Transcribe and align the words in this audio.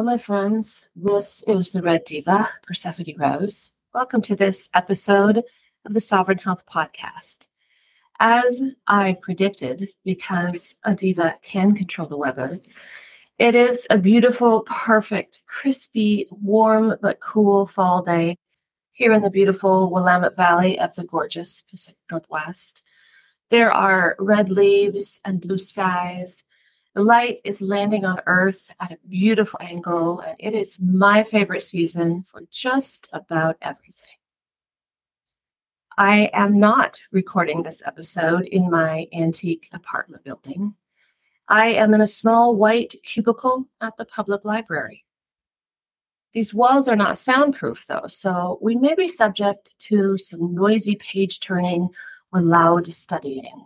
Hello, 0.00 0.12
my 0.12 0.16
friends. 0.16 0.88
This 0.96 1.44
is 1.46 1.72
the 1.72 1.82
Red 1.82 2.06
Diva, 2.06 2.48
Persephone 2.62 3.14
Rose. 3.18 3.72
Welcome 3.92 4.22
to 4.22 4.34
this 4.34 4.70
episode 4.72 5.42
of 5.84 5.92
the 5.92 6.00
Sovereign 6.00 6.38
Health 6.38 6.64
Podcast. 6.64 7.48
As 8.18 8.62
I 8.86 9.18
predicted, 9.20 9.90
because 10.02 10.76
a 10.86 10.94
diva 10.94 11.34
can 11.42 11.74
control 11.74 12.08
the 12.08 12.16
weather, 12.16 12.60
it 13.38 13.54
is 13.54 13.86
a 13.90 13.98
beautiful, 13.98 14.62
perfect, 14.62 15.42
crispy, 15.46 16.26
warm, 16.30 16.96
but 17.02 17.20
cool 17.20 17.66
fall 17.66 18.00
day 18.00 18.38
here 18.92 19.12
in 19.12 19.20
the 19.20 19.28
beautiful 19.28 19.90
Willamette 19.90 20.34
Valley 20.34 20.78
of 20.78 20.94
the 20.94 21.04
gorgeous 21.04 21.60
Pacific 21.60 22.00
Northwest. 22.10 22.84
There 23.50 23.70
are 23.70 24.16
red 24.18 24.48
leaves 24.48 25.20
and 25.26 25.42
blue 25.42 25.58
skies 25.58 26.42
the 26.94 27.02
light 27.02 27.40
is 27.44 27.60
landing 27.60 28.04
on 28.04 28.20
Earth 28.26 28.74
at 28.80 28.92
a 28.92 28.98
beautiful 29.08 29.60
angle, 29.62 30.20
and 30.20 30.36
it 30.40 30.54
is 30.54 30.80
my 30.80 31.22
favorite 31.22 31.62
season 31.62 32.22
for 32.22 32.42
just 32.50 33.08
about 33.12 33.56
everything. 33.62 34.08
I 35.96 36.30
am 36.32 36.58
not 36.58 37.00
recording 37.12 37.62
this 37.62 37.82
episode 37.86 38.46
in 38.46 38.70
my 38.70 39.06
antique 39.12 39.68
apartment 39.72 40.24
building. 40.24 40.74
I 41.46 41.68
am 41.68 41.94
in 41.94 42.00
a 42.00 42.06
small 42.06 42.56
white 42.56 42.94
cubicle 43.04 43.68
at 43.80 43.96
the 43.96 44.04
public 44.04 44.44
library. 44.44 45.04
These 46.32 46.54
walls 46.54 46.88
are 46.88 46.96
not 46.96 47.18
soundproof, 47.18 47.86
though, 47.86 48.06
so 48.06 48.58
we 48.62 48.74
may 48.76 48.94
be 48.94 49.08
subject 49.08 49.78
to 49.80 50.18
some 50.18 50.54
noisy 50.54 50.96
page 50.96 51.38
turning 51.40 51.88
or 52.32 52.40
loud 52.40 52.92
studying 52.92 53.64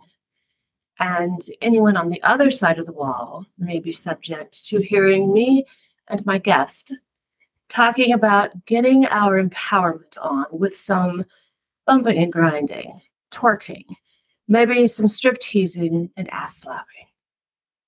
and 0.99 1.41
anyone 1.61 1.97
on 1.97 2.09
the 2.09 2.21
other 2.23 2.49
side 2.51 2.79
of 2.79 2.85
the 2.85 2.93
wall 2.93 3.45
may 3.57 3.79
be 3.79 3.91
subject 3.91 4.65
to 4.65 4.81
hearing 4.81 5.33
me 5.33 5.65
and 6.07 6.25
my 6.25 6.37
guest 6.37 6.93
talking 7.69 8.13
about 8.13 8.65
getting 8.65 9.05
our 9.07 9.41
empowerment 9.41 10.17
on 10.21 10.45
with 10.51 10.75
some 10.75 11.25
bumping 11.85 12.17
and 12.17 12.31
grinding, 12.31 13.01
twerking, 13.31 13.85
maybe 14.47 14.87
some 14.87 15.07
strip 15.07 15.37
teasing 15.39 16.09
and 16.17 16.31
ass 16.31 16.57
slapping. 16.57 17.07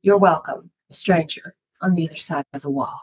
You're 0.02 0.18
welcome, 0.18 0.72
stranger 0.90 1.56
on 1.82 1.94
the 1.94 2.10
other 2.10 2.18
side 2.18 2.46
of 2.54 2.62
the 2.62 2.70
wall. 2.70 3.02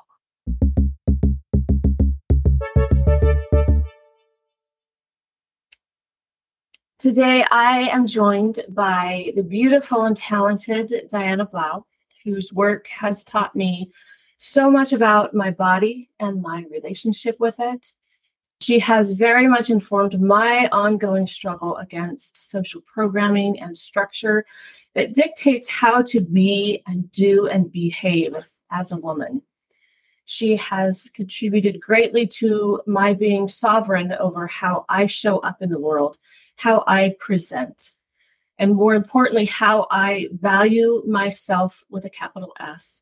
Today, 7.04 7.44
I 7.50 7.90
am 7.90 8.06
joined 8.06 8.60
by 8.70 9.34
the 9.36 9.42
beautiful 9.42 10.06
and 10.06 10.16
talented 10.16 10.90
Diana 11.10 11.44
Blau, 11.44 11.84
whose 12.24 12.50
work 12.50 12.86
has 12.86 13.22
taught 13.22 13.54
me 13.54 13.90
so 14.38 14.70
much 14.70 14.94
about 14.94 15.34
my 15.34 15.50
body 15.50 16.08
and 16.18 16.40
my 16.40 16.64
relationship 16.70 17.38
with 17.38 17.56
it. 17.58 17.92
She 18.62 18.78
has 18.78 19.12
very 19.12 19.46
much 19.46 19.68
informed 19.68 20.18
my 20.18 20.66
ongoing 20.72 21.26
struggle 21.26 21.76
against 21.76 22.50
social 22.50 22.80
programming 22.80 23.60
and 23.60 23.76
structure 23.76 24.46
that 24.94 25.12
dictates 25.12 25.68
how 25.68 26.00
to 26.04 26.22
be 26.22 26.82
and 26.86 27.12
do 27.12 27.48
and 27.48 27.70
behave 27.70 28.34
as 28.70 28.92
a 28.92 28.96
woman. 28.96 29.42
She 30.24 30.56
has 30.56 31.10
contributed 31.14 31.82
greatly 31.82 32.26
to 32.38 32.80
my 32.86 33.12
being 33.12 33.46
sovereign 33.46 34.14
over 34.14 34.46
how 34.46 34.86
I 34.88 35.04
show 35.04 35.40
up 35.40 35.60
in 35.60 35.68
the 35.68 35.78
world 35.78 36.16
how 36.56 36.84
I 36.86 37.14
present, 37.18 37.90
and 38.58 38.74
more 38.74 38.94
importantly, 38.94 39.46
how 39.46 39.86
I 39.90 40.28
value 40.32 41.02
myself 41.06 41.82
with 41.90 42.04
a 42.04 42.10
capital 42.10 42.52
S, 42.60 43.00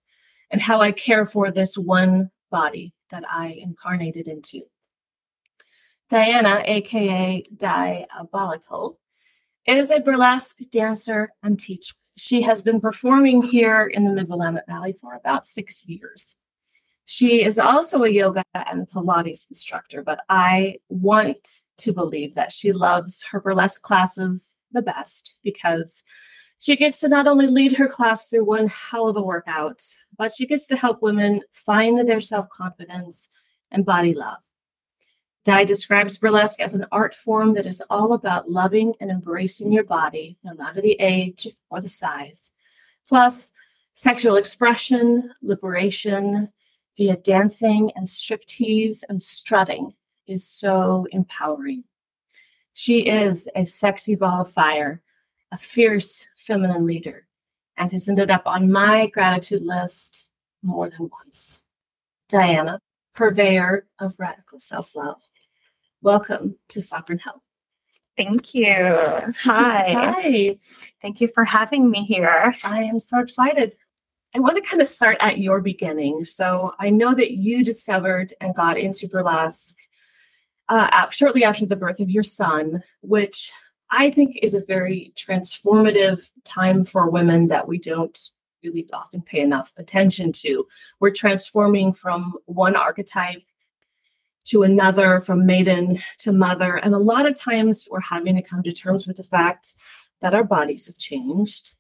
and 0.51 0.61
how 0.61 0.81
I 0.81 0.93
care 0.93 1.27
for 1.27 1.51
this 1.51 1.77
one 1.77 2.31
body 2.51 2.95
that 3.11 3.25
I 3.31 3.59
incarnated 3.61 4.29
into. 4.29 4.63
Diana, 6.09 6.63
aka 6.67 7.43
Diabolical, 7.57 8.99
is 9.67 9.91
a 9.91 10.01
burlesque 10.01 10.59
dancer 10.71 11.31
and 11.43 11.59
teacher. 11.59 11.95
She 12.17 12.43
has 12.43 12.61
been 12.61 12.81
performing 12.81 13.43
here 13.43 13.87
in 13.87 14.05
the 14.05 14.11
Mid 14.11 14.29
Willamette 14.29 14.67
Valley 14.67 14.95
for 15.01 15.15
about 15.15 15.47
six 15.47 15.87
years. 15.87 16.35
She 17.07 17.43
is 17.43 17.59
also 17.59 18.05
a 18.05 18.11
yoga 18.11 18.45
and 18.55 18.89
Pilates 18.89 19.49
instructor, 19.49 20.03
but 20.03 20.21
I 20.29 20.77
want 20.89 21.61
to 21.83 21.93
believe 21.93 22.35
that 22.35 22.53
she 22.53 22.73
loves 22.73 23.23
her 23.31 23.41
burlesque 23.41 23.83
classes 23.83 24.55
the 24.73 24.83
best 24.83 25.35
because 25.43 26.03
she 26.59 26.77
gets 26.77 27.01
to 27.01 27.09
not 27.09 27.27
only 27.27 27.49
lead 27.49 27.73
her 27.77 27.89
class 27.89 28.29
through 28.29 28.45
one 28.45 28.69
hell 28.69 29.09
of 29.09 29.17
a 29.17 29.23
workout, 29.23 29.83
but 30.17 30.31
she 30.33 30.47
gets 30.47 30.67
to 30.69 30.77
help 30.77 31.03
women 31.03 31.41
find 31.53 32.09
their 32.09 32.21
self 32.21 32.49
confidence 32.49 33.29
and 33.73 33.85
body 33.85 34.15
love. 34.15 34.39
Di 35.45 35.65
describes 35.65 36.19
burlesque 36.19 36.61
as 36.61 36.73
an 36.73 36.87
art 36.93 37.17
form 37.17 37.55
that 37.55 37.67
is 37.67 37.83
all 37.91 38.13
about 38.13 38.49
loving 38.49 38.95
and 39.01 39.11
embracing 39.11 39.73
your 39.73 39.83
body, 39.83 40.39
no 40.45 40.55
matter 40.55 40.81
the 40.81 40.97
age 41.01 41.49
or 41.69 41.81
the 41.81 41.89
size. 41.89 42.53
Plus, 43.09 43.51
sexual 43.95 44.37
expression, 44.37 45.33
liberation, 45.43 46.49
via 46.97 47.17
dancing 47.17 47.91
and 47.97 48.07
striptease 48.07 49.03
and 49.09 49.21
strutting 49.21 49.93
is 50.27 50.47
so 50.47 51.07
empowering. 51.11 51.85
She 52.75 53.01
is 53.01 53.49
a 53.55 53.65
sexy 53.65 54.15
ball 54.15 54.43
of 54.43 54.53
fire, 54.53 55.03
a 55.51 55.59
fierce 55.59 56.27
feminine 56.37 56.87
leader, 56.87 57.27
and 57.77 57.93
has 57.93 58.09
ended 58.09 58.31
up 58.31 58.43
on 58.47 58.73
my 58.73 59.07
gratitude 59.07 59.61
list 59.61 60.31
more 60.63 60.89
than 60.89 61.11
once. 61.11 61.61
Diana, 62.29 62.81
purveyor 63.15 63.85
of 63.99 64.15
radical 64.19 64.59
self 64.59 64.95
love. 64.97 65.23
Welcome 66.01 66.57
to 66.69 66.81
Sovereign 66.81 67.19
Health. 67.19 67.43
Thank 68.17 68.55
you. 68.55 68.75
Hi. 68.75 69.33
Hi. 69.45 70.59
Thank 71.01 71.21
you 71.21 71.29
for 71.29 71.45
having 71.45 71.91
me 71.91 72.05
here. 72.05 72.55
I 72.65 72.83
am 72.83 73.01
so 73.01 73.21
excited. 73.21 73.77
I 74.35 74.39
want 74.39 74.57
to 74.57 74.69
kind 74.69 74.81
of 74.81 74.89
start 74.89 75.19
at 75.21 75.39
your 75.39 75.61
beginning. 75.61 76.25
So 76.25 76.75
I 76.79 76.91
know 76.91 77.15
that 77.15 77.33
you 77.33 77.63
discovered 77.63 78.33
and 78.41 78.55
got 78.55 78.79
into 78.79 79.07
burlesque 79.09 79.77
uh, 80.69 81.09
shortly 81.11 81.45
after 81.45 81.67
the 81.67 81.77
birth 81.77 82.01
of 82.01 82.11
your 82.11 82.23
son, 82.23 82.83
which 83.01 83.53
I 83.91 84.11
think 84.11 84.39
is 84.43 84.55
a 84.55 84.65
very 84.65 85.13
transformative 85.17 86.31
time 86.45 86.83
for 86.83 87.11
women 87.11 87.49
that 87.49 87.69
we 87.69 87.79
don't 87.79 88.19
really 88.65 88.89
often 88.93 89.21
pay 89.23 89.41
enough 89.41 89.73
attention 89.77 90.33
to. 90.33 90.67
We're 91.01 91.11
transforming 91.11 91.93
from 91.93 92.35
one 92.47 92.77
archetype 92.77 93.43
to 94.45 94.63
another, 94.63 95.21
from 95.21 95.47
maiden 95.47 95.99
to 96.19 96.33
mother. 96.33 96.77
And 96.77 96.95
a 96.95 96.99
lot 96.99 97.27
of 97.27 97.35
times 97.35 97.87
we're 97.91 98.01
having 98.01 98.37
to 98.37 98.43
come 98.43 98.63
to 98.63 98.73
terms 98.73 99.07
with 99.07 99.17
the 99.17 99.23
fact 99.23 99.75
that 100.21 100.35
our 100.35 100.45
bodies 100.45 100.87
have 100.87 100.97
changed 100.97 101.75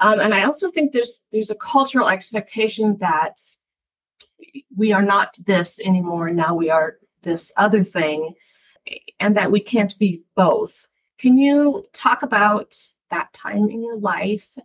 um, 0.00 0.20
and 0.20 0.32
I 0.32 0.44
also 0.44 0.70
think 0.70 0.92
there's 0.92 1.20
there's 1.32 1.50
a 1.50 1.56
cultural 1.56 2.08
expectation 2.08 2.96
that 2.98 3.40
we 4.76 4.92
are 4.92 5.02
not 5.02 5.36
this 5.44 5.80
anymore. 5.80 6.30
Now 6.30 6.54
we 6.54 6.70
are 6.70 6.98
this 7.22 7.52
other 7.56 7.84
thing, 7.84 8.34
and 9.20 9.36
that 9.36 9.50
we 9.50 9.60
can't 9.60 9.98
be 9.98 10.22
both. 10.34 10.86
Can 11.18 11.36
you 11.36 11.84
talk 11.92 12.22
about 12.22 12.76
that 13.10 13.32
time 13.32 13.68
in 13.68 13.82
your 13.82 13.98
life 13.98 14.56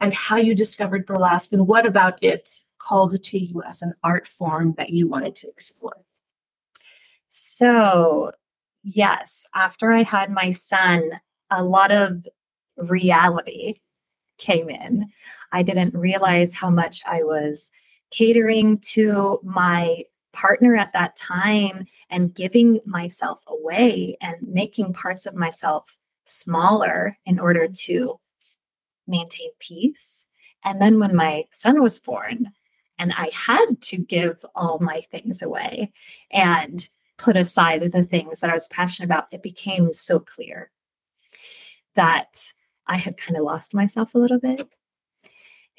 and 0.00 0.14
how 0.14 0.36
you 0.36 0.54
discovered 0.54 1.06
burlesque 1.06 1.52
and 1.52 1.66
what 1.66 1.86
about 1.86 2.22
it 2.22 2.48
called 2.78 3.22
to 3.22 3.38
you 3.38 3.62
as 3.62 3.82
an 3.82 3.92
art 4.02 4.26
form 4.26 4.74
that 4.78 4.90
you 4.90 5.08
wanted 5.08 5.34
to 5.36 5.48
explore? 5.48 6.04
So, 7.28 8.32
yes, 8.82 9.46
after 9.54 9.92
I 9.92 10.02
had 10.02 10.30
my 10.30 10.50
son, 10.50 11.20
a 11.50 11.62
lot 11.62 11.92
of 11.92 12.26
reality 12.88 13.74
came 14.38 14.70
in. 14.70 15.06
I 15.52 15.62
didn't 15.62 15.94
realize 15.94 16.54
how 16.54 16.70
much 16.70 17.02
I 17.06 17.22
was 17.22 17.70
catering 18.10 18.78
to 18.78 19.38
my 19.44 20.04
partner 20.32 20.76
at 20.76 20.92
that 20.92 21.16
time 21.16 21.84
and 22.08 22.34
giving 22.34 22.80
myself 22.86 23.42
away 23.46 24.16
and 24.20 24.36
making 24.42 24.92
parts 24.92 25.26
of 25.26 25.34
myself 25.34 25.96
smaller 26.24 27.16
in 27.24 27.38
order 27.38 27.68
to 27.68 28.18
maintain 29.06 29.50
peace. 29.58 30.26
And 30.64 30.80
then 30.80 31.00
when 31.00 31.16
my 31.16 31.44
son 31.50 31.82
was 31.82 31.98
born, 31.98 32.52
and 33.00 33.14
I 33.16 33.30
had 33.32 33.80
to 33.80 33.96
give 33.96 34.44
all 34.54 34.78
my 34.78 35.00
things 35.00 35.40
away 35.40 35.90
and 36.30 36.86
put 37.16 37.34
aside 37.34 37.80
the 37.92 38.04
things 38.04 38.40
that 38.40 38.50
I 38.50 38.54
was 38.54 38.66
passionate 38.68 39.06
about, 39.06 39.32
it 39.32 39.42
became 39.42 39.94
so 39.94 40.20
clear 40.20 40.70
that 41.94 42.52
I 42.86 42.98
had 42.98 43.16
kind 43.16 43.38
of 43.38 43.44
lost 43.44 43.72
myself 43.72 44.14
a 44.14 44.18
little 44.18 44.38
bit. 44.38 44.68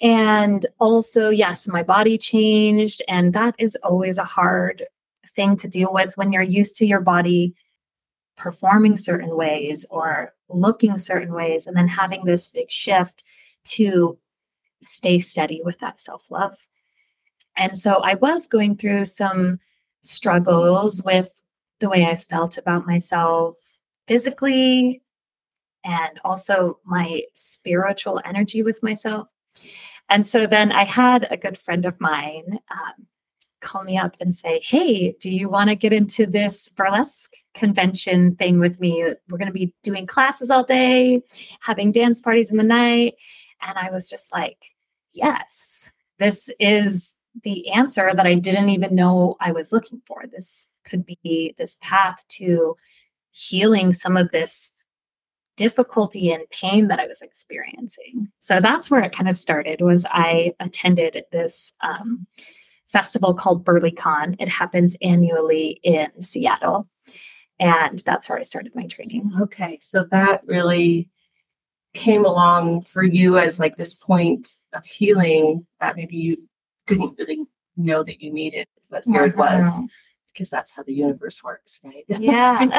And 0.01 0.65
also, 0.79 1.29
yes, 1.29 1.67
my 1.67 1.83
body 1.83 2.17
changed. 2.17 3.03
And 3.07 3.33
that 3.33 3.55
is 3.59 3.77
always 3.83 4.17
a 4.17 4.23
hard 4.23 4.83
thing 5.35 5.55
to 5.57 5.67
deal 5.67 5.93
with 5.93 6.17
when 6.17 6.31
you're 6.31 6.41
used 6.41 6.75
to 6.77 6.85
your 6.85 7.01
body 7.01 7.53
performing 8.35 8.97
certain 8.97 9.35
ways 9.35 9.85
or 9.89 10.33
looking 10.49 10.97
certain 10.97 11.33
ways, 11.33 11.67
and 11.67 11.77
then 11.77 11.87
having 11.87 12.25
this 12.25 12.47
big 12.47 12.69
shift 12.71 13.23
to 13.63 14.17
stay 14.81 15.19
steady 15.19 15.61
with 15.63 15.77
that 15.79 15.99
self 15.99 16.31
love. 16.31 16.57
And 17.55 17.77
so 17.77 18.01
I 18.03 18.15
was 18.15 18.47
going 18.47 18.77
through 18.77 19.05
some 19.05 19.59
struggles 20.01 21.03
with 21.03 21.41
the 21.79 21.89
way 21.89 22.05
I 22.05 22.15
felt 22.15 22.57
about 22.57 22.87
myself 22.87 23.55
physically 24.07 25.01
and 25.83 26.19
also 26.23 26.79
my 26.85 27.23
spiritual 27.33 28.21
energy 28.25 28.63
with 28.63 28.81
myself. 28.81 29.31
And 30.11 30.27
so 30.27 30.45
then 30.45 30.73
I 30.73 30.83
had 30.83 31.25
a 31.31 31.37
good 31.37 31.57
friend 31.57 31.85
of 31.85 31.99
mine 32.01 32.59
um, 32.69 33.07
call 33.61 33.83
me 33.85 33.97
up 33.97 34.17
and 34.19 34.35
say, 34.35 34.59
Hey, 34.59 35.13
do 35.21 35.31
you 35.31 35.47
want 35.47 35.69
to 35.69 35.75
get 35.75 35.93
into 35.93 36.25
this 36.25 36.67
burlesque 36.67 37.33
convention 37.53 38.35
thing 38.35 38.59
with 38.59 38.81
me? 38.81 39.05
We're 39.29 39.37
going 39.37 39.47
to 39.47 39.53
be 39.53 39.73
doing 39.83 40.05
classes 40.05 40.51
all 40.51 40.65
day, 40.65 41.21
having 41.61 41.93
dance 41.93 42.19
parties 42.19 42.51
in 42.51 42.57
the 42.57 42.63
night. 42.63 43.15
And 43.61 43.77
I 43.77 43.89
was 43.89 44.09
just 44.09 44.33
like, 44.33 44.57
Yes, 45.13 45.89
this 46.19 46.49
is 46.59 47.15
the 47.43 47.69
answer 47.71 48.11
that 48.13 48.27
I 48.27 48.35
didn't 48.35 48.67
even 48.67 48.93
know 48.93 49.37
I 49.39 49.53
was 49.53 49.71
looking 49.71 50.01
for. 50.05 50.25
This 50.27 50.65
could 50.83 51.05
be 51.05 51.55
this 51.57 51.77
path 51.79 52.25
to 52.31 52.75
healing 53.31 53.93
some 53.93 54.17
of 54.17 54.29
this 54.31 54.73
difficulty 55.61 56.31
and 56.31 56.49
pain 56.49 56.87
that 56.87 56.99
I 56.99 57.05
was 57.05 57.21
experiencing. 57.21 58.31
So 58.39 58.59
that's 58.59 58.89
where 58.89 59.01
it 59.01 59.15
kind 59.15 59.29
of 59.29 59.35
started 59.35 59.79
was 59.79 60.07
I 60.09 60.55
attended 60.59 61.23
this 61.31 61.71
um, 61.81 62.25
festival 62.87 63.35
called 63.35 63.63
BurlyCon. 63.63 64.37
It 64.39 64.49
happens 64.49 64.95
annually 65.03 65.79
in 65.83 66.19
Seattle. 66.19 66.89
And 67.59 67.99
that's 67.99 68.27
where 68.27 68.39
I 68.39 68.41
started 68.41 68.73
my 68.73 68.87
training. 68.87 69.29
Okay. 69.39 69.77
So 69.83 70.03
that 70.05 70.41
really 70.47 71.11
came 71.93 72.25
along 72.25 72.81
for 72.81 73.03
you 73.03 73.37
as 73.37 73.59
like 73.59 73.75
this 73.75 73.93
point 73.93 74.53
of 74.73 74.83
healing 74.83 75.67
that 75.79 75.95
maybe 75.95 76.17
you 76.17 76.37
didn't 76.87 77.19
really 77.19 77.45
know 77.77 78.01
that 78.01 78.19
you 78.19 78.33
needed, 78.33 78.65
but 78.89 79.05
here 79.05 79.25
it 79.25 79.37
was 79.37 79.67
uh-huh. 79.67 79.83
because 80.33 80.49
that's 80.49 80.71
how 80.71 80.81
the 80.81 80.93
universe 80.95 81.43
works, 81.43 81.77
right? 81.83 82.03
Yeah. 82.07 82.57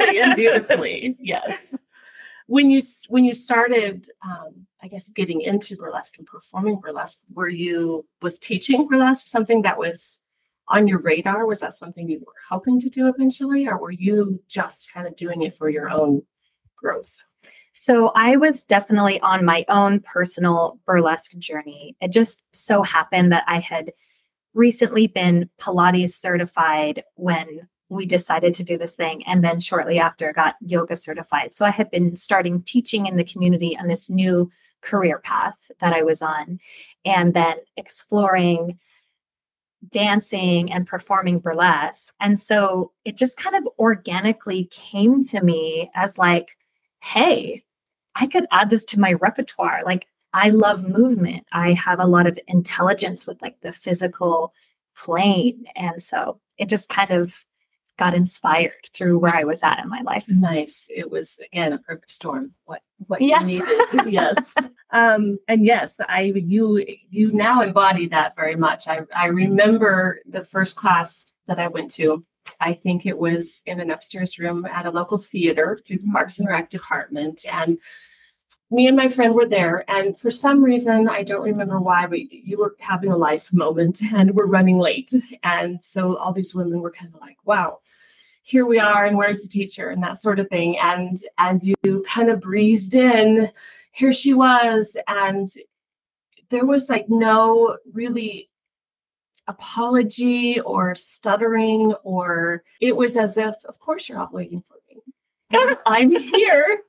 and 0.00 0.36
beautifully. 0.36 1.16
Yes 1.18 1.58
when 2.52 2.70
you 2.70 2.82
when 3.08 3.24
you 3.24 3.32
started 3.32 4.10
um, 4.26 4.66
i 4.82 4.86
guess 4.86 5.08
getting 5.08 5.40
into 5.40 5.74
burlesque 5.74 6.18
and 6.18 6.26
performing 6.26 6.78
burlesque 6.78 7.18
were 7.32 7.48
you 7.48 8.06
was 8.20 8.38
teaching 8.38 8.86
burlesque 8.86 9.26
something 9.26 9.62
that 9.62 9.78
was 9.78 10.18
on 10.68 10.86
your 10.86 10.98
radar 10.98 11.46
was 11.46 11.60
that 11.60 11.72
something 11.72 12.10
you 12.10 12.18
were 12.20 12.34
hoping 12.50 12.78
to 12.78 12.90
do 12.90 13.08
eventually 13.08 13.66
or 13.66 13.78
were 13.78 13.90
you 13.90 14.38
just 14.48 14.92
kind 14.92 15.06
of 15.06 15.16
doing 15.16 15.42
it 15.42 15.54
for 15.54 15.70
your 15.70 15.90
own 15.90 16.22
growth 16.76 17.16
so 17.74 18.12
I 18.14 18.36
was 18.36 18.62
definitely 18.62 19.18
on 19.20 19.46
my 19.46 19.64
own 19.68 20.00
personal 20.00 20.78
burlesque 20.84 21.36
journey. 21.38 21.96
It 22.02 22.12
just 22.12 22.44
so 22.54 22.82
happened 22.82 23.32
that 23.32 23.44
I 23.46 23.60
had 23.60 23.92
recently 24.52 25.06
been 25.06 25.48
Pilates 25.58 26.10
certified 26.10 27.02
when 27.14 27.66
we 27.92 28.06
decided 28.06 28.54
to 28.54 28.64
do 28.64 28.78
this 28.78 28.94
thing 28.94 29.22
and 29.26 29.44
then 29.44 29.60
shortly 29.60 29.98
after 29.98 30.32
got 30.32 30.56
yoga 30.60 30.96
certified. 30.96 31.52
So 31.52 31.64
i 31.66 31.70
had 31.70 31.90
been 31.90 32.16
starting 32.16 32.62
teaching 32.62 33.06
in 33.06 33.16
the 33.16 33.24
community 33.24 33.76
on 33.78 33.86
this 33.86 34.08
new 34.08 34.50
career 34.80 35.18
path 35.18 35.58
that 35.78 35.92
i 35.92 36.02
was 36.02 36.22
on 36.22 36.58
and 37.04 37.34
then 37.34 37.56
exploring 37.76 38.78
dancing 39.90 40.72
and 40.72 40.86
performing 40.86 41.40
burlesque. 41.40 42.14
And 42.20 42.38
so 42.38 42.92
it 43.04 43.16
just 43.16 43.36
kind 43.36 43.56
of 43.56 43.68
organically 43.80 44.68
came 44.70 45.22
to 45.24 45.42
me 45.42 45.90
as 45.94 46.18
like 46.18 46.56
hey 47.02 47.62
i 48.14 48.26
could 48.26 48.46
add 48.50 48.70
this 48.70 48.84
to 48.86 49.00
my 49.00 49.12
repertoire. 49.14 49.82
Like 49.84 50.06
i 50.32 50.48
love 50.48 50.82
movement. 50.82 51.44
I 51.52 51.72
have 51.74 52.00
a 52.00 52.06
lot 52.06 52.26
of 52.26 52.38
intelligence 52.48 53.26
with 53.26 53.42
like 53.42 53.60
the 53.60 53.72
physical 53.72 54.54
plane. 54.96 55.64
And 55.76 56.02
so 56.02 56.40
it 56.58 56.68
just 56.68 56.88
kind 56.88 57.10
of 57.10 57.44
got 57.98 58.14
inspired 58.14 58.72
through 58.94 59.18
where 59.18 59.34
I 59.34 59.44
was 59.44 59.62
at 59.62 59.82
in 59.82 59.88
my 59.88 60.00
life. 60.02 60.24
Nice. 60.28 60.86
It 60.94 61.10
was 61.10 61.40
again 61.52 61.72
a 61.72 61.78
perfect 61.78 62.10
storm. 62.10 62.52
What 62.64 62.82
what 63.06 63.20
yes. 63.20 63.50
you 63.50 63.64
needed. 63.66 64.12
yes. 64.12 64.54
Um, 64.94 65.38
and 65.48 65.64
yes, 65.64 66.00
I 66.08 66.32
you 66.36 66.84
you 67.08 67.32
now 67.32 67.62
embody 67.62 68.06
that 68.08 68.36
very 68.36 68.56
much. 68.56 68.86
I 68.88 69.02
I 69.16 69.26
remember 69.26 70.20
the 70.26 70.44
first 70.44 70.76
class 70.76 71.26
that 71.46 71.58
I 71.58 71.68
went 71.68 71.90
to. 71.92 72.24
I 72.60 72.74
think 72.74 73.06
it 73.06 73.18
was 73.18 73.60
in 73.66 73.80
an 73.80 73.90
upstairs 73.90 74.38
room 74.38 74.64
at 74.66 74.86
a 74.86 74.90
local 74.90 75.18
theater 75.18 75.78
through 75.84 75.98
the 75.98 76.10
Parks 76.12 76.38
and 76.38 76.48
Rec 76.48 76.70
department. 76.70 77.44
And 77.50 77.78
me 78.72 78.88
and 78.88 78.96
my 78.96 79.08
friend 79.08 79.34
were 79.34 79.46
there. 79.46 79.84
And 79.88 80.18
for 80.18 80.30
some 80.30 80.64
reason, 80.64 81.08
I 81.08 81.22
don't 81.22 81.42
remember 81.42 81.78
why, 81.78 82.06
but 82.06 82.20
you 82.32 82.58
were 82.58 82.74
having 82.80 83.12
a 83.12 83.16
life 83.16 83.52
moment 83.52 84.00
and 84.12 84.34
we're 84.34 84.46
running 84.46 84.78
late. 84.78 85.12
And 85.42 85.82
so 85.82 86.16
all 86.16 86.32
these 86.32 86.54
women 86.54 86.80
were 86.80 86.90
kind 86.90 87.14
of 87.14 87.20
like, 87.20 87.36
wow, 87.44 87.78
here 88.42 88.66
we 88.66 88.78
are 88.78 89.06
and 89.06 89.16
where's 89.16 89.40
the 89.40 89.48
teacher 89.48 89.90
and 89.90 90.02
that 90.02 90.18
sort 90.18 90.40
of 90.40 90.48
thing 90.48 90.76
and 90.78 91.22
and 91.38 91.62
you 91.62 92.04
kind 92.06 92.28
of 92.28 92.40
breezed 92.40 92.94
in 92.94 93.48
here 93.92 94.12
she 94.12 94.34
was 94.34 94.96
and 95.06 95.50
there 96.50 96.66
was 96.66 96.90
like 96.90 97.08
no 97.08 97.78
really 97.92 98.50
apology 99.46 100.60
or 100.60 100.94
stuttering 100.94 101.94
or 102.02 102.64
it 102.80 102.96
was 102.96 103.16
as 103.16 103.38
if 103.38 103.54
of 103.66 103.78
course 103.78 104.08
you're 104.08 104.18
all 104.18 104.28
waiting 104.32 104.60
for 104.60 104.76
me 104.90 105.76
i'm 105.86 106.10
here 106.10 106.80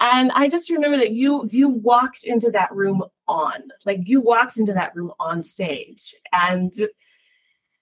and 0.00 0.32
i 0.32 0.48
just 0.48 0.70
remember 0.70 0.96
that 0.96 1.12
you 1.12 1.48
you 1.50 1.68
walked 1.68 2.24
into 2.24 2.50
that 2.50 2.72
room 2.74 3.02
on 3.28 3.62
like 3.86 4.00
you 4.04 4.20
walked 4.20 4.56
into 4.56 4.72
that 4.72 4.94
room 4.96 5.12
on 5.20 5.40
stage 5.40 6.14
and 6.32 6.74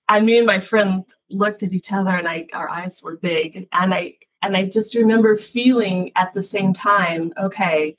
and 0.09 0.25
me 0.27 0.39
and 0.39 0.47
my 0.47 0.59
friend 0.59 1.05
looked 1.31 1.63
at 1.63 1.73
each 1.73 1.93
other 1.93 2.11
and 2.11 2.27
I 2.27 2.47
our 2.53 2.69
eyes 2.69 3.03
were 3.03 3.17
big 3.19 3.69
and 3.73 3.95
I 3.95 4.15
and 4.43 4.57
I 4.57 4.65
just 4.65 4.95
remember 4.95 5.37
feeling 5.37 6.13
at 6.15 6.33
the 6.33 6.43
same 6.43 6.73
time, 6.73 7.33
okay, 7.39 7.97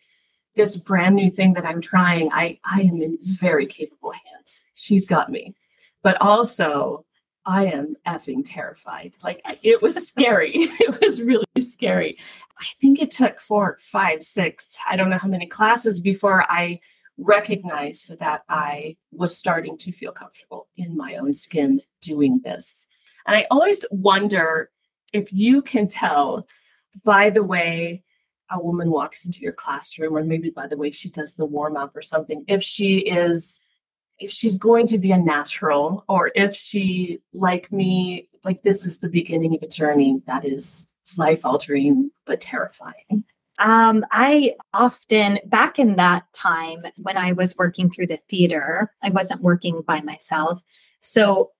this 0.55 0.77
brand 0.77 1.15
new 1.15 1.29
thing 1.29 1.53
that 1.53 1.65
I'm 1.65 1.81
trying, 1.81 2.31
I 2.31 2.59
I 2.65 2.81
am 2.81 3.01
in 3.01 3.17
very 3.21 3.65
capable 3.65 4.11
hands. 4.11 4.63
She's 4.73 5.05
got 5.05 5.29
me. 5.29 5.55
But 6.01 6.21
also 6.21 7.05
I 7.45 7.65
am 7.65 7.95
effing 8.05 8.43
terrified. 8.45 9.15
Like 9.23 9.41
it 9.63 9.81
was 9.81 10.07
scary. 10.07 10.51
it 10.55 10.99
was 11.01 11.21
really 11.21 11.45
scary. 11.59 12.17
I 12.59 12.65
think 12.79 13.01
it 13.01 13.11
took 13.11 13.39
four, 13.39 13.77
five, 13.81 14.23
six, 14.23 14.77
I 14.87 14.95
don't 14.95 15.09
know 15.09 15.17
how 15.17 15.27
many 15.27 15.45
classes 15.45 15.99
before 15.99 16.45
I 16.49 16.79
recognized 17.17 18.17
that 18.19 18.43
I 18.49 18.95
was 19.11 19.35
starting 19.35 19.77
to 19.77 19.91
feel 19.91 20.11
comfortable 20.11 20.67
in 20.77 20.95
my 20.95 21.15
own 21.15 21.33
skin 21.33 21.81
doing 22.01 22.39
this. 22.43 22.87
And 23.27 23.35
I 23.35 23.45
always 23.51 23.83
wonder 23.91 24.69
if 25.13 25.31
you 25.33 25.61
can 25.61 25.87
tell 25.87 26.47
by 27.03 27.29
the 27.29 27.43
way 27.43 28.03
a 28.51 28.59
woman 28.59 28.89
walks 28.89 29.25
into 29.25 29.41
your 29.41 29.53
classroom, 29.53 30.15
or 30.15 30.23
maybe 30.23 30.49
by 30.49 30.67
the 30.67 30.77
way 30.77 30.91
she 30.91 31.09
does 31.09 31.35
the 31.35 31.45
warm 31.45 31.77
up 31.77 31.95
or 31.95 32.01
something, 32.01 32.43
if 32.47 32.63
she 32.63 32.99
is 32.99 33.59
if 34.19 34.31
she's 34.31 34.55
going 34.55 34.85
to 34.87 34.97
be 34.97 35.11
a 35.11 35.17
natural 35.17 36.03
or 36.07 36.31
if 36.35 36.55
she 36.55 37.19
like 37.33 37.71
me 37.71 38.27
like 38.43 38.61
this 38.61 38.85
is 38.85 38.97
the 38.97 39.09
beginning 39.09 39.55
of 39.55 39.63
a 39.63 39.67
journey 39.67 40.21
that 40.25 40.45
is 40.45 40.87
life 41.17 41.45
altering 41.45 42.09
but 42.25 42.39
terrifying 42.41 43.23
um, 43.59 44.05
I 44.11 44.55
often, 44.73 45.39
back 45.45 45.79
in 45.79 45.97
that 45.97 46.23
time 46.33 46.79
when 46.97 47.17
I 47.17 47.33
was 47.33 47.57
working 47.57 47.91
through 47.91 48.07
the 48.07 48.17
theater, 48.17 48.93
I 49.03 49.09
wasn't 49.09 49.41
working 49.41 49.81
by 49.85 49.99
myself. 50.01 50.63
So 51.01 51.51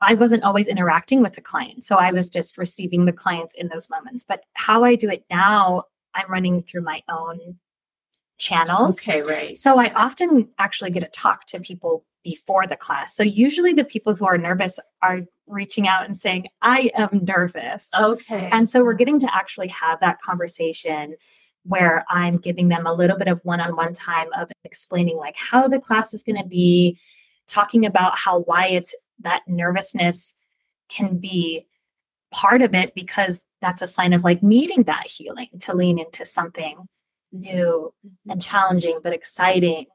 I 0.00 0.14
wasn't 0.14 0.42
always 0.42 0.66
interacting 0.66 1.22
with 1.22 1.34
the 1.34 1.40
client. 1.40 1.84
So 1.84 1.96
I 1.96 2.10
was 2.10 2.28
just 2.28 2.58
receiving 2.58 3.04
the 3.04 3.12
clients 3.12 3.54
in 3.54 3.68
those 3.68 3.88
moments. 3.88 4.24
But 4.26 4.44
how 4.54 4.82
I 4.82 4.96
do 4.96 5.08
it 5.08 5.24
now, 5.30 5.84
I'm 6.14 6.30
running 6.30 6.60
through 6.60 6.82
my 6.82 7.02
own 7.08 7.56
channels. 8.38 9.00
Okay, 9.00 9.22
right. 9.22 9.58
So 9.58 9.78
I 9.78 9.92
often 9.94 10.48
actually 10.58 10.90
get 10.90 11.00
to 11.00 11.08
talk 11.08 11.46
to 11.46 11.60
people 11.60 12.04
before 12.24 12.66
the 12.66 12.76
class. 12.76 13.14
So 13.14 13.22
usually 13.22 13.72
the 13.72 13.84
people 13.84 14.14
who 14.14 14.26
are 14.26 14.38
nervous 14.38 14.78
are 15.02 15.20
reaching 15.46 15.88
out 15.88 16.04
and 16.04 16.16
saying, 16.16 16.46
I 16.62 16.90
am 16.94 17.20
nervous. 17.22 17.90
Okay. 17.98 18.48
And 18.52 18.68
so 18.68 18.84
we're 18.84 18.94
getting 18.94 19.18
to 19.20 19.34
actually 19.34 19.68
have 19.68 20.00
that 20.00 20.20
conversation 20.20 21.16
where 21.64 22.04
I'm 22.08 22.38
giving 22.38 22.68
them 22.68 22.86
a 22.86 22.92
little 22.92 23.16
bit 23.16 23.28
of 23.28 23.40
one 23.44 23.60
on 23.60 23.76
one 23.76 23.92
time 23.92 24.28
of 24.36 24.50
explaining 24.64 25.16
like 25.16 25.36
how 25.36 25.68
the 25.68 25.80
class 25.80 26.14
is 26.14 26.22
going 26.22 26.40
to 26.40 26.48
be, 26.48 26.98
talking 27.46 27.86
about 27.86 28.18
how 28.18 28.40
why 28.40 28.66
it's 28.66 28.94
that 29.20 29.42
nervousness 29.48 30.34
can 30.88 31.18
be 31.18 31.66
part 32.30 32.62
of 32.62 32.74
it 32.74 32.94
because 32.94 33.42
that's 33.60 33.82
a 33.82 33.86
sign 33.86 34.12
of 34.12 34.22
like 34.22 34.42
needing 34.42 34.82
that 34.84 35.06
healing 35.06 35.48
to 35.60 35.74
lean 35.74 35.98
into 35.98 36.24
something 36.24 36.86
new 37.32 37.92
mm-hmm. 38.06 38.30
and 38.30 38.42
challenging 38.42 39.00
but 39.02 39.12
exciting. 39.12 39.86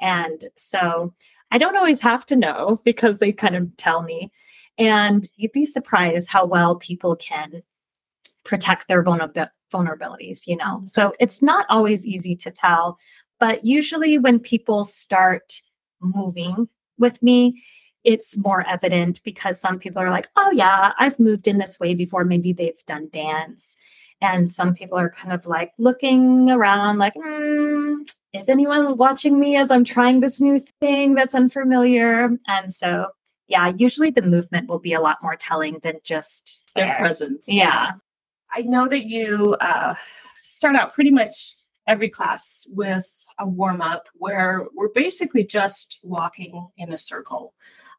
And 0.00 0.48
so 0.56 1.14
I 1.50 1.58
don't 1.58 1.76
always 1.76 2.00
have 2.00 2.26
to 2.26 2.36
know 2.36 2.80
because 2.84 3.18
they 3.18 3.32
kind 3.32 3.56
of 3.56 3.76
tell 3.76 4.02
me. 4.02 4.30
And 4.78 5.28
you'd 5.36 5.52
be 5.52 5.66
surprised 5.66 6.28
how 6.30 6.46
well 6.46 6.76
people 6.76 7.14
can 7.16 7.62
protect 8.44 8.88
their 8.88 9.04
vulnerabilities, 9.04 10.46
you 10.46 10.56
know? 10.56 10.76
Mm-hmm. 10.78 10.86
So 10.86 11.12
it's 11.20 11.42
not 11.42 11.66
always 11.68 12.04
easy 12.06 12.34
to 12.36 12.50
tell. 12.50 12.98
But 13.38 13.64
usually 13.64 14.18
when 14.18 14.38
people 14.38 14.84
start 14.84 15.60
moving 16.00 16.68
with 16.98 17.22
me, 17.22 17.62
it's 18.04 18.36
more 18.36 18.66
evident 18.66 19.22
because 19.24 19.60
some 19.60 19.78
people 19.78 20.02
are 20.02 20.10
like, 20.10 20.28
oh, 20.36 20.50
yeah, 20.52 20.92
I've 20.98 21.18
moved 21.20 21.46
in 21.46 21.58
this 21.58 21.78
way 21.78 21.94
before. 21.94 22.24
Maybe 22.24 22.52
they've 22.52 22.84
done 22.86 23.08
dance. 23.12 23.76
And 24.22 24.48
some 24.48 24.72
people 24.72 24.96
are 24.96 25.10
kind 25.10 25.32
of 25.32 25.46
like 25.46 25.72
looking 25.78 26.48
around, 26.48 26.98
like, 26.98 27.14
mm, 27.14 28.08
is 28.32 28.48
anyone 28.48 28.96
watching 28.96 29.38
me 29.38 29.56
as 29.56 29.72
I'm 29.72 29.84
trying 29.84 30.20
this 30.20 30.40
new 30.40 30.60
thing 30.80 31.14
that's 31.14 31.34
unfamiliar? 31.34 32.30
And 32.46 32.70
so, 32.70 33.08
yeah, 33.48 33.72
usually 33.76 34.10
the 34.10 34.22
movement 34.22 34.68
will 34.68 34.78
be 34.78 34.92
a 34.92 35.00
lot 35.00 35.18
more 35.22 35.34
telling 35.34 35.80
than 35.82 35.96
just 36.04 36.72
their 36.76 36.86
there. 36.86 36.96
presence. 36.98 37.44
Yeah. 37.48 37.92
I 38.52 38.62
know 38.62 38.86
that 38.86 39.06
you 39.06 39.56
uh, 39.60 39.96
start 40.42 40.76
out 40.76 40.94
pretty 40.94 41.10
much 41.10 41.56
every 41.88 42.08
class 42.08 42.64
with 42.70 43.26
a 43.40 43.48
warm 43.48 43.80
up 43.80 44.08
where 44.14 44.66
we're 44.76 44.90
basically 44.90 45.44
just 45.44 45.98
walking 46.04 46.68
in 46.78 46.92
a 46.92 46.98
circle 46.98 47.54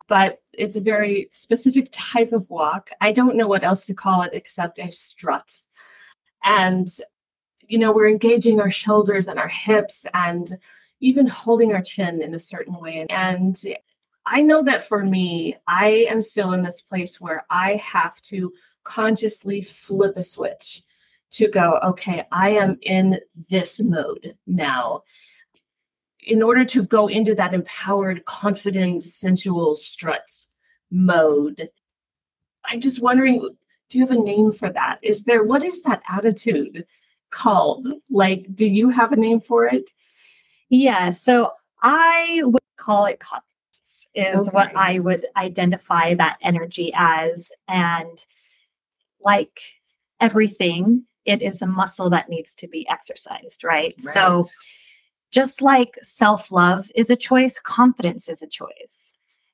but 0.08 0.39
it's 0.53 0.75
a 0.75 0.82
very 0.82 1.27
specific 1.32 1.88
type 1.92 2.34
of 2.34 2.50
walk. 2.50 2.89
I 3.01 3.12
don't 3.12 3.38
know 3.38 3.48
what 3.48 3.63
else 3.63 3.86
to 3.86 3.94
call 3.94 4.22
it 4.24 4.32
except 4.34 4.80
a 4.80 4.92
strut. 4.92 5.58
And, 6.43 6.88
you 7.67 7.77
know, 7.77 7.91
we're 7.91 8.09
engaging 8.09 8.59
our 8.59 8.71
shoulders 8.71 9.27
and 9.27 9.39
our 9.39 9.47
hips 9.47 10.05
and 10.13 10.57
even 11.00 11.27
holding 11.27 11.73
our 11.73 11.81
chin 11.81 12.21
in 12.21 12.33
a 12.35 12.39
certain 12.39 12.79
way. 12.79 13.05
And 13.09 13.62
I 14.25 14.41
know 14.41 14.62
that 14.63 14.83
for 14.83 15.03
me, 15.03 15.55
I 15.67 16.07
am 16.09 16.21
still 16.21 16.53
in 16.53 16.63
this 16.63 16.81
place 16.81 17.19
where 17.19 17.45
I 17.50 17.75
have 17.75 18.19
to 18.21 18.51
consciously 18.83 19.62
flip 19.62 20.17
a 20.17 20.23
switch 20.23 20.81
to 21.31 21.50
go, 21.50 21.79
okay, 21.83 22.25
I 22.31 22.51
am 22.51 22.77
in 22.81 23.19
this 23.50 23.81
mode 23.81 24.38
now 24.45 25.03
in 26.25 26.41
order 26.41 26.63
to 26.65 26.83
go 26.83 27.07
into 27.07 27.35
that 27.35 27.53
empowered, 27.53 28.25
confident, 28.25 29.03
sensual 29.03 29.75
struts 29.75 30.47
mode, 30.91 31.69
I'm 32.65 32.79
just 32.79 33.01
wondering 33.01 33.55
do 33.93 34.00
you 34.00 34.07
have 34.07 34.17
a 34.17 34.19
name 34.19 34.51
for 34.51 34.71
that? 34.71 34.97
Is 35.03 35.25
there, 35.25 35.43
what 35.43 35.63
is 35.63 35.83
that 35.83 36.01
attitude 36.09 36.83
called? 37.29 37.85
Like, 38.09 38.47
do 38.55 38.65
you 38.65 38.89
have 38.89 39.12
a 39.12 39.15
name 39.15 39.39
for 39.39 39.67
it? 39.67 39.91
Yeah. 40.69 41.12
So 41.12 41.51
I 41.83 42.41
would 42.43 42.63
call 42.75 43.05
it 43.05 43.19
confidence, 43.19 44.07
is 44.15 44.47
okay. 44.47 44.55
what 44.55 44.75
I 44.75 44.97
would 44.97 45.27
identify 45.38 46.15
that 46.15 46.39
energy 46.41 46.91
as. 46.95 47.51
And 47.67 48.25
like 49.21 49.59
everything, 50.19 51.03
it 51.25 51.43
is 51.43 51.62
a 51.62 51.67
muscle 51.67 52.09
that 52.09 52.29
needs 52.29 52.55
to 52.55 52.67
be 52.67 52.89
exercised, 52.89 53.63
right? 53.63 53.93
right. 53.93 54.01
So 54.01 54.43
just 55.29 55.62
like 55.62 56.00
self 56.01 56.51
love 56.51 56.89
is 56.95 57.12
a 57.12 57.15
choice, 57.15 57.59
confidence 57.59 58.27
is 58.27 58.41
a 58.41 58.47
choice. 58.47 59.13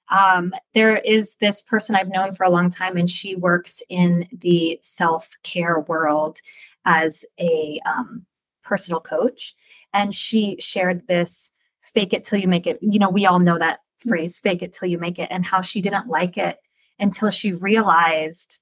Um, 0.09 0.53
there 0.73 0.97
is 0.97 1.35
this 1.35 1.61
person 1.61 1.95
I've 1.95 2.09
known 2.09 2.33
for 2.33 2.43
a 2.43 2.49
long 2.49 2.69
time, 2.69 2.97
and 2.97 3.09
she 3.09 3.35
works 3.35 3.81
in 3.89 4.27
the 4.31 4.79
self 4.81 5.29
care 5.43 5.81
world 5.81 6.39
as 6.85 7.23
a 7.39 7.79
um, 7.85 8.25
personal 8.63 8.99
coach. 8.99 9.55
And 9.93 10.13
she 10.13 10.57
shared 10.59 11.07
this 11.07 11.51
fake 11.81 12.13
it 12.13 12.23
till 12.23 12.39
you 12.39 12.47
make 12.47 12.67
it. 12.67 12.79
You 12.81 12.99
know, 12.99 13.09
we 13.09 13.25
all 13.25 13.39
know 13.39 13.57
that 13.57 13.79
phrase, 13.99 14.39
fake 14.39 14.61
it 14.63 14.73
till 14.73 14.87
you 14.87 14.97
make 14.97 15.19
it, 15.19 15.27
and 15.31 15.45
how 15.45 15.61
she 15.61 15.81
didn't 15.81 16.07
like 16.07 16.37
it 16.37 16.57
until 16.99 17.29
she 17.29 17.53
realized 17.53 18.59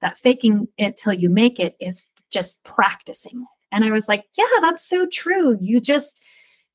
that 0.00 0.18
faking 0.18 0.68
it 0.78 0.96
till 0.96 1.12
you 1.12 1.28
make 1.28 1.60
it 1.60 1.76
is 1.80 2.02
just 2.30 2.62
practicing. 2.64 3.46
And 3.70 3.84
I 3.84 3.90
was 3.90 4.08
like, 4.08 4.24
yeah, 4.36 4.44
that's 4.60 4.86
so 4.86 5.06
true. 5.06 5.56
You 5.60 5.80
just, 5.80 6.22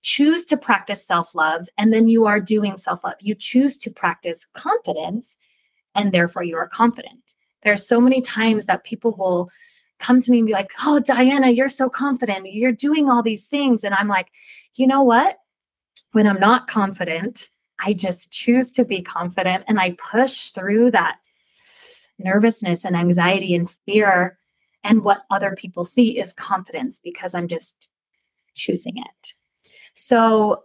choose 0.08 0.46
to 0.46 0.56
practice 0.56 1.06
self 1.06 1.36
love, 1.36 1.68
and 1.78 1.94
then 1.94 2.08
you 2.08 2.26
are 2.26 2.40
doing 2.40 2.78
self 2.78 3.04
love. 3.04 3.16
You 3.20 3.36
choose 3.36 3.76
to 3.78 3.92
practice 3.92 4.46
confidence, 4.54 5.36
and 5.96 6.12
therefore 6.14 6.44
you 6.44 6.56
are 6.56 6.68
confident. 6.68 7.20
There 7.64 7.74
are 7.74 7.78
so 7.78 8.00
many 8.00 8.22
times 8.22 8.66
that 8.66 8.86
people 8.86 9.12
will 9.18 9.50
come 10.00 10.22
to 10.22 10.32
me 10.32 10.38
and 10.40 10.48
be 10.48 10.54
like, 10.54 10.72
Oh, 10.86 11.00
Diana, 11.00 11.50
you're 11.50 11.68
so 11.70 11.90
confident. 11.90 12.54
You're 12.54 12.72
doing 12.72 13.10
all 13.10 13.22
these 13.22 13.48
things. 13.48 13.84
And 13.84 13.94
I'm 13.94 14.08
like, 14.08 14.30
You 14.76 14.88
know 14.88 15.04
what? 15.04 15.40
When 16.14 16.26
I'm 16.26 16.40
not 16.40 16.68
confident, 16.68 17.50
I 17.86 17.92
just 17.94 18.32
choose 18.32 18.72
to 18.72 18.86
be 18.86 19.02
confident 19.02 19.66
and 19.68 19.80
I 19.80 19.98
push 20.12 20.52
through 20.52 20.92
that 20.92 21.18
nervousness 22.18 22.86
and 22.86 22.96
anxiety 22.96 23.54
and 23.54 23.70
fear. 23.70 24.40
And 24.84 25.04
what 25.04 25.24
other 25.30 25.54
people 25.56 25.84
see 25.84 26.18
is 26.18 26.32
confidence 26.32 26.98
because 26.98 27.36
I'm 27.36 27.50
just 27.50 27.90
choosing 28.56 28.98
it. 28.98 29.34
So 30.00 30.64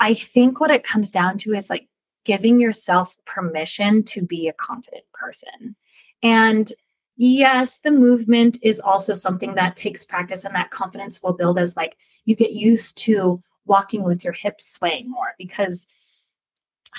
I 0.00 0.14
think 0.14 0.58
what 0.58 0.72
it 0.72 0.82
comes 0.82 1.12
down 1.12 1.38
to 1.38 1.52
is 1.52 1.70
like 1.70 1.86
giving 2.24 2.60
yourself 2.60 3.16
permission 3.24 4.02
to 4.02 4.22
be 4.22 4.48
a 4.48 4.52
confident 4.54 5.04
person. 5.12 5.76
And 6.24 6.72
yes, 7.16 7.78
the 7.78 7.92
movement 7.92 8.58
is 8.62 8.80
also 8.80 9.14
something 9.14 9.54
that 9.54 9.76
takes 9.76 10.04
practice 10.04 10.44
and 10.44 10.52
that 10.56 10.72
confidence 10.72 11.22
will 11.22 11.34
build 11.34 11.56
as 11.56 11.76
like 11.76 11.96
you 12.24 12.34
get 12.34 12.50
used 12.50 12.96
to 13.04 13.40
walking 13.64 14.02
with 14.02 14.24
your 14.24 14.32
hips 14.32 14.68
swaying 14.72 15.08
more 15.08 15.34
because 15.38 15.86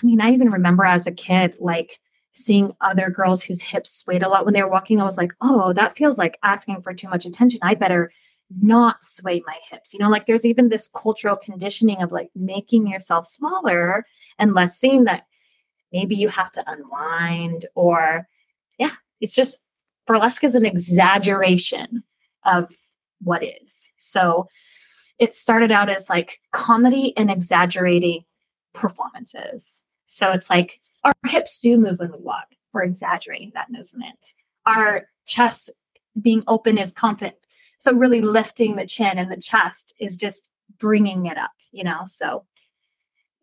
I 0.01 0.05
mean, 0.05 0.22
I 0.22 0.32
even 0.32 0.51
remember 0.51 0.86
as 0.86 1.08
a 1.08 1.12
kid, 1.12 1.55
like 1.60 2.00
seeing 2.32 2.72
other 2.79 3.10
girls 3.10 3.44
whose 3.44 3.62
hips 3.62 3.91
swayed 3.91 4.24
a 4.24 4.29
lot 4.29 4.46
when 4.46 4.53
they 4.53 4.63
were 4.63 4.70
walking. 4.70 5.01
I 5.01 5.05
was 5.05 5.17
like, 5.17 5.34
oh, 5.41 5.74
that 5.74 5.98
feels 5.98 6.17
like 6.17 6.38
asking 6.41 6.82
for 6.82 6.94
too 6.94 7.10
much 7.10 7.25
attention. 7.25 7.60
I 7.62 7.75
better 7.75 8.12
not 8.50 9.04
sway 9.04 9.42
my 9.46 9.58
hips. 9.70 9.94
You 9.94 10.00
know, 10.00 10.10
like 10.10 10.25
there's 10.25 10.46
even 10.46 10.70
this 10.70 10.90
cultural 10.96 11.36
conditioning 11.36 12.02
of 12.02 12.12
like 12.12 12.30
making 12.36 12.88
yourself 12.88 13.28
smaller 13.28 14.06
and 14.38 14.54
less 14.54 14.78
seen 14.78 15.06
that 15.06 15.25
maybe 15.92 16.16
you 16.16 16.30
have 16.30 16.52
to 16.54 16.64
unwind 16.72 17.66
or 17.75 18.28
yeah, 18.78 18.92
it's 19.22 19.36
just 19.36 19.58
burlesque 20.06 20.44
is 20.44 20.56
an 20.56 20.66
exaggeration 20.66 22.04
of 22.46 22.72
what 23.22 23.44
is. 23.44 23.90
So 23.98 24.48
it 25.18 25.34
started 25.34 25.72
out 25.72 25.90
as 25.90 26.10
like 26.10 26.40
comedy 26.52 27.16
and 27.18 27.32
exaggerating 27.32 28.24
performances. 28.74 29.84
So 30.06 30.32
it's 30.32 30.50
like 30.50 30.80
our 31.04 31.14
hips 31.28 31.60
do 31.60 31.78
move 31.78 32.00
when 32.00 32.12
we 32.12 32.20
walk. 32.20 32.56
We're 32.74 32.84
exaggerating 32.84 33.52
that 33.56 33.72
movement. 33.72 34.34
Our 34.66 35.08
chest 35.25 35.70
being 36.22 36.44
open 36.48 36.78
is 36.78 36.92
confident 36.92 37.36
so 37.79 37.94
really 37.94 38.22
lifting 38.22 38.75
the 38.75 38.86
chin 38.86 39.17
and 39.17 39.32
the 39.32 39.38
chest 39.38 39.94
is 40.00 40.15
just 40.15 40.50
bringing 40.79 41.25
it 41.25 41.38
up, 41.38 41.51
you 41.72 41.84
know? 41.84 42.01
So 42.08 42.46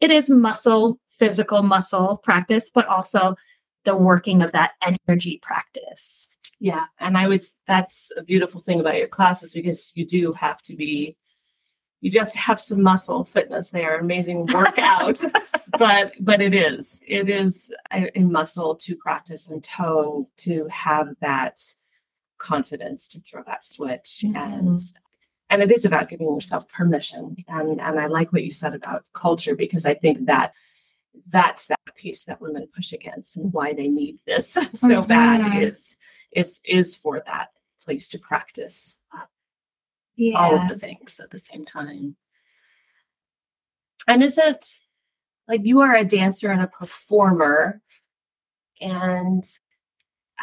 it 0.00 0.10
is 0.10 0.28
muscle, 0.28 0.98
physical 1.08 1.62
muscle 1.62 2.18
practice, 2.22 2.70
but 2.72 2.86
also 2.86 3.36
the 3.84 3.96
working 3.96 4.42
of 4.42 4.52
that 4.52 4.72
energy 4.82 5.38
practice. 5.42 6.26
Yeah. 6.60 6.84
And 7.00 7.18
I 7.18 7.26
would, 7.26 7.42
that's 7.66 8.12
a 8.16 8.22
beautiful 8.22 8.60
thing 8.60 8.80
about 8.80 8.96
your 8.96 9.08
classes 9.08 9.52
because 9.52 9.92
you 9.94 10.06
do 10.06 10.32
have 10.32 10.62
to 10.62 10.76
be, 10.76 11.16
you 12.00 12.10
do 12.10 12.18
have 12.18 12.30
to 12.32 12.38
have 12.38 12.60
some 12.60 12.82
muscle 12.82 13.24
fitness 13.24 13.70
there, 13.70 13.98
amazing 13.98 14.46
workout. 14.52 15.20
but, 15.78 16.12
but 16.20 16.40
it 16.40 16.54
is, 16.54 17.00
it 17.06 17.28
is 17.28 17.72
a, 17.92 18.16
a 18.18 18.22
muscle 18.22 18.74
to 18.76 18.96
practice 18.96 19.48
and 19.48 19.62
tone 19.62 20.26
to 20.38 20.66
have 20.66 21.14
that 21.20 21.60
confidence 22.42 23.06
to 23.06 23.20
throw 23.20 23.42
that 23.44 23.64
switch 23.64 24.22
mm-hmm. 24.24 24.36
and 24.36 24.80
and 25.48 25.62
it 25.62 25.70
is 25.70 25.84
about 25.84 26.08
giving 26.08 26.26
yourself 26.26 26.66
permission 26.68 27.36
and 27.46 27.80
and 27.80 28.00
i 28.00 28.06
like 28.06 28.32
what 28.32 28.42
you 28.42 28.50
said 28.50 28.74
about 28.74 29.04
culture 29.12 29.54
because 29.54 29.86
i 29.86 29.94
think 29.94 30.26
that 30.26 30.52
that's 31.30 31.66
that 31.66 31.78
piece 31.94 32.24
that 32.24 32.40
women 32.40 32.66
push 32.74 32.92
against 32.92 33.36
and 33.36 33.52
why 33.52 33.72
they 33.72 33.86
need 33.86 34.18
this 34.26 34.48
so 34.48 34.60
mm-hmm. 34.64 35.06
bad 35.08 35.62
is 35.62 35.96
is 36.32 36.60
is 36.64 36.96
for 36.96 37.22
that 37.26 37.50
place 37.80 38.08
to 38.08 38.18
practice 38.18 38.96
yeah. 40.16 40.36
all 40.36 40.56
of 40.56 40.68
the 40.68 40.76
things 40.76 41.20
at 41.20 41.30
the 41.30 41.38
same 41.38 41.64
time 41.64 42.16
and 44.08 44.20
is 44.22 44.36
it 44.36 44.66
like 45.46 45.60
you 45.62 45.80
are 45.80 45.94
a 45.94 46.04
dancer 46.04 46.50
and 46.50 46.60
a 46.60 46.66
performer 46.66 47.80
and 48.80 49.44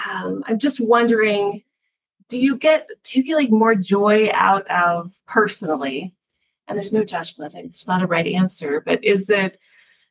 um, 0.10 0.44
i'm 0.48 0.60
just 0.60 0.80
wondering 0.80 1.62
do 2.30 2.40
you 2.40 2.56
get 2.56 2.90
do 3.04 3.20
you 3.20 3.26
get 3.26 3.36
like 3.36 3.50
more 3.50 3.76
joy 3.76 4.30
out 4.34 4.66
of 4.68 5.12
personally? 5.28 6.16
And 6.68 6.78
there's 6.78 6.94
no 6.94 7.04
judgment 7.04 7.56
it's 7.56 7.88
not 7.88 8.04
a 8.04 8.08
right 8.08 8.28
answer 8.28 8.82
but 8.86 9.04
is 9.04 9.28
it 9.30 9.58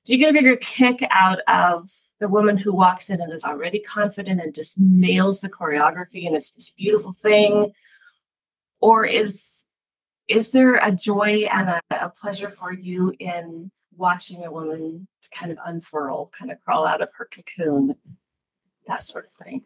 do 0.04 0.12
you 0.12 0.18
get 0.18 0.30
a 0.30 0.32
bigger 0.32 0.56
kick 0.56 1.06
out 1.10 1.38
of 1.46 1.88
the 2.18 2.28
woman 2.28 2.56
who 2.56 2.72
walks 2.72 3.10
in 3.10 3.20
and 3.20 3.32
is 3.32 3.44
already 3.44 3.78
confident 3.78 4.40
and 4.40 4.54
just 4.54 4.78
nails 4.78 5.40
the 5.40 5.48
choreography 5.48 6.26
and 6.26 6.34
it's 6.34 6.50
this 6.50 6.70
beautiful 6.70 7.12
thing? 7.12 7.72
Or 8.80 9.04
is 9.04 9.64
is 10.26 10.50
there 10.50 10.76
a 10.76 10.92
joy 10.92 11.46
and 11.50 11.68
a, 11.68 11.80
a 11.90 12.10
pleasure 12.10 12.48
for 12.48 12.72
you 12.72 13.14
in 13.18 13.70
watching 13.96 14.44
a 14.44 14.50
woman 14.52 15.08
kind 15.30 15.50
of 15.50 15.58
unfurl 15.66 16.30
kind 16.38 16.50
of 16.50 16.60
crawl 16.60 16.86
out 16.86 17.02
of 17.02 17.10
her 17.16 17.26
cocoon 17.26 17.94
that 18.86 19.02
sort 19.02 19.26
of 19.26 19.32
thing 19.32 19.62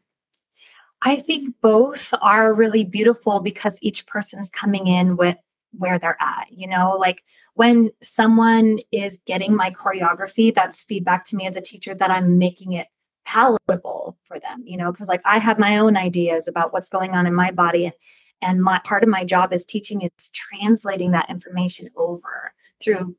I 1.04 1.16
think 1.16 1.54
both 1.60 2.14
are 2.22 2.54
really 2.54 2.84
beautiful 2.84 3.40
because 3.40 3.78
each 3.82 4.06
person's 4.06 4.48
coming 4.48 4.86
in 4.86 5.16
with 5.16 5.36
where 5.72 5.98
they're 5.98 6.20
at 6.20 6.46
you 6.50 6.66
know? 6.66 6.96
Like 6.98 7.22
when 7.54 7.90
someone 8.02 8.78
is 8.92 9.18
getting 9.26 9.54
my 9.54 9.70
choreography 9.70 10.54
that's 10.54 10.82
feedback 10.82 11.24
to 11.26 11.36
me 11.36 11.46
as 11.46 11.56
a 11.56 11.62
teacher 11.62 11.94
that 11.94 12.10
i'm 12.10 12.38
making 12.38 12.72
it 12.72 12.88
palatable 13.24 14.18
for 14.24 14.38
them 14.38 14.62
you 14.64 14.76
know? 14.76 14.92
Because 14.92 15.08
like 15.08 15.22
i 15.24 15.38
have 15.38 15.58
my 15.58 15.78
own 15.78 15.96
ideas 15.96 16.46
about 16.46 16.72
what's 16.72 16.88
going 16.88 17.12
on 17.12 17.26
in 17.26 17.34
my 17.34 17.50
body 17.50 17.86
and 17.86 17.94
and 18.42 18.60
my 18.60 18.80
part 18.84 19.04
of 19.04 19.08
my 19.08 19.24
job 19.24 19.52
as 19.52 19.64
teaching 19.64 20.02
is 20.02 20.28
translating 20.30 21.12
that 21.12 21.30
information 21.30 21.88
over 21.96 22.52
through 22.82 23.16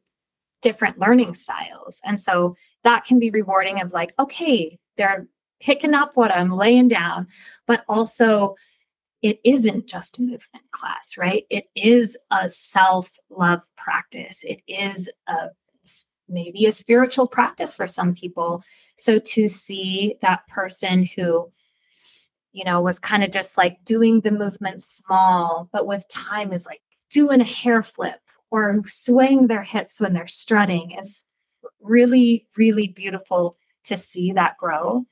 different 0.61 0.99
learning 0.99 1.33
styles. 1.33 2.01
And 2.03 2.19
so 2.19 2.55
that 2.83 3.05
can 3.05 3.19
be 3.19 3.29
rewarding 3.29 3.81
of 3.81 3.93
like 3.93 4.13
okay 4.19 4.77
they're 4.97 5.27
picking 5.63 5.93
up 5.93 6.15
what 6.15 6.31
i'm 6.35 6.51
laying 6.51 6.87
down 6.87 7.27
but 7.65 7.83
also 7.87 8.55
it 9.23 9.39
isn't 9.45 9.87
just 9.87 10.19
a 10.19 10.21
movement 10.21 10.69
class, 10.71 11.15
right? 11.17 11.45
It 11.49 11.69
is 11.77 12.17
a 12.29 12.49
self 12.49 13.09
love 13.29 13.61
practice. 13.77 14.43
It 14.43 14.61
is 14.67 15.09
a 15.27 15.47
maybe 16.29 16.65
a 16.65 16.71
spiritual 16.71 17.27
practice 17.27 17.75
for 17.75 17.87
some 17.87 18.13
people. 18.13 18.63
So 18.97 19.19
to 19.19 19.47
see 19.47 20.15
that 20.21 20.45
person 20.47 21.07
who, 21.15 21.49
you 22.51 22.65
know, 22.65 22.81
was 22.81 22.99
kind 22.99 23.23
of 23.23 23.31
just 23.31 23.57
like 23.57 23.77
doing 23.85 24.21
the 24.21 24.31
movement 24.31 24.81
small, 24.81 25.69
but 25.71 25.87
with 25.87 26.07
time 26.09 26.51
is 26.51 26.65
like 26.65 26.81
doing 27.09 27.39
a 27.39 27.45
hair 27.45 27.81
flip 27.81 28.19
or 28.51 28.81
swaying 28.85 29.47
their 29.47 29.63
hips 29.63 30.01
when 30.01 30.13
they're 30.13 30.27
strutting 30.27 30.91
is 30.91 31.23
really, 31.81 32.45
really 32.57 32.87
beautiful 32.87 33.55
to 33.85 33.97
see 33.97 34.31
that 34.33 34.57
grow. 34.57 35.05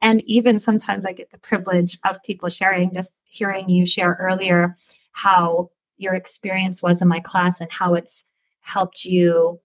And 0.00 0.22
even 0.26 0.58
sometimes 0.58 1.04
I 1.04 1.12
get 1.12 1.30
the 1.30 1.38
privilege 1.38 1.98
of 2.08 2.22
people 2.22 2.48
sharing, 2.48 2.94
just 2.94 3.14
hearing 3.24 3.68
you 3.68 3.84
share 3.84 4.16
earlier 4.20 4.76
how 5.12 5.70
your 5.96 6.14
experience 6.14 6.82
was 6.82 7.02
in 7.02 7.08
my 7.08 7.20
class 7.20 7.60
and 7.60 7.70
how 7.72 7.94
it's 7.94 8.24
helped 8.60 9.04
you 9.04 9.60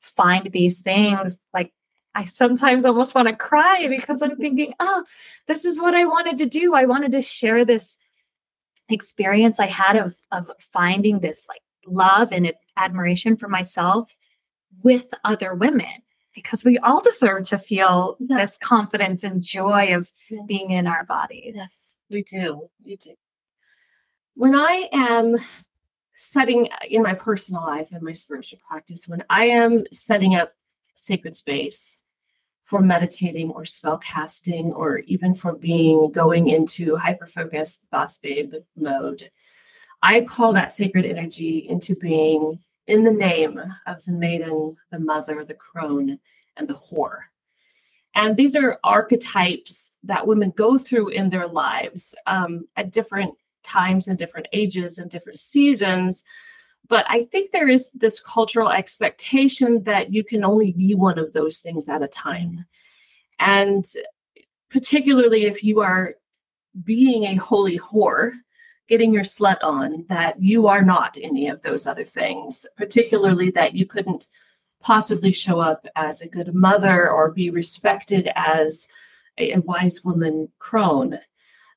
find 0.00 0.50
these 0.52 0.80
things. 0.80 1.38
Like 1.54 1.72
I 2.14 2.24
sometimes 2.24 2.84
almost 2.84 3.14
want 3.14 3.28
to 3.28 3.36
cry 3.36 3.86
because 3.88 4.22
I'm 4.22 4.36
thinking, 4.36 4.74
oh, 4.80 5.04
this 5.46 5.64
is 5.64 5.80
what 5.80 5.94
I 5.94 6.04
wanted 6.04 6.36
to 6.38 6.46
do. 6.46 6.74
I 6.74 6.84
wanted 6.84 7.12
to 7.12 7.22
share 7.22 7.64
this 7.64 7.96
experience 8.88 9.60
I 9.60 9.66
had 9.66 9.96
of 9.96 10.14
of 10.32 10.50
finding 10.58 11.20
this 11.20 11.46
like 11.48 11.60
love 11.86 12.32
and 12.32 12.52
admiration 12.76 13.36
for 13.36 13.48
myself 13.48 14.16
with 14.82 15.06
other 15.24 15.54
women 15.54 16.02
because 16.34 16.64
we 16.64 16.78
all 16.78 17.00
deserve 17.00 17.44
to 17.44 17.58
feel 17.58 18.16
yes. 18.20 18.38
this 18.38 18.56
confidence 18.56 19.24
and 19.24 19.42
joy 19.42 19.94
of 19.94 20.10
yes. 20.30 20.44
being 20.46 20.70
in 20.70 20.86
our 20.86 21.04
bodies. 21.04 21.54
Yes, 21.56 21.98
we 22.10 22.22
do. 22.22 22.68
We 22.84 22.96
do. 22.96 23.14
When 24.34 24.54
I 24.54 24.88
am 24.92 25.36
setting 26.14 26.68
uh, 26.70 26.76
in 26.88 27.02
my 27.02 27.14
personal 27.14 27.62
life 27.62 27.88
and 27.92 28.02
my 28.02 28.12
spiritual 28.12 28.58
practice, 28.68 29.08
when 29.08 29.24
I 29.30 29.46
am 29.46 29.84
setting 29.92 30.34
up 30.34 30.52
sacred 30.94 31.34
space 31.36 32.02
for 32.62 32.80
meditating 32.80 33.50
or 33.50 33.64
spell 33.64 33.98
casting 33.98 34.72
or 34.72 34.98
even 35.06 35.34
for 35.34 35.54
being 35.54 36.10
going 36.12 36.48
into 36.48 36.96
hyper 36.96 37.26
focused 37.26 37.90
boss 37.90 38.18
babe 38.18 38.52
mode, 38.76 39.30
I 40.02 40.20
call 40.20 40.52
that 40.52 40.70
sacred 40.70 41.06
energy 41.06 41.66
into 41.68 41.96
being 41.96 42.58
in 42.88 43.04
the 43.04 43.12
name 43.12 43.60
of 43.86 44.04
the 44.04 44.12
maiden, 44.12 44.74
the 44.90 44.98
mother, 44.98 45.44
the 45.44 45.54
crone, 45.54 46.18
and 46.56 46.66
the 46.66 46.74
whore. 46.74 47.20
And 48.14 48.36
these 48.36 48.56
are 48.56 48.80
archetypes 48.82 49.92
that 50.02 50.26
women 50.26 50.52
go 50.56 50.78
through 50.78 51.10
in 51.10 51.30
their 51.30 51.46
lives 51.46 52.14
um, 52.26 52.66
at 52.76 52.90
different 52.90 53.34
times 53.62 54.08
and 54.08 54.18
different 54.18 54.48
ages 54.52 54.98
and 54.98 55.10
different 55.10 55.38
seasons. 55.38 56.24
But 56.88 57.04
I 57.08 57.22
think 57.24 57.50
there 57.50 57.68
is 57.68 57.90
this 57.94 58.18
cultural 58.18 58.70
expectation 58.70 59.84
that 59.84 60.12
you 60.12 60.24
can 60.24 60.42
only 60.42 60.72
be 60.72 60.94
one 60.94 61.18
of 61.18 61.32
those 61.32 61.58
things 61.58 61.88
at 61.88 62.02
a 62.02 62.08
time. 62.08 62.64
And 63.38 63.84
particularly 64.70 65.44
if 65.44 65.62
you 65.62 65.80
are 65.80 66.14
being 66.82 67.24
a 67.24 67.34
holy 67.34 67.78
whore, 67.78 68.32
getting 68.88 69.12
your 69.12 69.22
slut 69.22 69.58
on 69.62 70.04
that 70.08 70.42
you 70.42 70.66
are 70.66 70.82
not 70.82 71.16
any 71.20 71.48
of 71.48 71.60
those 71.62 71.86
other 71.86 72.04
things, 72.04 72.66
particularly 72.76 73.50
that 73.50 73.74
you 73.74 73.86
couldn't 73.86 74.26
possibly 74.80 75.30
show 75.30 75.60
up 75.60 75.86
as 75.94 76.20
a 76.20 76.28
good 76.28 76.54
mother 76.54 77.10
or 77.10 77.30
be 77.30 77.50
respected 77.50 78.30
as 78.34 78.88
a, 79.36 79.52
a 79.52 79.60
wise 79.60 80.02
woman 80.04 80.48
crone. 80.58 81.18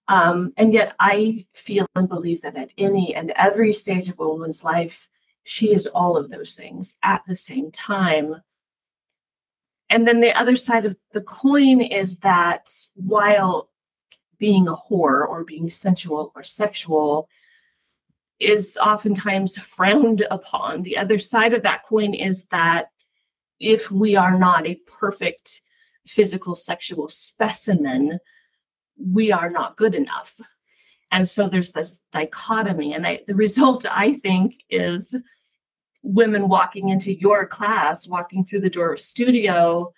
Um, 0.08 0.54
and 0.58 0.74
yet, 0.74 0.96
I 1.00 1.46
feel 1.54 1.86
and 1.96 2.10
believe 2.10 2.42
that 2.42 2.58
at 2.58 2.74
any 2.78 3.16
and 3.16 3.32
every 3.36 3.72
stage 3.72 4.10
of 4.10 4.20
a 4.20 4.28
woman's 4.28 4.64
life, 4.64 5.08
she 5.44 5.74
is 5.74 5.88
all 5.88 6.18
of 6.18 6.30
those 6.30 6.54
things 6.54 6.96
at 7.04 7.22
the 7.28 7.36
same 7.36 7.72
time. 7.72 8.42
And 9.90 10.08
then 10.08 10.22
the 10.22 10.38
other 10.38 10.56
side 10.56 10.86
of 10.86 10.98
the 11.12 11.22
coin 11.22 11.82
is 11.82 12.18
that 12.20 12.72
while 12.96 13.71
being 14.42 14.68
a 14.68 14.76
whore 14.76 15.28
or 15.30 15.44
being 15.44 15.70
sensual 15.70 16.32
or 16.36 16.42
sexual 16.42 17.30
is 18.40 18.76
oftentimes 18.82 19.56
frowned 19.56 20.24
upon. 20.32 20.82
The 20.82 20.98
other 20.98 21.20
side 21.20 21.54
of 21.54 21.62
that 21.62 21.84
coin 21.84 22.16
is 22.16 22.46
that 22.46 22.88
if 23.60 23.92
we 23.92 24.16
are 24.16 24.36
not 24.36 24.66
a 24.66 24.82
perfect 24.88 25.62
physical 26.08 26.56
sexual 26.56 27.08
specimen, 27.08 28.18
we 28.98 29.32
are 29.32 29.52
not 29.52 29.78
good 29.78 29.94
enough. 29.94 30.40
And 31.12 31.30
so 31.30 31.48
there's 31.48 31.74
this 31.74 32.00
dichotomy. 32.12 32.96
And 32.96 33.06
I, 33.06 33.20
the 33.28 33.36
result, 33.36 33.86
I 33.86 34.16
think, 34.24 34.56
is 34.72 35.16
women 36.02 36.50
walking 36.50 36.90
into 36.90 37.14
your 37.14 37.46
class, 37.46 38.08
walking 38.08 38.44
through 38.44 38.62
the 38.62 38.72
door 38.72 38.92
of 38.94 39.00
studio, 39.00 39.94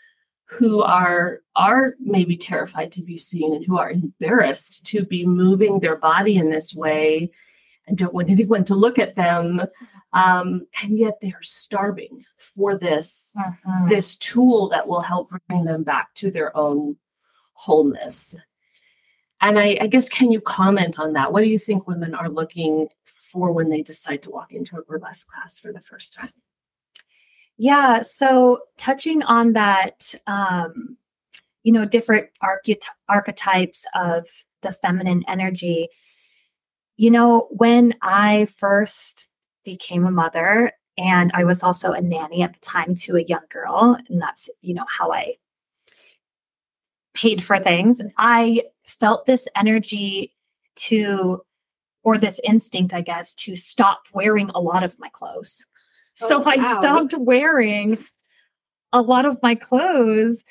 who 0.46 0.82
are 0.82 1.40
are 1.56 1.96
maybe 2.00 2.36
terrified 2.36 2.92
to 2.92 3.02
be 3.02 3.18
seen 3.18 3.54
and 3.54 3.66
who 3.66 3.78
are 3.78 3.92
embarrassed 3.92 4.86
to 4.86 5.06
be 5.06 5.26
moving 5.26 5.80
their 5.80 5.96
body 5.96 6.36
in 6.36 6.50
this 6.50 6.74
way 6.74 7.30
and 7.88 7.98
don't 7.98 8.14
want 8.14 8.30
anyone 8.30 8.64
to 8.66 8.76
look 8.76 9.00
at 9.00 9.16
them. 9.16 9.62
Um, 10.14 10.68
and 10.82 10.98
yet 10.98 11.20
they're 11.22 11.42
starving 11.42 12.24
for 12.38 12.78
this 12.78 13.34
uh-huh. 13.38 13.88
this 13.90 14.16
tool 14.18 14.70
that 14.70 14.88
will 14.88 15.02
help 15.02 15.32
bring 15.48 15.66
them 15.66 15.84
back 15.84 16.14
to 16.16 16.30
their 16.30 16.56
own 16.56 16.98
wholeness. 17.54 18.36
And 19.42 19.60
I, 19.60 19.78
I 19.82 19.88
guess 19.88 20.08
can 20.08 20.32
you 20.32 20.40
comment 20.40 21.00
on 21.00 21.14
that? 21.14 21.34
What 21.34 21.44
do 21.44 21.50
you 21.50 21.58
think 21.60 21.88
women 21.88 22.16
are 22.16 22.30
looking 22.30 22.88
for 23.04 23.52
when 23.52 23.70
they 23.70 23.82
decide 23.82 24.22
to 24.24 24.30
walk 24.30 24.54
into 24.54 24.78
a 24.78 24.84
burlesque 24.84 25.28
class 25.28 25.60
for 25.60 25.74
the 25.74 25.82
first 25.82 26.14
time 26.14 26.32
yeah. 27.58 28.02
So 28.02 28.60
touching 28.78 29.24
on 29.24 29.54
that, 29.54 30.14
um, 30.28 30.98
you 31.64 31.72
know, 31.72 31.86
different 31.86 32.30
archety- 32.44 32.86
archetypes 33.10 33.86
of 33.96 34.28
the 34.62 34.72
feminine 34.72 35.24
energy. 35.28 35.90
You 36.98 37.12
know, 37.12 37.48
when 37.52 37.94
I 38.02 38.46
first 38.46 39.28
became 39.64 40.06
a 40.06 40.12
mother, 40.12 40.72
and 40.98 41.32
I 41.34 41.44
was 41.44 41.64
also 41.64 41.92
a 41.92 42.02
nanny 42.02 42.44
at 42.44 42.54
the 42.54 42.60
time 42.60 42.94
to 42.96 43.16
a 43.16 43.24
young 43.24 43.46
girl, 43.50 43.98
and 44.10 44.22
that's, 44.22 44.50
you 44.62 44.74
know, 44.74 44.86
how 44.88 45.12
I 45.12 45.36
paid 47.14 47.42
for 47.42 47.58
things. 47.60 48.02
I 48.18 48.64
felt 48.86 49.26
this 49.26 49.48
energy 49.56 50.36
to, 50.76 51.42
or 52.04 52.18
this 52.18 52.40
instinct, 52.44 52.94
I 52.94 53.02
guess, 53.02 53.34
to 53.36 53.56
stop 53.56 54.04
wearing 54.14 54.50
a 54.50 54.60
lot 54.60 54.84
of 54.84 55.00
my 55.00 55.10
clothes 55.10 55.66
so 56.14 56.44
oh, 56.44 56.46
I 56.46 56.60
stopped 56.60 57.16
wearing 57.18 57.98
a 58.92 59.02
lot 59.02 59.26
of 59.26 59.38
my 59.42 59.56
clothes 59.56 60.44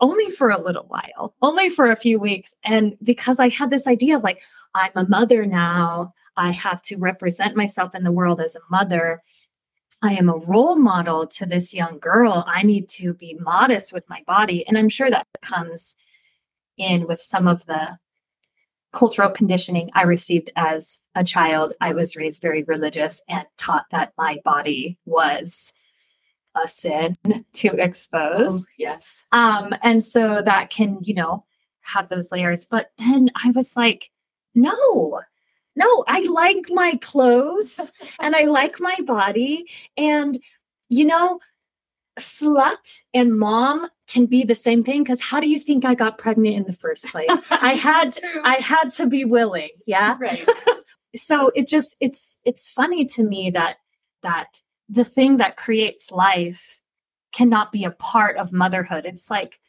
only 0.00 0.30
for 0.30 0.50
a 0.50 0.60
little 0.60 0.86
while, 0.88 1.34
only 1.42 1.68
for 1.68 1.90
a 1.90 1.96
few 1.96 2.18
weeks. 2.18 2.54
And 2.64 2.96
because 3.02 3.38
I 3.38 3.48
had 3.50 3.70
this 3.70 3.86
idea 3.86 4.16
of 4.16 4.22
like, 4.22 4.40
I'm 4.74 4.92
a 4.94 5.08
mother 5.08 5.44
now, 5.44 6.14
I 6.36 6.52
have 6.52 6.80
to 6.82 6.96
represent 6.96 7.56
myself 7.56 7.94
in 7.94 8.04
the 8.04 8.12
world 8.12 8.40
as 8.40 8.56
a 8.56 8.60
mother. 8.70 9.20
I 10.02 10.14
am 10.14 10.28
a 10.28 10.38
role 10.38 10.76
model 10.76 11.26
to 11.26 11.44
this 11.44 11.74
young 11.74 11.98
girl. 11.98 12.44
I 12.46 12.62
need 12.62 12.88
to 12.90 13.12
be 13.12 13.36
modest 13.40 13.92
with 13.92 14.08
my 14.08 14.22
body. 14.26 14.66
And 14.66 14.78
I'm 14.78 14.88
sure 14.88 15.10
that 15.10 15.26
comes 15.42 15.96
in 16.78 17.06
with 17.06 17.20
some 17.20 17.46
of 17.46 17.66
the 17.66 17.98
cultural 18.92 19.30
conditioning 19.30 19.90
I 19.94 20.02
received 20.02 20.50
as 20.56 20.98
a 21.14 21.24
child. 21.24 21.72
I 21.80 21.92
was 21.92 22.16
raised 22.16 22.40
very 22.40 22.62
religious 22.64 23.20
and 23.28 23.46
taught 23.56 23.86
that 23.90 24.12
my 24.18 24.40
body 24.44 24.98
was 25.04 25.72
a 26.54 26.66
sin 26.66 27.16
to 27.54 27.68
expose. 27.78 28.62
Oh, 28.62 28.66
yes. 28.78 29.24
Um, 29.32 29.74
and 29.82 30.02
so 30.02 30.42
that 30.42 30.70
can, 30.70 30.98
you 31.02 31.14
know, 31.14 31.44
have 31.82 32.08
those 32.08 32.32
layers. 32.32 32.66
But 32.66 32.90
then 32.98 33.30
I 33.44 33.50
was 33.54 33.74
like, 33.76 34.10
no, 34.54 35.20
no, 35.76 36.04
I 36.08 36.20
like 36.24 36.66
my 36.70 36.98
clothes 37.00 37.90
and 38.20 38.34
I 38.34 38.42
like 38.42 38.80
my 38.80 38.96
body. 39.06 39.64
And, 39.96 40.38
you 40.88 41.04
know, 41.04 41.38
slut 42.18 43.00
and 43.14 43.38
mom 43.38 43.88
can 44.08 44.26
be 44.26 44.44
the 44.44 44.54
same 44.54 44.82
thing 44.82 45.02
because 45.02 45.20
how 45.20 45.40
do 45.40 45.48
you 45.48 45.58
think 45.58 45.84
I 45.84 45.94
got 45.94 46.18
pregnant 46.18 46.56
in 46.56 46.64
the 46.64 46.72
first 46.72 47.06
place? 47.06 47.30
I 47.50 47.74
had 47.74 48.18
I 48.44 48.54
had 48.56 48.90
to 48.94 49.06
be 49.06 49.24
willing, 49.24 49.70
yeah. 49.86 50.16
Right. 50.20 50.48
so 51.14 51.50
it 51.54 51.68
just 51.68 51.96
it's 52.00 52.38
it's 52.44 52.70
funny 52.70 53.04
to 53.06 53.22
me 53.22 53.50
that 53.50 53.76
that 54.22 54.60
the 54.88 55.04
thing 55.04 55.36
that 55.38 55.56
creates 55.56 56.10
life 56.10 56.80
cannot 57.32 57.72
be 57.72 57.84
a 57.84 57.92
part 57.92 58.36
of 58.36 58.52
motherhood. 58.52 59.06
It's 59.06 59.30
like, 59.30 59.60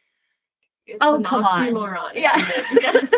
It's 0.87 0.97
Oh, 1.01 1.21
come 1.21 1.45
on. 1.45 1.75
Yeah. 2.15 2.35
yes. 2.81 3.13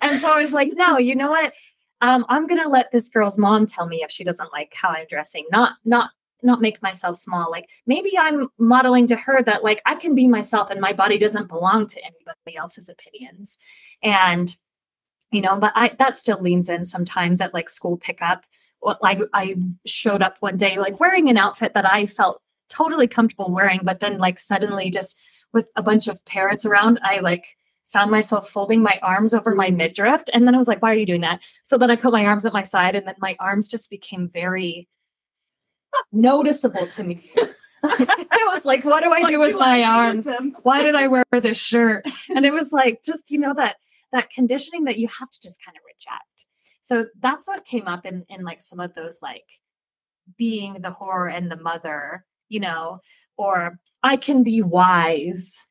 and 0.00 0.18
so 0.18 0.32
I 0.32 0.40
was 0.40 0.52
like, 0.52 0.70
no, 0.74 0.96
you 0.98 1.14
know 1.14 1.30
what? 1.30 1.52
Um, 2.00 2.24
I'm 2.28 2.46
gonna 2.46 2.68
let 2.68 2.90
this 2.92 3.08
girl's 3.08 3.38
mom 3.38 3.66
tell 3.66 3.86
me 3.86 4.02
if 4.02 4.10
she 4.10 4.24
doesn't 4.24 4.52
like 4.52 4.74
how 4.74 4.90
I'm 4.90 5.06
dressing, 5.08 5.46
not 5.50 5.74
not 5.84 6.10
not 6.44 6.60
make 6.60 6.82
myself 6.82 7.16
small. 7.16 7.50
Like 7.50 7.68
maybe 7.86 8.12
I'm 8.18 8.48
modeling 8.58 9.06
to 9.08 9.16
her 9.16 9.42
that 9.42 9.64
like 9.64 9.82
I 9.86 9.94
can 9.94 10.14
be 10.14 10.28
myself 10.28 10.70
and 10.70 10.80
my 10.80 10.92
body 10.92 11.18
doesn't 11.18 11.48
belong 11.48 11.86
to 11.88 12.00
anybody 12.04 12.56
else's 12.56 12.88
opinions. 12.88 13.56
And 14.02 14.56
you 15.32 15.40
know, 15.40 15.58
but 15.58 15.72
I 15.74 15.88
that 15.98 16.16
still 16.16 16.40
leans 16.40 16.68
in 16.68 16.84
sometimes 16.84 17.40
at 17.40 17.54
like 17.54 17.68
school 17.68 17.96
pickup. 17.96 18.44
Like 19.00 19.20
I 19.32 19.56
showed 19.86 20.22
up 20.22 20.36
one 20.40 20.56
day 20.56 20.78
like 20.78 21.00
wearing 21.00 21.28
an 21.28 21.38
outfit 21.38 21.74
that 21.74 21.90
I 21.90 22.06
felt 22.06 22.42
totally 22.68 23.06
comfortable 23.06 23.52
wearing, 23.52 23.80
but 23.82 24.00
then 24.00 24.18
like 24.18 24.38
suddenly 24.38 24.90
just 24.90 25.18
with 25.52 25.70
a 25.76 25.82
bunch 25.82 26.08
of 26.08 26.24
parents 26.24 26.66
around, 26.66 26.98
I 27.02 27.20
like 27.20 27.56
found 27.86 28.10
myself 28.10 28.48
folding 28.48 28.82
my 28.82 28.98
arms 29.02 29.32
over 29.32 29.54
my 29.54 29.70
midriff. 29.70 30.22
And 30.32 30.46
then 30.46 30.54
I 30.54 30.58
was 30.58 30.68
like, 30.68 30.82
why 30.82 30.90
are 30.90 30.96
you 30.96 31.06
doing 31.06 31.20
that? 31.22 31.40
So 31.62 31.78
then 31.78 31.90
I 31.90 31.96
put 31.96 32.12
my 32.12 32.26
arms 32.26 32.44
at 32.44 32.52
my 32.52 32.64
side 32.64 32.96
and 32.96 33.06
then 33.06 33.14
my 33.18 33.36
arms 33.40 33.68
just 33.68 33.88
became 33.88 34.28
very 34.28 34.88
noticeable 36.12 36.86
to 36.86 37.04
me. 37.04 37.30
I 37.84 38.50
was 38.52 38.64
like, 38.64 38.84
what 38.84 39.02
do 39.02 39.12
I 39.12 39.20
What 39.20 39.28
do 39.28 39.38
with 39.38 39.52
do 39.52 39.58
my 39.58 39.82
I 39.82 40.06
arms? 40.06 40.28
Why 40.62 40.82
did 40.82 40.94
I 40.94 41.06
wear 41.06 41.24
this 41.32 41.58
shirt? 41.58 42.06
And 42.34 42.46
it 42.46 42.52
was 42.52 42.72
like, 42.72 43.02
just, 43.04 43.30
you 43.30 43.38
know, 43.38 43.54
that 43.54 43.76
that 44.12 44.30
conditioning 44.30 44.84
that 44.84 44.98
you 44.98 45.08
have 45.08 45.30
to 45.30 45.40
just 45.42 45.62
kind 45.64 45.76
of 45.76 45.82
reject. 45.84 46.46
So 46.82 47.06
that's 47.20 47.48
what 47.48 47.64
came 47.64 47.88
up 47.88 48.06
in 48.06 48.24
in 48.28 48.44
like 48.44 48.62
some 48.62 48.80
of 48.80 48.94
those 48.94 49.18
like 49.22 49.44
being 50.38 50.74
the 50.74 50.90
whore 50.90 51.32
and 51.32 51.50
the 51.50 51.56
mother, 51.56 52.24
you 52.48 52.60
know, 52.60 53.00
or 53.36 53.78
I 54.02 54.16
can 54.16 54.42
be 54.42 54.62
wise 54.62 55.66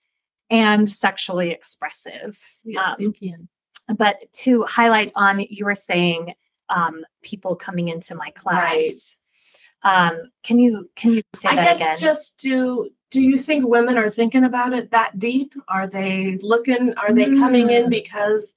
and 0.49 0.89
sexually 0.89 1.49
expressive. 1.49 2.38
Yeah, 2.63 2.95
Um, 2.99 3.95
but 3.97 4.21
to 4.41 4.63
highlight 4.63 5.12
on, 5.15 5.39
you 5.39 5.65
were 5.65 5.75
saying 5.75 6.36
um, 6.69 7.03
people 7.21 7.55
coming 7.55 7.89
into 7.89 8.15
my 8.15 8.29
class. 8.31 9.15
Um, 9.83 10.23
can 10.43 10.59
you 10.59 10.89
can 10.95 11.11
you 11.13 11.21
say 11.35 11.49
I 11.49 11.55
that 11.55 11.65
guess 11.77 11.81
again? 11.81 11.97
just 11.97 12.37
do 12.37 12.89
do 13.11 13.21
you 13.21 13.37
think 13.37 13.67
women 13.67 13.97
are 13.97 14.09
thinking 14.09 14.43
about 14.45 14.73
it 14.73 14.91
that 14.91 15.19
deep? 15.19 15.53
Are 15.67 15.87
they 15.87 16.37
looking, 16.41 16.93
are 16.95 17.13
they 17.13 17.25
coming 17.25 17.69
in 17.69 17.85
Mm. 17.85 17.89
because 17.91 18.55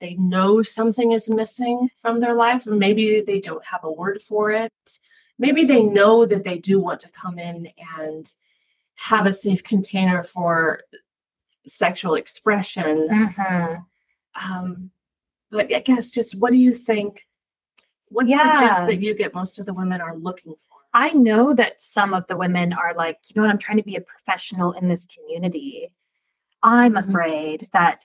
they 0.00 0.14
know 0.14 0.62
something 0.62 1.12
is 1.12 1.28
missing 1.28 1.90
from 2.00 2.18
their 2.18 2.32
life 2.34 2.66
and 2.66 2.78
maybe 2.78 3.20
they 3.20 3.38
don't 3.38 3.64
have 3.66 3.84
a 3.84 3.92
word 3.92 4.22
for 4.22 4.50
it? 4.50 4.72
Maybe 5.38 5.64
they 5.64 5.82
know 5.82 6.24
that 6.24 6.42
they 6.44 6.56
do 6.58 6.80
want 6.80 7.00
to 7.00 7.10
come 7.10 7.38
in 7.38 7.68
and 7.98 8.30
have 8.94 9.26
a 9.26 9.32
safe 9.32 9.62
container 9.62 10.22
for 10.22 10.80
sexual 11.66 12.14
expression. 12.14 13.08
Mhm. 13.08 13.84
Um, 14.42 14.90
but 15.50 15.70
I 15.74 15.80
guess 15.80 16.10
just 16.10 16.34
what 16.38 16.52
do 16.52 16.58
you 16.58 16.72
think? 16.72 17.26
What's 18.12 18.30
the 18.30 18.36
gist 18.66 18.86
that 18.86 19.00
you 19.00 19.14
get 19.14 19.34
most 19.34 19.58
of 19.58 19.66
the 19.66 19.72
women 19.74 20.00
are 20.00 20.16
looking 20.16 20.52
for? 20.54 20.78
I 20.94 21.12
know 21.12 21.54
that 21.54 21.80
some 21.80 22.12
of 22.12 22.26
the 22.26 22.36
women 22.36 22.72
are 22.72 22.92
like, 22.94 23.18
you 23.28 23.34
know 23.34 23.42
what, 23.46 23.50
I'm 23.50 23.58
trying 23.58 23.78
to 23.78 23.82
be 23.84 23.96
a 23.96 24.00
professional 24.02 24.72
in 24.72 24.88
this 24.88 25.06
community. 25.06 25.88
I'm 26.62 26.94
Mhm. 26.94 27.08
afraid 27.08 27.68
that 27.72 28.04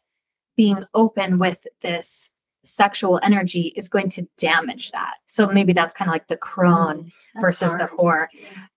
being 0.55 0.83
open 0.93 1.37
with 1.37 1.67
this 1.81 2.31
sexual 2.63 3.19
energy 3.23 3.73
is 3.75 3.87
going 3.87 4.09
to 4.09 4.27
damage 4.37 4.91
that. 4.91 5.15
So 5.27 5.47
maybe 5.47 5.73
that's 5.73 5.93
kind 5.93 6.09
of 6.09 6.13
like 6.13 6.27
the 6.27 6.37
crone 6.37 7.05
Mm, 7.35 7.41
versus 7.41 7.71
the 7.73 7.87
whore. 7.87 8.27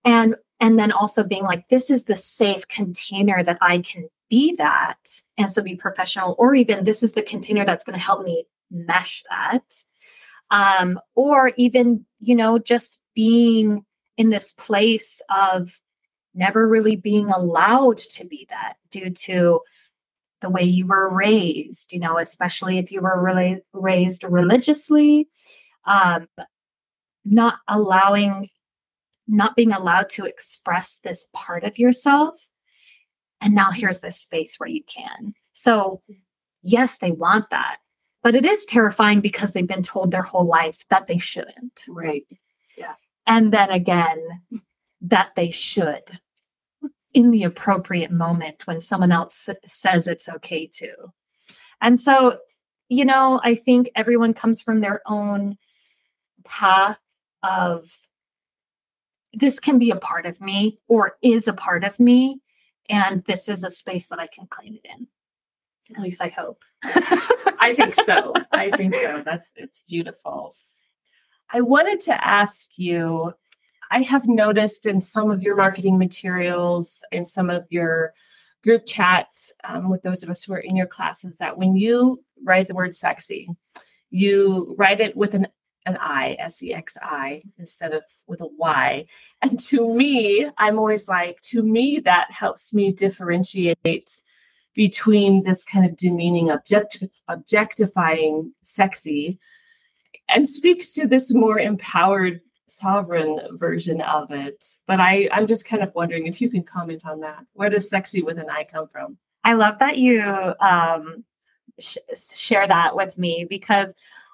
And 0.05 0.35
and 0.59 0.77
then 0.77 0.91
also 0.91 1.23
being 1.23 1.43
like, 1.43 1.67
this 1.69 1.89
is 1.89 2.03
the 2.03 2.15
safe 2.15 2.67
container 2.67 3.43
that 3.43 3.57
I 3.61 3.79
can 3.79 4.07
be 4.29 4.53
that 4.57 4.99
and 5.37 5.51
so 5.51 5.61
be 5.63 5.75
professional, 5.75 6.35
or 6.37 6.53
even 6.53 6.83
this 6.83 7.01
is 7.01 7.13
the 7.13 7.23
container 7.23 7.65
that's 7.65 7.83
going 7.83 7.97
to 7.97 8.05
help 8.05 8.23
me 8.23 8.45
mesh 8.69 9.23
that. 9.31 9.63
Um, 10.51 10.99
or 11.15 11.53
even, 11.57 12.05
you 12.19 12.35
know, 12.35 12.59
just 12.59 12.99
being 13.15 13.85
in 14.17 14.29
this 14.29 14.51
place 14.51 15.21
of 15.29 15.79
never 16.33 16.67
really 16.67 16.95
being 16.95 17.29
allowed 17.29 17.97
to 17.97 18.25
be 18.25 18.45
that 18.49 18.75
due 18.89 19.09
to 19.09 19.61
the 20.41 20.49
way 20.49 20.63
you 20.63 20.87
were 20.87 21.15
raised, 21.15 21.93
you 21.93 21.99
know, 21.99 22.17
especially 22.17 22.77
if 22.77 22.91
you 22.91 23.01
were 23.01 23.21
really 23.21 23.61
raised 23.73 24.23
religiously, 24.23 25.27
um, 25.85 26.27
not 27.23 27.55
allowing, 27.67 28.49
not 29.27 29.55
being 29.55 29.71
allowed 29.71 30.09
to 30.09 30.25
express 30.25 30.97
this 30.97 31.25
part 31.33 31.63
of 31.63 31.79
yourself. 31.79 32.47
And 33.39 33.55
now 33.55 33.71
here's 33.71 33.99
this 33.99 34.17
space 34.17 34.55
where 34.57 34.69
you 34.69 34.83
can. 34.83 35.33
So, 35.53 36.01
yes, 36.61 36.97
they 36.97 37.11
want 37.11 37.49
that, 37.51 37.77
but 38.23 38.35
it 38.35 38.45
is 38.45 38.65
terrifying 38.65 39.21
because 39.21 39.53
they've 39.53 39.67
been 39.67 39.83
told 39.83 40.11
their 40.11 40.21
whole 40.21 40.45
life 40.45 40.85
that 40.89 41.07
they 41.07 41.17
shouldn't 41.17 41.83
Right. 41.87 42.25
Yeah. 42.77 42.95
And 43.27 43.51
then 43.51 43.69
again 43.71 44.41
that 45.01 45.35
they 45.35 45.51
should 45.51 46.19
in 47.13 47.31
the 47.31 47.43
appropriate 47.43 48.11
moment 48.11 48.65
when 48.67 48.79
someone 48.79 49.11
else 49.11 49.49
says 49.65 50.07
it's 50.07 50.29
okay 50.29 50.65
to. 50.67 50.93
And 51.81 51.99
so, 51.99 52.37
you 52.89 53.03
know, 53.03 53.41
I 53.43 53.55
think 53.55 53.89
everyone 53.95 54.33
comes 54.33 54.61
from 54.61 54.79
their 54.81 55.01
own 55.05 55.57
path 56.45 57.01
of 57.43 57.89
this 59.33 59.59
can 59.59 59.79
be 59.79 59.91
a 59.91 59.95
part 59.95 60.25
of 60.25 60.39
me 60.41 60.79
or 60.87 61.17
is 61.21 61.47
a 61.47 61.53
part 61.53 61.83
of 61.83 61.99
me. 61.99 62.39
And 62.89 63.23
this 63.23 63.47
is 63.47 63.63
a 63.63 63.69
space 63.69 64.07
that 64.07 64.19
I 64.19 64.27
can 64.27 64.47
claim 64.47 64.75
it 64.75 64.85
in. 64.85 65.07
At 65.95 66.01
least 66.01 66.21
I 66.21 66.27
hope. 66.29 66.63
I 67.61 67.75
think 67.75 67.95
so. 67.95 68.33
I 68.51 68.71
think 68.71 68.95
so. 68.95 69.21
That's 69.23 69.53
it's 69.55 69.83
beautiful. 69.87 70.55
I 71.53 71.61
wanted 71.61 71.99
to 72.01 72.27
ask 72.27 72.77
you 72.77 73.33
I 73.91 74.01
have 74.03 74.27
noticed 74.27 74.85
in 74.85 75.01
some 75.01 75.29
of 75.29 75.43
your 75.43 75.55
marketing 75.55 75.97
materials, 75.97 77.03
in 77.11 77.25
some 77.25 77.49
of 77.49 77.65
your 77.69 78.13
group 78.63 78.85
chats 78.85 79.51
um, 79.65 79.89
with 79.89 80.01
those 80.01 80.23
of 80.23 80.29
us 80.29 80.43
who 80.43 80.53
are 80.53 80.59
in 80.59 80.75
your 80.75 80.87
classes, 80.87 81.37
that 81.37 81.57
when 81.57 81.75
you 81.75 82.23
write 82.43 82.67
the 82.67 82.73
word 82.73 82.95
sexy, 82.95 83.49
you 84.09 84.75
write 84.77 84.99
it 84.99 85.15
with 85.15 85.35
an 85.35 85.47
an 85.87 85.97
I, 85.99 86.35
S 86.39 86.61
E 86.61 86.73
X 86.73 86.95
I, 87.01 87.41
instead 87.57 87.91
of 87.91 88.03
with 88.27 88.41
a 88.41 88.47
Y. 88.47 89.05
And 89.41 89.59
to 89.61 89.93
me, 89.93 90.47
I'm 90.57 90.77
always 90.77 91.09
like, 91.09 91.41
to 91.41 91.63
me, 91.63 91.99
that 92.05 92.31
helps 92.31 92.71
me 92.73 92.91
differentiate 92.91 94.21
between 94.73 95.43
this 95.43 95.63
kind 95.63 95.85
of 95.85 95.97
demeaning, 95.97 96.47
objectif- 96.47 97.21
objectifying 97.27 98.53
sexy 98.61 99.39
and 100.29 100.47
speaks 100.47 100.93
to 100.93 101.07
this 101.07 101.33
more 101.33 101.59
empowered 101.59 102.41
sovereign 102.67 103.39
version 103.51 104.01
of 104.01 104.31
it. 104.31 104.65
But 104.87 104.99
I, 104.99 105.27
I'm 105.33 105.45
just 105.45 105.65
kind 105.65 105.83
of 105.83 105.93
wondering 105.93 106.27
if 106.27 106.39
you 106.39 106.49
can 106.49 106.63
comment 106.63 107.05
on 107.05 107.19
that. 107.19 107.45
Where 107.53 107.69
does 107.69 107.89
sexy 107.89 108.21
with 108.21 108.39
an 108.39 108.49
I 108.49 108.63
come 108.63 108.87
from? 108.87 109.17
I 109.43 109.53
love 109.53 109.79
that 109.79 109.97
you 109.97 110.21
um, 110.61 111.25
sh- 111.79 111.97
share 112.13 112.67
that 112.67 112.95
with 112.95 113.17
me 113.17 113.45
because 113.49 113.93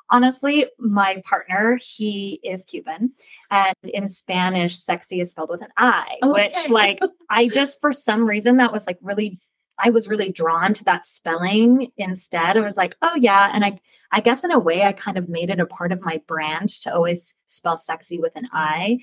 honestly, 0.10 0.68
my 0.78 1.22
partner, 1.26 1.80
he 1.82 2.40
is 2.44 2.64
Cuban. 2.64 3.12
And 3.50 3.76
in 3.84 4.08
Spanish, 4.08 4.78
sexy 4.78 5.20
is 5.20 5.32
spelled 5.32 5.50
with 5.50 5.64
an 5.64 5.72
I, 5.78 6.18
which, 6.24 6.70
like, 6.70 7.00
I 7.30 7.48
just, 7.48 7.82
for 7.82 7.92
some 7.92 8.28
reason, 8.28 8.58
that 8.58 8.72
was 8.72 8.86
like 8.86 9.00
really. 9.02 9.40
I 9.80 9.90
was 9.90 10.08
really 10.08 10.32
drawn 10.32 10.74
to 10.74 10.84
that 10.86 11.06
spelling 11.06 11.92
instead. 11.98 12.58
I 12.58 12.62
was 12.62 12.78
like, 12.78 12.96
oh 13.02 13.16
yeah. 13.16 13.52
And 13.54 13.64
I 13.64 13.80
I 14.12 14.22
guess 14.22 14.44
in 14.44 14.52
a 14.52 14.60
way 14.60 14.84
I 14.84 14.94
kind 14.94 15.18
of 15.18 15.30
made 15.30 15.50
it 15.50 15.60
a 15.60 15.66
part 15.66 15.92
of 15.92 16.02
my 16.02 16.22
brand 16.28 16.70
to 16.82 16.94
always 16.94 17.34
spell 17.48 17.78
sexy 17.78 18.20
with 18.20 18.36
an 18.36 18.50
I. 18.52 19.00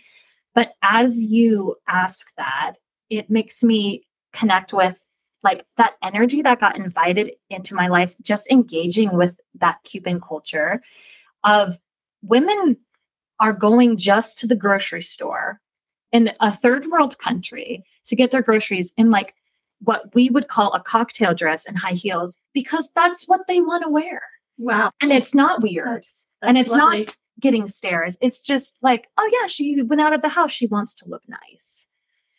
But 0.55 0.73
as 0.83 1.23
you 1.23 1.77
ask 1.89 2.27
that, 2.37 2.75
it 3.11 3.31
makes 3.31 3.63
me 3.63 4.07
connect 4.33 4.73
with 4.73 4.99
like 5.43 5.65
that 5.77 5.95
energy 6.03 6.43
that 6.43 6.61
got 6.61 6.77
invited 6.77 7.33
into 7.51 7.75
my 7.75 7.87
life, 7.89 8.15
just 8.23 8.51
engaging 8.51 9.15
with 9.17 9.39
that 9.55 9.79
Cuban 9.85 10.21
culture 10.21 10.83
of 11.45 11.79
women 12.23 12.77
are 13.41 13.53
going 13.53 13.97
just 13.97 14.39
to 14.39 14.47
the 14.47 14.57
grocery 14.57 15.03
store 15.03 15.61
in 16.13 16.33
a 16.41 16.51
third 16.51 16.87
world 16.87 17.19
country 17.19 17.85
to 18.07 18.17
get 18.17 18.31
their 18.31 18.43
groceries 18.43 18.93
in 18.97 19.11
like 19.11 19.35
what 19.81 20.15
we 20.15 20.31
would 20.31 20.49
call 20.49 20.73
a 20.73 20.81
cocktail 20.81 21.35
dress 21.35 21.65
and 21.67 21.77
high 21.79 21.93
heels 21.93 22.37
because 22.53 22.91
that's 22.95 23.25
what 23.25 23.47
they 23.47 23.61
want 23.61 23.83
to 23.85 23.91
wear. 23.91 24.23
Wow. 24.59 24.91
And 25.01 25.13
it's 25.13 25.35
not 25.35 25.63
weird 25.63 25.87
That's- 25.87 26.27
And 26.43 26.57
that's 26.57 26.71
it's 26.71 26.77
not- 26.77 27.17
getting 27.41 27.67
stares. 27.67 28.17
It's 28.21 28.41
just 28.41 28.79
like, 28.81 29.09
oh 29.19 29.31
yeah, 29.41 29.49
she 29.49 29.83
went 29.83 30.01
out 30.01 30.13
of 30.13 30.23
the 30.23 30.29
house. 30.29 30.53
She 30.53 30.69
wants 30.69 30.95
to 30.95 31.09
look 31.09 31.23
nice 31.29 31.89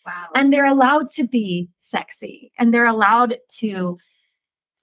wow. 0.06 0.28
and 0.36 0.54
they're 0.54 0.66
allowed 0.66 1.10
to 1.10 1.26
be 1.26 1.70
sexy 1.78 2.52
and 2.58 2.74
they're 2.74 2.86
allowed 2.86 3.38
to 3.50 3.98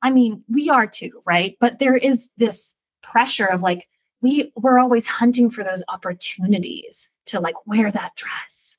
i 0.02 0.10
mean 0.10 0.42
we 0.48 0.68
are 0.68 0.86
too 0.86 1.20
right 1.26 1.56
but 1.60 1.78
there 1.78 1.96
is 1.96 2.28
this 2.36 2.74
pressure 3.02 3.46
of 3.46 3.62
like 3.62 3.88
we 4.20 4.52
were 4.56 4.78
always 4.78 5.06
hunting 5.06 5.50
for 5.50 5.64
those 5.64 5.82
opportunities 5.88 7.08
to 7.26 7.40
like 7.40 7.54
wear 7.66 7.90
that 7.90 8.14
dress 8.16 8.78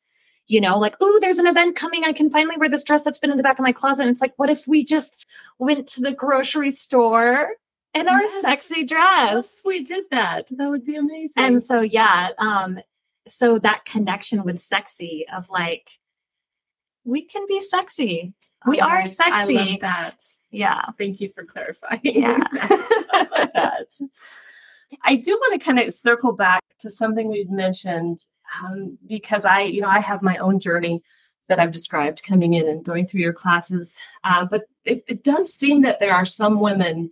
you 0.53 0.61
know, 0.61 0.77
like, 0.77 0.95
oh, 1.01 1.17
there's 1.19 1.39
an 1.39 1.47
event 1.47 1.75
coming. 1.75 2.03
I 2.03 2.13
can 2.13 2.29
finally 2.29 2.57
wear 2.57 2.69
this 2.69 2.83
dress 2.83 3.01
that's 3.01 3.17
been 3.17 3.31
in 3.31 3.37
the 3.37 3.43
back 3.43 3.57
of 3.57 3.63
my 3.63 3.71
closet. 3.71 4.03
And 4.03 4.11
it's 4.11 4.21
like, 4.21 4.33
what 4.37 4.51
if 4.51 4.67
we 4.67 4.85
just 4.85 5.25
went 5.57 5.87
to 5.87 6.01
the 6.01 6.11
grocery 6.11 6.69
store 6.69 7.53
in 7.95 8.07
our 8.07 8.21
yes. 8.21 8.41
sexy 8.41 8.83
dress? 8.83 9.61
we 9.65 9.83
did 9.83 10.05
that. 10.11 10.49
That 10.51 10.69
would 10.69 10.85
be 10.85 10.95
amazing. 10.95 11.43
And 11.43 11.61
so, 11.61 11.81
yeah. 11.81 12.29
Um, 12.37 12.79
so 13.27 13.57
that 13.59 13.85
connection 13.85 14.43
with 14.43 14.61
sexy 14.61 15.25
of 15.35 15.49
like, 15.49 15.89
we 17.03 17.23
can 17.23 17.45
be 17.47 17.59
sexy. 17.59 18.35
We 18.67 18.79
okay. 18.79 18.87
are 18.87 19.05
sexy. 19.07 19.57
I 19.57 19.63
love 19.63 19.79
that. 19.79 20.23
Yeah. 20.51 20.85
Thank 20.99 21.19
you 21.19 21.29
for 21.29 21.43
clarifying. 21.43 21.99
Yeah. 22.03 22.37
that. 22.53 23.87
I 25.03 25.15
do 25.15 25.31
want 25.31 25.59
to 25.59 25.65
kind 25.65 25.79
of 25.79 25.91
circle 25.95 26.33
back 26.33 26.61
to 26.81 26.91
something 26.91 27.27
we've 27.27 27.49
mentioned 27.49 28.27
um, 28.61 28.97
because 29.07 29.45
I, 29.45 29.61
you 29.61 29.81
know, 29.81 29.89
I 29.89 29.99
have 29.99 30.21
my 30.21 30.37
own 30.37 30.59
journey 30.59 31.01
that 31.49 31.59
I've 31.59 31.71
described 31.71 32.23
coming 32.23 32.53
in 32.53 32.67
and 32.67 32.83
going 32.83 33.05
through 33.05 33.21
your 33.21 33.33
classes. 33.33 33.97
Uh, 34.23 34.45
but 34.45 34.63
it, 34.85 35.03
it, 35.07 35.23
does 35.23 35.53
seem 35.53 35.81
that 35.81 35.99
there 35.99 36.13
are 36.13 36.25
some 36.25 36.59
women 36.59 37.09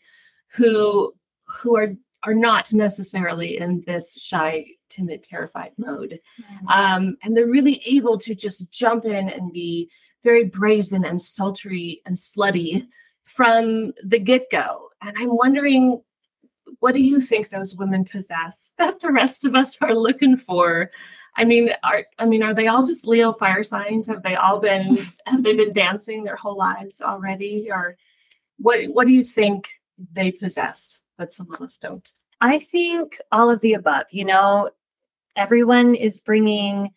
who 0.56 1.14
who 1.46 1.76
are 1.76 1.94
are 2.24 2.34
not 2.34 2.72
necessarily 2.72 3.58
in 3.58 3.82
this 3.86 4.14
shy, 4.22 4.66
timid, 4.90 5.24
terrified 5.24 5.72
mode, 5.78 6.20
mm-hmm. 6.42 6.68
um, 6.68 7.18
and 7.24 7.36
they're 7.36 7.48
really 7.48 7.82
able 7.86 8.18
to 8.18 8.36
just 8.36 8.72
jump 8.72 9.06
in 9.06 9.28
and 9.30 9.52
be 9.52 9.90
very 10.24 10.46
brazen 10.46 11.04
and 11.04 11.22
sultry 11.22 12.02
and 12.06 12.16
slutty 12.16 12.88
from 13.26 13.92
the 14.04 14.20
get 14.20 14.50
go. 14.52 14.90
And 15.02 15.16
I'm 15.18 15.36
wondering 15.36 16.02
what 16.80 16.94
do 16.94 17.02
you 17.02 17.20
think 17.20 17.50
those 17.50 17.76
women 17.76 18.06
possess 18.06 18.72
that 18.78 19.00
the 19.00 19.12
rest 19.12 19.46
of 19.46 19.56
us 19.56 19.78
are 19.82 19.96
looking 19.96 20.38
for 20.38 20.90
I 21.36 21.46
mean, 21.46 21.70
are 21.84 22.06
I 22.20 22.26
mean, 22.26 22.44
are 22.44 22.54
they 22.54 22.68
all 22.68 22.84
just 22.84 23.08
Leo 23.08 23.32
fire 23.32 23.64
signs? 23.64 24.08
Have 24.08 24.24
they 24.24 24.36
all 24.36 24.60
been 24.60 24.98
have 25.26 25.44
they 25.44 25.56
been 25.56 25.74
dancing 25.74 26.24
their 26.24 26.36
whole 26.36 26.58
lives 26.58 27.02
already? 27.02 27.70
Or 27.72 27.96
what 28.58 28.84
what 28.94 29.08
do 29.08 29.14
you 29.14 29.24
think 29.24 29.70
they 30.12 30.32
possess 30.32 31.04
that 31.18 31.32
some 31.32 31.52
of 31.54 31.62
us 31.62 31.78
don't? 31.78 32.10
I 32.42 32.60
think 32.60 33.20
all 33.32 33.50
of 33.50 33.62
the 33.62 33.74
above. 33.74 34.06
You 34.12 34.26
know, 34.26 34.72
everyone 35.36 35.96
is 35.96 36.18
bringing 36.18 36.92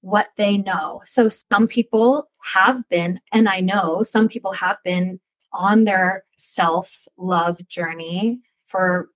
what 0.00 0.28
they 0.36 0.58
know. 0.58 1.02
So 1.04 1.28
some 1.28 1.66
people 1.66 2.28
have 2.54 2.88
been, 2.88 3.20
and 3.32 3.48
I 3.48 3.60
know 3.60 4.02
some 4.02 4.28
people 4.28 4.52
have 4.52 4.78
been 4.84 5.20
on 5.52 5.84
their 5.84 6.24
self 6.36 7.06
love 7.16 7.66
journey 7.68 8.40
for 8.66 9.08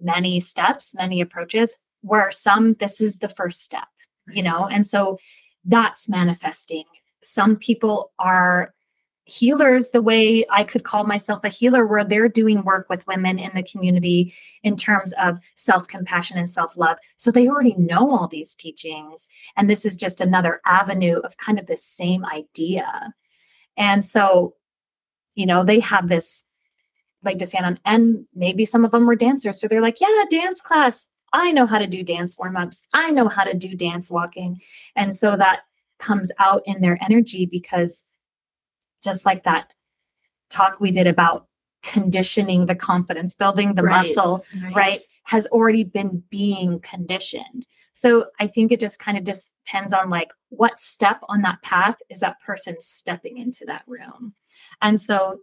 many 0.00 0.40
steps, 0.40 0.94
many 0.94 1.20
approaches 1.20 1.74
where 2.02 2.30
some 2.30 2.74
this 2.74 3.00
is 3.00 3.18
the 3.18 3.28
first 3.28 3.60
step 3.60 3.88
you 4.28 4.40
know 4.40 4.68
and 4.70 4.86
so 4.86 5.18
that's 5.64 6.08
manifesting 6.08 6.84
some 7.22 7.56
people 7.56 8.12
are 8.18 8.72
healers 9.28 9.90
the 9.90 10.00
way 10.00 10.44
I 10.50 10.64
could 10.64 10.84
call 10.84 11.04
myself 11.04 11.44
a 11.44 11.48
healer, 11.48 11.86
where 11.86 12.04
they're 12.04 12.28
doing 12.28 12.62
work 12.62 12.88
with 12.88 13.06
women 13.06 13.38
in 13.38 13.50
the 13.54 13.62
community 13.62 14.34
in 14.62 14.76
terms 14.76 15.12
of 15.14 15.38
self 15.54 15.86
compassion 15.86 16.38
and 16.38 16.48
self 16.48 16.76
love. 16.76 16.96
So 17.18 17.30
they 17.30 17.46
already 17.46 17.74
know 17.76 18.10
all 18.10 18.26
these 18.26 18.54
teachings. 18.54 19.28
And 19.56 19.68
this 19.68 19.84
is 19.84 19.96
just 19.96 20.20
another 20.20 20.60
avenue 20.64 21.18
of 21.18 21.36
kind 21.36 21.58
of 21.58 21.66
the 21.66 21.76
same 21.76 22.24
idea. 22.24 23.12
And 23.76 24.04
so, 24.04 24.54
you 25.34 25.44
know, 25.44 25.62
they 25.62 25.80
have 25.80 26.08
this 26.08 26.42
leg 27.28 27.38
to 27.38 27.46
stand 27.46 27.66
on, 27.66 27.78
and 27.84 28.24
maybe 28.34 28.64
some 28.64 28.84
of 28.84 28.90
them 28.90 29.06
were 29.06 29.16
dancers. 29.16 29.60
So 29.60 29.68
they're 29.68 29.82
like, 29.82 30.00
yeah, 30.00 30.24
dance 30.30 30.60
class. 30.60 31.08
I 31.32 31.52
know 31.52 31.66
how 31.66 31.78
to 31.78 31.86
do 31.86 32.02
dance 32.02 32.36
warm 32.38 32.56
ups. 32.56 32.80
I 32.94 33.10
know 33.10 33.28
how 33.28 33.44
to 33.44 33.54
do 33.54 33.74
dance 33.74 34.10
walking. 34.10 34.60
And 34.96 35.14
so 35.14 35.36
that 35.36 35.60
comes 35.98 36.30
out 36.38 36.62
in 36.64 36.80
their 36.80 36.98
energy 37.02 37.44
because 37.44 38.04
just 39.04 39.26
like 39.26 39.42
that 39.44 39.72
talk 40.48 40.80
we 40.80 40.90
did 40.90 41.06
about 41.06 41.46
conditioning 41.82 42.66
the 42.66 42.74
confidence, 42.74 43.34
building 43.34 43.74
the 43.74 43.82
right, 43.82 44.06
muscle, 44.06 44.44
right. 44.62 44.74
right. 44.74 45.00
has 45.24 45.46
already 45.48 45.84
been 45.84 46.22
being 46.30 46.80
conditioned. 46.80 47.66
So 47.92 48.26
I 48.40 48.46
think 48.46 48.72
it 48.72 48.80
just 48.80 48.98
kind 48.98 49.18
of 49.18 49.24
just 49.24 49.54
depends 49.64 49.92
on 49.92 50.10
like 50.10 50.30
what 50.48 50.78
step 50.78 51.20
on 51.28 51.42
that 51.42 51.62
path 51.62 51.96
is 52.10 52.20
that 52.20 52.40
person 52.40 52.76
stepping 52.80 53.38
into 53.38 53.64
that 53.66 53.82
room. 53.86 54.34
And 54.82 55.00
so 55.00 55.38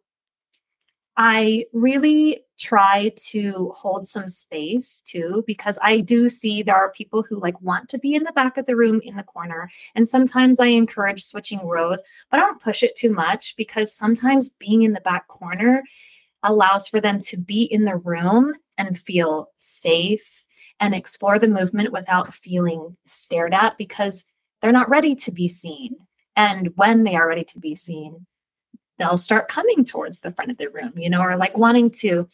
I 1.18 1.66
really 1.74 2.42
try 2.58 3.12
to 3.16 3.72
hold 3.76 4.08
some 4.08 4.28
space 4.28 5.02
too, 5.06 5.44
because 5.48 5.78
I 5.82 6.00
do 6.02 6.30
see 6.30 6.62
there 6.62 6.76
are 6.76 6.92
people 6.92 7.24
who 7.24 7.40
like 7.40 7.60
want 7.62 7.90
to 7.90 7.98
be 7.98 8.16
in 8.16 8.24
the 8.24 8.32
back 8.34 8.58
of 8.58 8.66
the 8.66 8.76
room 8.76 9.02
in 9.04 9.16
the 9.16 9.24
corner. 9.24 9.70
And 9.96 10.08
sometimes 10.08 10.60
I 10.60 10.68
encourage 10.68 11.24
switching 11.24 11.66
rows, 11.66 12.02
but 12.30 12.40
I 12.40 12.44
don't 12.44 12.62
push 12.62 12.84
it 12.84 12.96
too 12.96 13.12
much 13.12 13.56
because 13.58 13.96
sometimes 13.96 14.50
being 14.50 14.84
in 14.84 14.94
the 14.94 15.02
back 15.02 15.28
corner 15.28 15.84
allows 16.44 16.88
for 16.88 17.02
them 17.02 17.20
to 17.22 17.38
be 17.38 17.64
in 17.64 17.86
the 17.86 17.98
room 17.98 18.54
and 18.78 18.98
feel 18.98 19.50
safe 19.58 20.46
and 20.80 20.94
explore 20.94 21.40
the 21.40 21.48
movement 21.48 21.92
without 21.92 22.34
feeling 22.34 22.96
stared 23.06 23.54
at 23.54 23.78
because 23.78 24.26
they're 24.62 24.72
not 24.72 24.90
ready 24.90 25.16
to 25.16 25.32
be 25.32 25.48
seen. 25.48 25.96
And 26.36 26.72
when 26.76 27.04
they 27.04 27.16
are 27.16 27.28
ready 27.28 27.46
to 27.46 27.60
be 27.60 27.76
seen, 27.76 28.26
they'll 28.98 29.18
start 29.18 29.48
coming 29.48 29.84
towards 29.84 30.20
the 30.20 30.32
front 30.32 30.52
of 30.52 30.58
the 30.58 30.70
room, 30.70 30.94
you 30.96 31.10
know, 31.10 31.22
or 31.22 31.36
like 31.36 31.58
wanting 31.58 31.90
to 31.90 32.28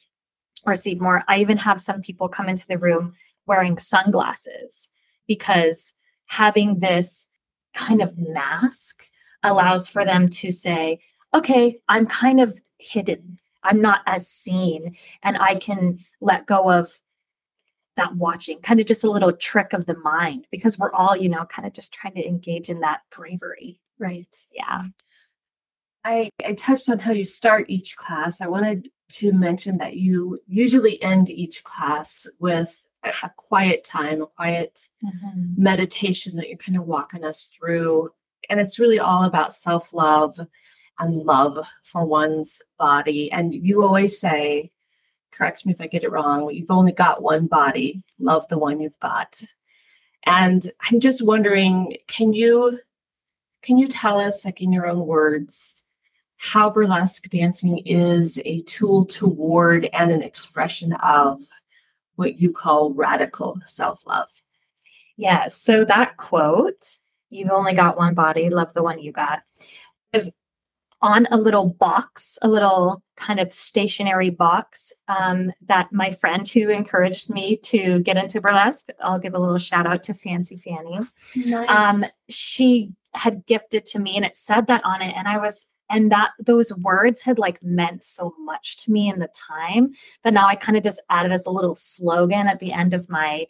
receive 0.65 1.01
more. 1.01 1.23
I 1.27 1.39
even 1.39 1.57
have 1.57 1.81
some 1.81 2.01
people 2.01 2.27
come 2.27 2.47
into 2.49 2.67
the 2.67 2.77
room 2.77 3.13
wearing 3.47 3.77
sunglasses 3.77 4.89
because 5.27 5.93
having 6.25 6.79
this 6.79 7.27
kind 7.73 8.01
of 8.01 8.17
mask 8.17 9.07
allows 9.43 9.89
for 9.89 10.05
them 10.05 10.29
to 10.29 10.51
say, 10.51 10.99
okay, 11.33 11.77
I'm 11.89 12.05
kind 12.05 12.39
of 12.39 12.59
hidden. 12.77 13.37
I'm 13.63 13.81
not 13.81 14.01
as 14.05 14.27
seen. 14.27 14.95
And 15.23 15.37
I 15.37 15.55
can 15.55 15.99
let 16.19 16.45
go 16.45 16.71
of 16.71 16.99
that 17.95 18.15
watching, 18.15 18.59
kind 18.59 18.79
of 18.79 18.85
just 18.85 19.03
a 19.03 19.11
little 19.11 19.33
trick 19.33 19.73
of 19.73 19.85
the 19.85 19.97
mind 19.97 20.47
because 20.51 20.77
we're 20.77 20.93
all, 20.93 21.15
you 21.15 21.29
know, 21.29 21.45
kind 21.45 21.67
of 21.67 21.73
just 21.73 21.91
trying 21.91 22.15
to 22.15 22.27
engage 22.27 22.69
in 22.69 22.79
that 22.81 23.01
bravery. 23.15 23.79
Right. 23.99 24.35
Yeah. 24.51 24.83
I, 26.03 26.29
I 26.45 26.53
touched 26.53 26.89
on 26.89 26.99
how 26.99 27.11
you 27.11 27.25
start 27.25 27.69
each 27.69 27.95
class. 27.95 28.41
I 28.41 28.47
wanted 28.47 28.89
to 29.13 29.33
mention 29.33 29.77
that 29.77 29.97
you 29.97 30.39
usually 30.47 31.01
end 31.01 31.29
each 31.29 31.63
class 31.63 32.27
with 32.39 32.85
a, 33.03 33.29
quiet 33.35 33.83
time, 33.83 34.21
a 34.21 34.27
quiet 34.27 34.87
mm-hmm. 35.03 35.61
meditation 35.61 36.35
that 36.37 36.47
you're 36.47 36.57
kind 36.57 36.77
of 36.77 36.85
walking 36.85 37.23
us 37.23 37.45
through. 37.47 38.09
And 38.49 38.59
it's 38.59 38.79
really 38.79 38.99
all 38.99 39.23
about 39.23 39.53
self 39.53 39.93
love 39.93 40.39
and 40.99 41.15
love 41.23 41.65
for 41.83 42.05
one's 42.05 42.61
body. 42.77 43.31
And 43.31 43.53
you 43.53 43.83
always 43.83 44.19
say, 44.19 44.71
correct 45.31 45.65
me 45.65 45.73
if 45.73 45.81
I 45.81 45.87
get 45.87 46.03
it 46.03 46.11
wrong, 46.11 46.49
you've 46.51 46.71
only 46.71 46.91
got 46.91 47.23
one 47.23 47.47
body, 47.47 48.01
love 48.19 48.47
the 48.47 48.57
one 48.57 48.79
you've 48.79 48.99
got. 48.99 49.41
And 50.25 50.69
I'm 50.81 50.99
just 50.99 51.25
wondering, 51.25 51.97
can 52.07 52.33
you 52.33 52.79
can 53.61 53.77
you 53.77 53.87
tell 53.87 54.19
us, 54.19 54.43
like 54.43 54.61
in 54.61 54.73
your 54.73 54.87
own 54.87 55.05
words, 55.05 55.83
how 56.41 56.71
burlesque 56.71 57.29
dancing 57.29 57.77
is 57.85 58.39
a 58.45 58.61
tool 58.61 59.05
toward 59.05 59.87
and 59.93 60.09
an 60.09 60.23
expression 60.23 60.93
of 61.03 61.39
what 62.15 62.39
you 62.39 62.51
call 62.51 62.93
radical 62.95 63.55
self 63.65 64.01
love. 64.07 64.27
Yeah. 65.17 65.49
So 65.49 65.85
that 65.85 66.17
quote, 66.17 66.97
you've 67.29 67.51
only 67.51 67.73
got 67.73 67.95
one 67.95 68.15
body, 68.15 68.49
love 68.49 68.73
the 68.73 68.81
one 68.81 68.99
you 68.99 69.11
got, 69.11 69.43
is 70.13 70.31
on 71.03 71.27
a 71.29 71.37
little 71.37 71.69
box, 71.69 72.39
a 72.41 72.47
little 72.47 73.03
kind 73.15 73.39
of 73.39 73.53
stationary 73.53 74.31
box 74.31 74.91
um, 75.09 75.51
that 75.67 75.93
my 75.93 76.09
friend 76.09 76.47
who 76.47 76.69
encouraged 76.69 77.29
me 77.29 77.57
to 77.57 77.99
get 77.99 78.17
into 78.17 78.41
burlesque, 78.41 78.87
I'll 79.03 79.19
give 79.19 79.35
a 79.35 79.39
little 79.39 79.59
shout 79.59 79.85
out 79.85 80.01
to 80.03 80.15
Fancy 80.15 80.57
Fanny. 80.57 81.01
Nice. 81.35 81.69
Um, 81.69 82.03
she 82.29 82.93
had 83.13 83.45
gifted 83.45 83.85
to 83.85 83.99
me 83.99 84.15
and 84.15 84.25
it 84.25 84.35
said 84.35 84.65
that 84.67 84.83
on 84.83 85.03
it. 85.03 85.13
And 85.15 85.27
I 85.27 85.37
was 85.37 85.67
and 85.91 86.11
that 86.11 86.31
those 86.39 86.73
words 86.77 87.21
had 87.21 87.37
like 87.37 87.61
meant 87.61 88.03
so 88.03 88.33
much 88.39 88.77
to 88.77 88.91
me 88.91 89.09
in 89.09 89.19
the 89.19 89.29
time 89.35 89.91
that 90.23 90.33
now 90.33 90.47
I 90.47 90.55
kind 90.55 90.77
of 90.77 90.83
just 90.83 91.01
added 91.09 91.31
as 91.31 91.45
a 91.45 91.51
little 91.51 91.75
slogan 91.75 92.47
at 92.47 92.59
the 92.59 92.71
end 92.71 92.93
of 92.93 93.09
my 93.09 93.45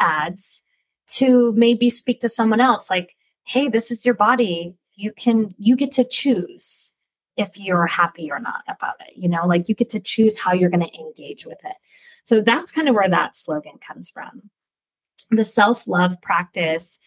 ads 0.00 0.62
to 1.06 1.52
maybe 1.52 1.90
speak 1.90 2.20
to 2.20 2.28
someone 2.28 2.60
else 2.60 2.90
like 2.90 3.14
hey 3.44 3.68
this 3.68 3.90
is 3.90 4.04
your 4.04 4.14
body. 4.14 4.74
You 4.94 5.12
can 5.12 5.54
you 5.58 5.76
get 5.76 5.92
to 5.92 6.04
choose 6.04 6.92
if 7.36 7.58
you're 7.58 7.86
happy 7.86 8.30
or 8.30 8.40
not 8.40 8.62
about 8.68 8.94
it 9.06 9.16
you 9.16 9.28
know? 9.28 9.46
Like 9.46 9.68
you 9.68 9.74
get 9.74 9.90
to 9.90 10.00
choose 10.00 10.38
how 10.38 10.52
you're 10.52 10.70
going 10.70 10.86
to 10.86 10.98
engage 10.98 11.44
with 11.46 11.62
it. 11.64 11.76
So 12.24 12.40
that's 12.40 12.70
kind 12.70 12.88
of 12.88 12.94
where 12.94 13.08
that 13.08 13.36
slogan 13.36 13.78
comes 13.86 14.10
from. 14.10 14.50
The 15.30 15.44
self 15.44 15.86
love 15.86 16.20
practice 16.22 16.98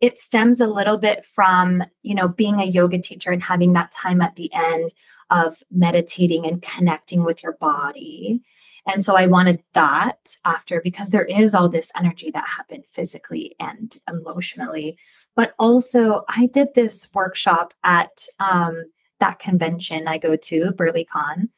it 0.00 0.16
stems 0.16 0.60
a 0.60 0.66
little 0.66 0.98
bit 0.98 1.24
from 1.24 1.82
you 2.02 2.14
know 2.14 2.28
being 2.28 2.60
a 2.60 2.64
yoga 2.64 2.98
teacher 2.98 3.30
and 3.30 3.42
having 3.42 3.72
that 3.72 3.92
time 3.92 4.20
at 4.20 4.36
the 4.36 4.52
end 4.52 4.90
of 5.30 5.62
meditating 5.70 6.46
and 6.46 6.62
connecting 6.62 7.24
with 7.24 7.42
your 7.42 7.54
body. 7.54 8.40
And 8.86 9.02
so 9.02 9.16
i 9.16 9.26
wanted 9.26 9.62
that 9.74 10.36
after 10.44 10.80
because 10.80 11.10
there 11.10 11.24
is 11.26 11.54
all 11.54 11.68
this 11.68 11.92
energy 11.96 12.30
that 12.30 12.46
happened 12.46 12.84
physically 12.86 13.54
and 13.60 13.96
emotionally. 14.08 14.98
But 15.34 15.54
also 15.58 16.24
i 16.28 16.46
did 16.46 16.68
this 16.74 17.08
workshop 17.14 17.74
at 17.84 18.24
um, 18.40 18.84
that 19.20 19.38
convention 19.40 20.06
i 20.08 20.16
go 20.18 20.36
to 20.36 20.72
BurlyCon 20.72 21.48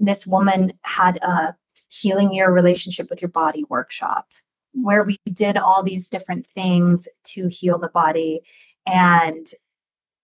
this 0.00 0.26
woman 0.26 0.72
had 0.82 1.16
a 1.18 1.54
healing 1.88 2.32
your 2.32 2.52
relationship 2.52 3.10
with 3.10 3.20
your 3.20 3.30
body 3.30 3.64
workshop 3.68 4.28
where 4.82 5.04
we 5.04 5.18
did 5.32 5.56
all 5.56 5.82
these 5.82 6.08
different 6.08 6.46
things 6.46 7.08
to 7.24 7.48
heal 7.48 7.78
the 7.78 7.88
body 7.88 8.40
and 8.86 9.48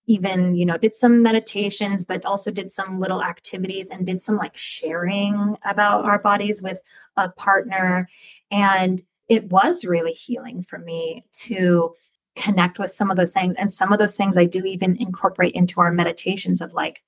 even 0.07 0.55
you 0.55 0.67
know 0.67 0.77
did 0.77 0.95
some 0.95 1.23
meditations 1.23 2.05
but 2.05 2.25
also 2.25 2.51
did 2.51 2.71
some 2.71 2.99
little 2.99 3.23
activities 3.23 3.89
and 3.89 4.07
did 4.07 4.21
some 4.21 4.37
like 4.37 4.57
sharing 4.57 5.57
about 5.65 6.05
our 6.05 6.19
bodies 6.19 6.61
with 6.61 6.81
a 7.17 7.31
partner. 7.31 8.09
And 8.51 9.03
it 9.29 9.45
was 9.51 9.85
really 9.85 10.13
healing 10.13 10.63
for 10.63 10.79
me 10.79 11.25
to 11.33 11.95
connect 12.37 12.79
with 12.79 12.93
some 12.93 13.11
of 13.11 13.17
those 13.17 13.33
things. 13.33 13.55
And 13.57 13.71
some 13.71 13.93
of 13.93 13.99
those 13.99 14.17
things 14.17 14.37
i 14.37 14.45
do 14.45 14.65
even 14.65 14.97
incorporate 14.97 15.55
into 15.55 15.81
our 15.81 15.93
meditations 15.93 16.61
of 16.61 16.75
like 16.75 17.03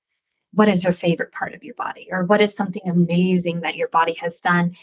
what 0.52 0.68
is 0.70 0.82
your 0.82 0.92
favorite 0.92 1.32
part 1.32 1.54
of 1.54 1.62
your 1.62 1.74
body? 1.74 2.08
Or 2.10 2.24
what 2.24 2.40
is 2.40 2.56
something 2.56 2.88
amazing 2.88 3.60
that 3.60 3.76
your 3.76 3.88
body 3.88 4.14
has 4.14 4.40
done 4.40 4.74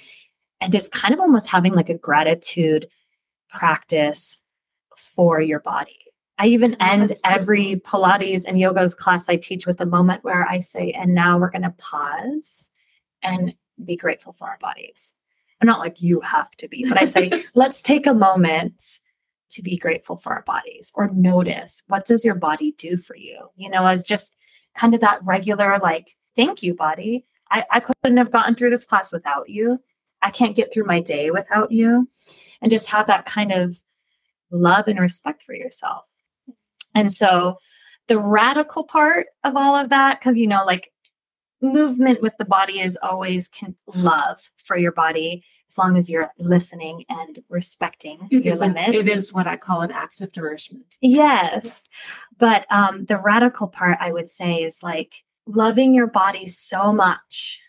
and 0.64 0.72
just 0.72 0.94
kind 0.94 1.14
of 1.14 1.20
almost 1.20 1.50
having 1.50 1.74
like 1.74 1.90
a 1.90 1.98
gratitude 1.98 2.88
practice 3.50 4.38
for 4.96 5.42
your 5.42 5.60
body. 5.60 6.00
I 6.40 6.48
even 6.48 6.78
oh, 6.80 6.86
end 6.86 7.12
every 7.26 7.82
Pilates 7.86 8.46
and 8.48 8.60
yoga's 8.60 8.96
class 8.96 9.30
I 9.30 9.36
teach 9.36 9.68
with 9.68 9.82
a 9.82 9.86
moment 9.86 10.24
where 10.24 10.48
I 10.48 10.62
say, 10.62 10.92
and 10.92 11.14
now 11.14 11.38
we're 11.38 11.52
going 11.52 11.64
to 11.64 11.76
pause 11.78 12.72
and 13.22 13.54
be 13.84 13.98
grateful 13.98 14.32
for 14.32 14.48
our 14.48 14.58
bodies. 14.60 15.14
I'm 15.62 15.68
not 15.68 15.80
like 15.80 16.02
you 16.02 16.22
have 16.22 16.52
to 16.52 16.68
be, 16.68 16.86
but 16.88 17.00
I 17.00 17.06
say, 17.06 17.44
let's 17.56 17.82
take 17.82 18.08
a 18.08 18.14
moment 18.14 19.00
to 19.52 19.62
be 19.62 19.78
grateful 19.78 20.16
for 20.16 20.34
our 20.34 20.44
bodies 20.44 20.92
or 20.96 21.10
notice 21.10 21.84
what 21.88 22.06
does 22.06 22.26
your 22.26 22.36
body 22.36 22.74
do 22.78 22.98
for 22.98 23.16
you? 23.16 23.50
You 23.56 23.70
know, 23.70 23.86
as 23.86 24.06
just 24.06 24.38
kind 24.76 24.96
of 24.96 25.02
that 25.02 25.24
regular, 25.24 25.78
like, 25.80 26.16
thank 26.36 26.64
you, 26.64 26.74
body. 26.74 27.26
I, 27.52 27.66
I 27.70 27.80
couldn't 27.82 28.18
have 28.18 28.32
gotten 28.32 28.56
through 28.56 28.72
this 28.72 28.86
class 28.86 29.12
without 29.12 29.50
you. 29.50 29.80
I 30.24 30.32
can't 30.32 30.56
get 30.56 30.74
through 30.74 30.86
my 30.86 31.02
day 31.02 31.30
without 31.30 31.72
you. 31.72 32.08
And 32.62 32.72
just 32.72 32.90
have 32.90 33.08
that 33.08 33.26
kind 33.26 33.52
of 33.52 33.76
love 34.50 34.88
and 34.88 35.00
respect 35.00 35.44
for 35.44 35.54
yourself. 35.54 36.08
And 36.96 37.12
so 37.12 37.58
the 38.08 38.18
radical 38.18 38.86
part 38.86 39.28
of 39.44 39.58
all 39.58 39.76
of 39.76 39.90
that, 39.90 40.20
because, 40.20 40.38
you 40.38 40.48
know, 40.48 40.64
like 40.66 40.90
movement 41.62 42.22
with 42.22 42.36
the 42.38 42.46
body 42.46 42.80
is 42.82 42.98
always 43.02 43.48
can 43.48 43.76
love 43.96 44.38
for 44.58 44.78
your 44.78 44.92
body 44.92 45.44
as 45.70 45.78
long 45.78 45.98
as 45.98 46.10
you're 46.10 46.32
listening 46.38 47.06
and 47.10 47.40
respecting 47.50 48.28
it 48.30 48.44
your 48.44 48.56
limits. 48.56 48.90
it 48.90 49.08
is 49.08 49.32
what 49.32 49.48
I 49.48 49.56
call 49.56 49.82
an 49.82 49.92
act 49.92 50.22
of 50.22 50.36
nourishment. 50.36 50.98
Yes. 51.02 51.88
But 52.38 52.66
um, 52.70 53.06
the 53.06 53.18
radical 53.18 53.68
part 53.68 53.98
I 54.02 54.12
would 54.12 54.30
say 54.30 54.64
is 54.64 54.84
like 54.84 55.24
loving 55.48 55.94
your 55.94 56.08
body 56.08 56.48
so 56.48 56.92
much 56.92 57.60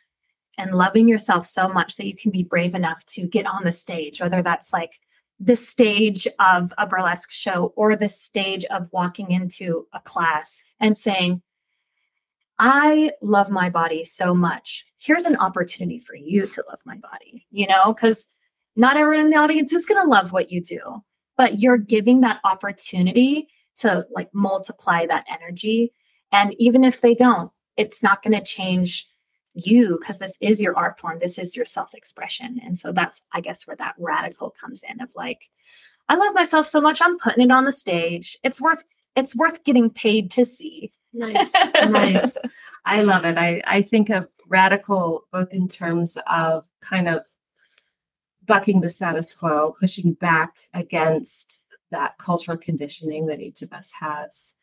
and 0.59 0.75
loving 0.75 1.09
yourself 1.09 1.47
so 1.47 1.69
much 1.69 1.97
that 1.97 2.07
you 2.07 2.15
can 2.15 2.31
be 2.31 2.43
brave 2.43 2.75
enough 2.75 3.05
to 3.07 3.27
get 3.27 3.47
on 3.47 3.65
the 3.65 3.73
stage, 3.73 4.21
whether 4.21 4.43
that's 4.43 4.73
like 4.73 5.01
the 5.41 5.57
stage 5.57 6.27
of 6.39 6.73
a 6.79 6.87
burlesque 6.87 7.31
show 7.31 7.73
or 7.77 7.97
the 7.97 8.09
stage 8.09 8.65
of 8.67 8.89
walking 8.93 9.31
into 9.31 9.87
a 9.93 10.01
class 10.01 10.57
and 10.81 10.97
saying, 10.97 11.43
I 12.59 13.11
love 13.21 13.51
my 13.51 13.69
body 13.69 14.05
so 14.05 14.33
much. 14.33 14.85
Here's 15.01 15.25
an 15.25 15.37
opportunity 15.37 15.99
for 15.99 16.15
you 16.15 16.47
to 16.47 16.65
love 16.69 16.79
my 16.85 16.97
body, 16.97 17.47
you 17.51 17.67
know, 17.67 17.93
because 17.93 18.29
not 18.77 18.97
everyone 18.97 19.27
in 19.27 19.31
the 19.31 19.39
audience 19.39 19.73
is 19.73 19.87
going 19.87 20.01
to 20.01 20.09
love 20.09 20.33
what 20.33 20.51
you 20.51 20.63
do, 20.63 21.03
but 21.37 21.59
you're 21.59 21.79
giving 21.79 22.21
that 22.21 22.41
opportunity 22.45 23.49
to 23.77 24.07
like 24.15 24.31
multiply 24.33 25.05
that 25.07 25.25
energy. 25.29 25.93
And 26.31 26.55
even 26.59 26.85
if 26.85 27.01
they 27.01 27.15
don't, 27.15 27.51
it's 27.77 28.03
not 28.03 28.23
going 28.23 28.39
to 28.39 28.45
change 28.45 29.07
you 29.55 29.99
because 30.01 30.19
this 30.19 30.37
is 30.41 30.61
your 30.61 30.77
art 30.77 30.99
form 30.99 31.19
this 31.19 31.39
is 31.39 31.55
your 31.57 31.65
self-expression. 31.65 32.61
And 32.65 32.77
so 32.77 32.93
that's 32.93 33.23
i 33.33 33.41
guess 33.41 33.67
where 33.67 33.77
that 33.77 33.95
radical 33.99 34.51
comes 34.51 34.83
in 34.89 35.01
of 35.01 35.13
like 35.15 35.49
i 36.09 36.17
love 36.17 36.35
myself 36.35 36.67
so 36.67 36.81
much 36.81 37.01
i'm 37.01 37.19
putting 37.19 37.45
it 37.45 37.53
on 37.53 37.65
the 37.65 37.73
stage. 37.73 38.39
It's 38.43 38.61
worth 38.61 38.83
it's 39.17 39.35
worth 39.37 39.63
getting 39.65 39.91
paid 39.91 40.31
to 40.33 40.45
see. 40.45 40.91
Nice. 41.13 41.53
Nice. 41.89 42.37
I 42.85 43.03
love 43.03 43.25
it. 43.25 43.39
I 43.39 43.63
i 43.67 43.83
think 43.83 44.11
of 44.11 44.29
radical 44.49 45.25
both 45.33 45.53
in 45.55 45.69
terms 45.69 46.19
of 46.31 46.69
kind 46.81 47.09
of 47.09 47.27
bucking 48.47 48.81
the 48.81 48.91
status 48.91 49.33
quo 49.33 49.75
pushing 49.79 50.13
back 50.15 50.59
against 50.75 51.63
that 51.91 52.19
cultural 52.19 52.59
conditioning 52.59 53.27
that 53.27 53.41
each 53.41 53.63
of 53.63 53.73
us 53.73 53.93
has. 53.99 54.55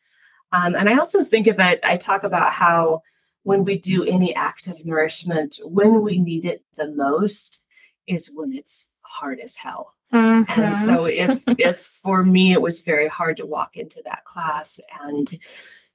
Um, 0.52 0.74
and 0.74 0.88
i 0.88 0.98
also 0.98 1.24
think 1.24 1.46
of 1.46 1.58
it 1.58 1.80
i 1.82 1.96
talk 1.96 2.24
about 2.24 2.52
how 2.52 3.00
when 3.44 3.64
we 3.64 3.78
do 3.78 4.04
any 4.04 4.34
active 4.34 4.84
nourishment, 4.84 5.58
when 5.64 6.02
we 6.02 6.18
need 6.18 6.44
it 6.44 6.64
the 6.76 6.88
most 6.88 7.60
is 8.06 8.30
when 8.32 8.52
it's 8.52 8.88
hard 9.02 9.40
as 9.40 9.54
hell. 9.54 9.94
Mm-hmm. 10.12 10.60
And 10.60 10.74
so 10.74 11.06
if 11.06 11.42
if 11.58 11.78
for 11.78 12.24
me 12.24 12.52
it 12.52 12.62
was 12.62 12.80
very 12.80 13.08
hard 13.08 13.36
to 13.38 13.46
walk 13.46 13.76
into 13.76 14.02
that 14.04 14.24
class 14.24 14.78
and 15.02 15.32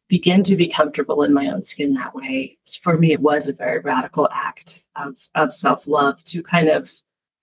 begin 0.07 0.41
to 0.43 0.55
be 0.55 0.67
comfortable 0.67 1.23
in 1.23 1.33
my 1.33 1.49
own 1.49 1.63
skin 1.63 1.93
that 1.93 2.15
way, 2.15 2.57
for 2.81 2.97
me 2.97 3.13
it 3.13 3.21
was 3.21 3.47
a 3.47 3.53
very 3.53 3.79
radical 3.79 4.27
act 4.31 4.81
of 4.95 5.17
of 5.35 5.53
self-love 5.53 6.23
to 6.25 6.41
kind 6.43 6.69
of 6.69 6.91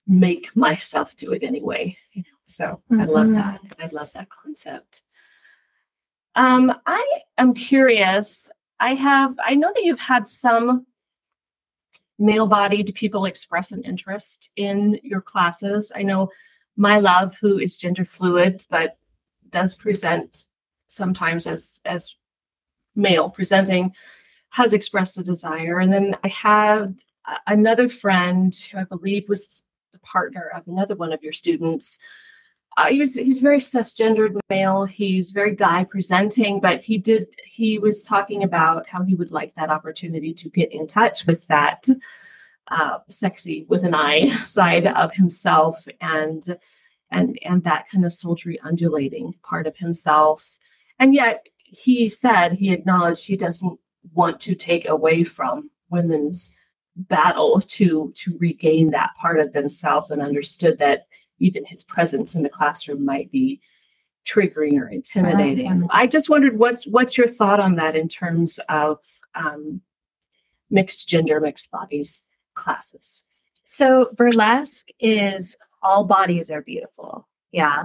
make 0.06 0.54
myself 0.54 1.16
do 1.16 1.32
it 1.32 1.42
anyway. 1.42 1.96
You 2.12 2.22
know? 2.22 2.38
So 2.44 2.64
mm-hmm. 2.64 3.00
I 3.00 3.04
love 3.04 3.32
that. 3.32 3.62
Mm-hmm. 3.62 3.82
I 3.82 3.88
love 3.92 4.12
that 4.12 4.28
concept. 4.28 5.02
Um, 6.36 6.74
I 6.84 7.20
am 7.38 7.54
curious 7.54 8.50
I 8.80 8.94
have, 8.94 9.36
I 9.44 9.54
know 9.54 9.72
that 9.74 9.84
you've 9.84 10.00
had 10.00 10.28
some 10.28 10.86
male 12.18 12.46
bodied 12.46 12.94
people 12.94 13.24
express 13.24 13.72
an 13.72 13.82
interest 13.82 14.50
in 14.56 14.98
your 15.02 15.20
classes. 15.20 15.92
I 15.94 16.02
know 16.02 16.30
my 16.76 16.98
love, 16.98 17.36
who 17.40 17.58
is 17.58 17.78
gender 17.78 18.04
fluid, 18.04 18.64
but 18.68 18.96
does 19.50 19.74
present 19.74 20.44
sometimes 20.88 21.46
as, 21.46 21.80
as 21.84 22.14
male 22.94 23.30
presenting, 23.30 23.94
has 24.50 24.72
expressed 24.72 25.18
a 25.18 25.22
desire. 25.22 25.78
And 25.78 25.92
then 25.92 26.16
I 26.22 26.28
had 26.28 27.00
another 27.46 27.88
friend 27.88 28.54
who 28.54 28.78
I 28.78 28.84
believe 28.84 29.28
was 29.28 29.62
the 29.92 29.98
partner 30.00 30.50
of 30.54 30.66
another 30.66 30.94
one 30.94 31.12
of 31.12 31.22
your 31.22 31.32
students 31.32 31.98
uh, 32.76 32.86
he's 32.86 33.14
he's 33.14 33.38
very 33.38 33.58
cisgendered 33.58 34.36
male. 34.50 34.84
He's 34.84 35.30
very 35.30 35.54
guy 35.54 35.84
presenting, 35.84 36.60
but 36.60 36.82
he 36.82 36.98
did 36.98 37.28
he 37.44 37.78
was 37.78 38.02
talking 38.02 38.42
about 38.42 38.88
how 38.88 39.02
he 39.02 39.14
would 39.14 39.30
like 39.30 39.54
that 39.54 39.70
opportunity 39.70 40.34
to 40.34 40.48
get 40.50 40.72
in 40.72 40.86
touch 40.86 41.26
with 41.26 41.46
that 41.48 41.86
uh, 42.68 42.98
sexy 43.08 43.66
with 43.68 43.84
an 43.84 43.94
eye 43.94 44.28
side 44.44 44.86
of 44.86 45.12
himself 45.14 45.86
and 46.00 46.58
and 47.10 47.38
and 47.42 47.62
that 47.64 47.88
kind 47.90 48.04
of 48.04 48.12
sultry 48.12 48.58
undulating 48.60 49.34
part 49.42 49.66
of 49.66 49.76
himself. 49.76 50.58
And 50.98 51.14
yet 51.14 51.46
he 51.56 52.08
said 52.08 52.52
he 52.52 52.72
acknowledged 52.72 53.26
he 53.26 53.36
doesn't 53.36 53.78
want 54.12 54.40
to 54.40 54.54
take 54.54 54.88
away 54.88 55.24
from 55.24 55.70
women's 55.90 56.50
battle 56.96 57.60
to 57.60 58.12
to 58.14 58.36
regain 58.38 58.90
that 58.90 59.14
part 59.16 59.38
of 59.38 59.52
themselves 59.52 60.10
and 60.10 60.22
understood 60.22 60.78
that 60.78 61.06
even 61.38 61.64
his 61.64 61.82
presence 61.82 62.34
in 62.34 62.42
the 62.42 62.48
classroom 62.48 63.04
might 63.04 63.30
be 63.30 63.60
triggering 64.24 64.80
or 64.80 64.88
intimidating. 64.88 65.70
Uh-huh. 65.70 65.86
I 65.90 66.06
just 66.06 66.30
wondered 66.30 66.58
what's 66.58 66.86
what's 66.86 67.18
your 67.18 67.28
thought 67.28 67.60
on 67.60 67.74
that 67.76 67.96
in 67.96 68.08
terms 68.08 68.58
of 68.68 69.02
um, 69.34 69.82
mixed 70.70 71.08
gender, 71.08 71.40
mixed 71.40 71.70
bodies 71.70 72.26
classes. 72.54 73.22
So 73.64 74.10
burlesque 74.16 74.88
is 75.00 75.56
all 75.82 76.04
bodies 76.04 76.50
are 76.50 76.62
beautiful. 76.62 77.28
Yeah. 77.52 77.84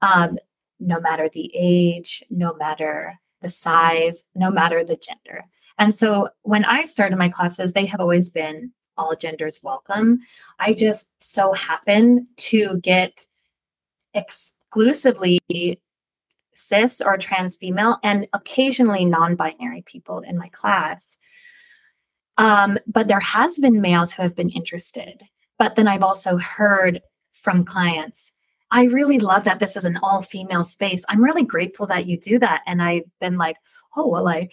Um, 0.00 0.38
no 0.80 1.00
matter 1.00 1.28
the 1.28 1.50
age, 1.54 2.22
no 2.30 2.54
matter 2.54 3.18
the 3.40 3.48
size, 3.48 4.24
no 4.34 4.50
matter 4.50 4.84
the 4.84 4.96
gender. 4.96 5.44
And 5.78 5.94
so 5.94 6.28
when 6.42 6.64
I 6.64 6.84
started 6.84 7.16
my 7.16 7.28
classes, 7.28 7.72
they 7.72 7.86
have 7.86 8.00
always 8.00 8.28
been 8.28 8.72
all 9.02 9.16
genders 9.16 9.60
welcome. 9.62 10.20
I 10.58 10.72
just 10.72 11.06
so 11.22 11.52
happen 11.52 12.26
to 12.36 12.78
get 12.82 13.26
exclusively 14.14 15.40
cis 16.54 17.00
or 17.00 17.16
trans 17.16 17.56
female 17.56 17.98
and 18.02 18.26
occasionally 18.32 19.04
non 19.04 19.36
binary 19.36 19.82
people 19.82 20.20
in 20.20 20.38
my 20.38 20.48
class. 20.48 21.18
Um, 22.38 22.78
but 22.86 23.08
there 23.08 23.20
has 23.20 23.58
been 23.58 23.80
males 23.80 24.12
who 24.12 24.22
have 24.22 24.36
been 24.36 24.50
interested. 24.50 25.22
But 25.58 25.74
then 25.74 25.86
I've 25.86 26.02
also 26.02 26.38
heard 26.38 27.00
from 27.30 27.64
clients, 27.64 28.32
I 28.70 28.84
really 28.84 29.18
love 29.18 29.44
that 29.44 29.58
this 29.58 29.76
is 29.76 29.84
an 29.84 29.98
all 30.02 30.22
female 30.22 30.64
space. 30.64 31.04
I'm 31.08 31.22
really 31.22 31.44
grateful 31.44 31.86
that 31.88 32.06
you 32.06 32.18
do 32.18 32.38
that. 32.38 32.62
And 32.66 32.82
I've 32.82 33.04
been 33.20 33.36
like, 33.36 33.56
oh, 33.96 34.06
well, 34.06 34.28
I, 34.28 34.48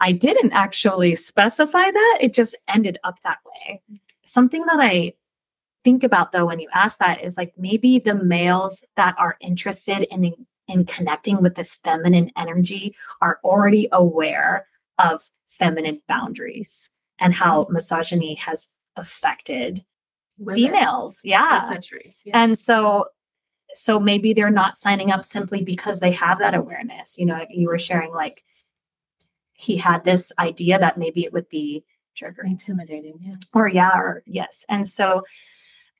I 0.00 0.12
didn't 0.12 0.52
actually 0.52 1.14
specify 1.14 1.90
that. 1.90 2.18
It 2.20 2.32
just 2.34 2.56
ended 2.68 2.98
up 3.04 3.20
that 3.22 3.38
way. 3.44 3.82
Something 4.24 4.64
that 4.66 4.80
I 4.80 5.14
think 5.84 6.04
about 6.04 6.32
though 6.32 6.46
when 6.46 6.60
you 6.60 6.68
ask 6.72 6.98
that 6.98 7.22
is 7.22 7.36
like 7.36 7.54
maybe 7.56 7.98
the 7.98 8.14
males 8.14 8.82
that 8.96 9.14
are 9.18 9.36
interested 9.40 10.02
in 10.12 10.34
in 10.68 10.84
connecting 10.84 11.42
with 11.42 11.54
this 11.54 11.74
feminine 11.76 12.30
energy 12.36 12.94
are 13.20 13.38
already 13.42 13.88
aware 13.92 14.66
of 14.98 15.22
feminine 15.46 16.00
boundaries 16.06 16.90
and 17.18 17.34
how 17.34 17.62
mm-hmm. 17.62 17.74
misogyny 17.74 18.34
has 18.34 18.68
affected 18.96 19.84
Women 20.38 20.54
females 20.54 21.20
yeah 21.24 21.64
centuries 21.64 22.22
yeah. 22.24 22.42
and 22.42 22.58
so 22.58 23.06
so 23.74 23.98
maybe 24.00 24.32
they're 24.32 24.50
not 24.50 24.76
signing 24.76 25.10
up 25.10 25.24
simply 25.24 25.62
because 25.62 26.00
they 26.00 26.12
have 26.12 26.38
that 26.38 26.54
awareness 26.54 27.16
you 27.16 27.26
know 27.26 27.44
you 27.50 27.68
were 27.68 27.78
sharing 27.78 28.12
like 28.12 28.42
he 29.60 29.76
had 29.76 30.04
this 30.04 30.32
idea 30.38 30.78
that 30.78 30.98
maybe 30.98 31.24
it 31.24 31.32
would 31.32 31.48
be 31.48 31.84
trigger 32.16 32.42
intimidating 32.42 33.18
yeah. 33.20 33.34
Or 33.54 33.68
yeah 33.68 33.96
or 33.96 34.22
yes. 34.26 34.64
And 34.68 34.88
so 34.88 35.22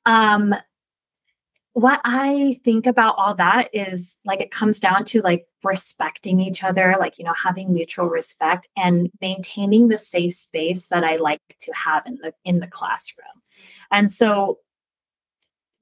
um 0.05 0.55
what 1.73 2.01
I 2.03 2.59
think 2.65 2.85
about 2.85 3.15
all 3.17 3.33
that 3.35 3.69
is 3.71 4.17
like 4.25 4.41
it 4.41 4.51
comes 4.51 4.79
down 4.79 5.05
to 5.05 5.21
like 5.21 5.45
respecting 5.63 6.41
each 6.41 6.63
other, 6.63 6.97
like, 6.99 7.17
you 7.17 7.23
know, 7.23 7.33
having 7.33 7.73
mutual 7.73 8.07
respect 8.07 8.67
and 8.75 9.09
maintaining 9.21 9.87
the 9.87 9.95
safe 9.95 10.35
space 10.35 10.87
that 10.87 11.05
I 11.05 11.15
like 11.15 11.39
to 11.61 11.71
have 11.73 12.05
in 12.05 12.15
the 12.15 12.33
in 12.43 12.59
the 12.59 12.67
classroom. 12.67 13.41
And 13.89 14.11
so 14.11 14.59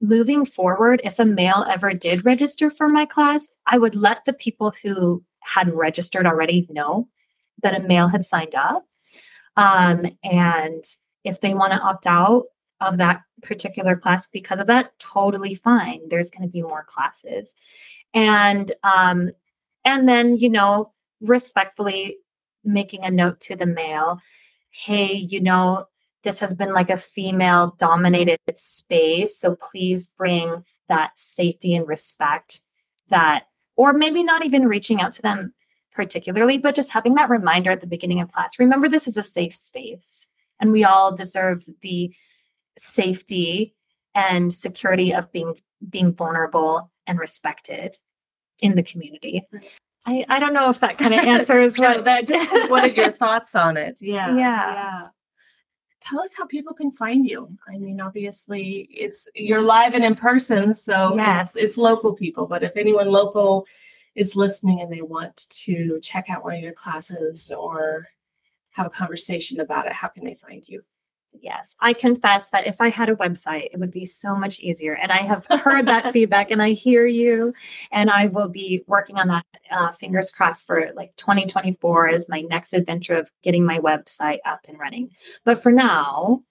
moving 0.00 0.44
forward, 0.44 1.00
if 1.02 1.18
a 1.18 1.24
male 1.24 1.66
ever 1.68 1.92
did 1.92 2.24
register 2.24 2.70
for 2.70 2.88
my 2.88 3.04
class, 3.04 3.48
I 3.66 3.78
would 3.78 3.96
let 3.96 4.24
the 4.24 4.32
people 4.32 4.72
who 4.82 5.24
had 5.40 5.74
registered 5.74 6.26
already 6.26 6.66
know 6.70 7.08
that 7.62 7.78
a 7.78 7.86
male 7.86 8.08
had 8.08 8.24
signed 8.24 8.54
up. 8.54 8.86
Um, 9.56 10.06
and 10.22 10.84
if 11.24 11.40
they 11.40 11.54
want 11.54 11.72
to 11.72 11.80
opt 11.80 12.06
out, 12.06 12.44
of 12.80 12.96
that 12.96 13.22
particular 13.42 13.96
class 13.96 14.26
because 14.26 14.58
of 14.58 14.66
that 14.66 14.98
totally 14.98 15.54
fine 15.54 16.00
there's 16.08 16.30
going 16.30 16.46
to 16.46 16.52
be 16.52 16.62
more 16.62 16.84
classes 16.84 17.54
and 18.14 18.72
um 18.84 19.28
and 19.84 20.08
then 20.08 20.36
you 20.36 20.48
know 20.48 20.92
respectfully 21.22 22.16
making 22.64 23.04
a 23.04 23.10
note 23.10 23.40
to 23.40 23.56
the 23.56 23.66
male 23.66 24.20
hey 24.70 25.12
you 25.12 25.40
know 25.40 25.84
this 26.22 26.38
has 26.40 26.52
been 26.52 26.72
like 26.74 26.90
a 26.90 26.96
female 26.96 27.74
dominated 27.78 28.38
space 28.54 29.38
so 29.38 29.56
please 29.56 30.06
bring 30.06 30.62
that 30.88 31.18
safety 31.18 31.74
and 31.74 31.88
respect 31.88 32.60
that 33.08 33.44
or 33.76 33.92
maybe 33.92 34.22
not 34.22 34.44
even 34.44 34.68
reaching 34.68 35.00
out 35.00 35.12
to 35.12 35.22
them 35.22 35.52
particularly 35.92 36.58
but 36.58 36.74
just 36.74 36.90
having 36.90 37.14
that 37.14 37.28
reminder 37.28 37.70
at 37.70 37.80
the 37.80 37.86
beginning 37.86 38.20
of 38.20 38.30
class 38.30 38.58
remember 38.58 38.88
this 38.88 39.08
is 39.08 39.16
a 39.16 39.22
safe 39.22 39.54
space 39.54 40.26
and 40.60 40.72
we 40.72 40.84
all 40.84 41.14
deserve 41.14 41.64
the 41.80 42.14
safety 42.76 43.74
and 44.14 44.52
security 44.52 45.12
of 45.12 45.30
being 45.32 45.56
being 45.88 46.12
vulnerable 46.12 46.90
and 47.06 47.18
respected 47.18 47.98
in 48.60 48.74
the 48.74 48.82
community. 48.82 49.46
I, 50.06 50.24
I 50.28 50.38
don't 50.38 50.52
know 50.52 50.68
if 50.70 50.80
that 50.80 50.98
kind 50.98 51.14
of 51.14 51.20
answers 51.26 51.78
what 51.78 52.04
that 52.04 52.26
just 52.26 52.70
what 52.70 52.84
are 52.84 52.92
your 52.92 53.10
thoughts 53.22 53.54
on 53.54 53.76
it? 53.76 53.98
Yeah. 54.00 54.36
Yeah. 54.36 54.36
Yeah. 54.36 55.06
Tell 56.00 56.20
us 56.20 56.34
how 56.34 56.46
people 56.46 56.72
can 56.72 56.90
find 56.90 57.26
you. 57.26 57.48
I 57.68 57.76
mean, 57.76 58.00
obviously 58.00 58.88
it's 58.90 59.26
you're 59.34 59.60
live 59.60 59.92
and 59.92 60.02
in 60.02 60.14
person, 60.14 60.72
so 60.72 61.14
yes. 61.14 61.54
it's, 61.54 61.64
it's 61.64 61.76
local 61.76 62.14
people, 62.14 62.46
but 62.46 62.62
if 62.62 62.76
anyone 62.76 63.08
local 63.08 63.66
is 64.14 64.36
listening 64.36 64.80
and 64.80 64.92
they 64.92 65.02
want 65.02 65.46
to 65.50 65.98
check 66.02 66.30
out 66.30 66.44
one 66.44 66.54
of 66.54 66.62
your 66.62 66.72
classes 66.72 67.50
or 67.50 68.06
have 68.72 68.86
a 68.86 68.90
conversation 68.90 69.60
about 69.60 69.86
it, 69.86 69.92
how 69.92 70.08
can 70.08 70.24
they 70.24 70.34
find 70.34 70.68
you? 70.68 70.82
Yes, 71.38 71.76
I 71.80 71.92
confess 71.92 72.50
that 72.50 72.66
if 72.66 72.80
I 72.80 72.88
had 72.88 73.08
a 73.08 73.14
website, 73.14 73.68
it 73.72 73.78
would 73.78 73.92
be 73.92 74.04
so 74.04 74.34
much 74.34 74.58
easier. 74.58 74.94
And 74.94 75.12
I 75.12 75.18
have 75.18 75.46
heard 75.46 75.86
that 75.86 76.12
feedback 76.12 76.50
and 76.50 76.60
I 76.60 76.70
hear 76.70 77.06
you. 77.06 77.54
And 77.92 78.10
I 78.10 78.26
will 78.26 78.48
be 78.48 78.82
working 78.88 79.16
on 79.16 79.28
that, 79.28 79.46
uh, 79.70 79.92
fingers 79.92 80.30
crossed, 80.30 80.66
for 80.66 80.90
like 80.96 81.14
2024 81.16 82.08
as 82.08 82.28
my 82.28 82.40
next 82.42 82.72
adventure 82.72 83.14
of 83.14 83.30
getting 83.42 83.64
my 83.64 83.78
website 83.78 84.38
up 84.44 84.60
and 84.68 84.78
running. 84.78 85.10
But 85.44 85.62
for 85.62 85.70
now, 85.70 86.42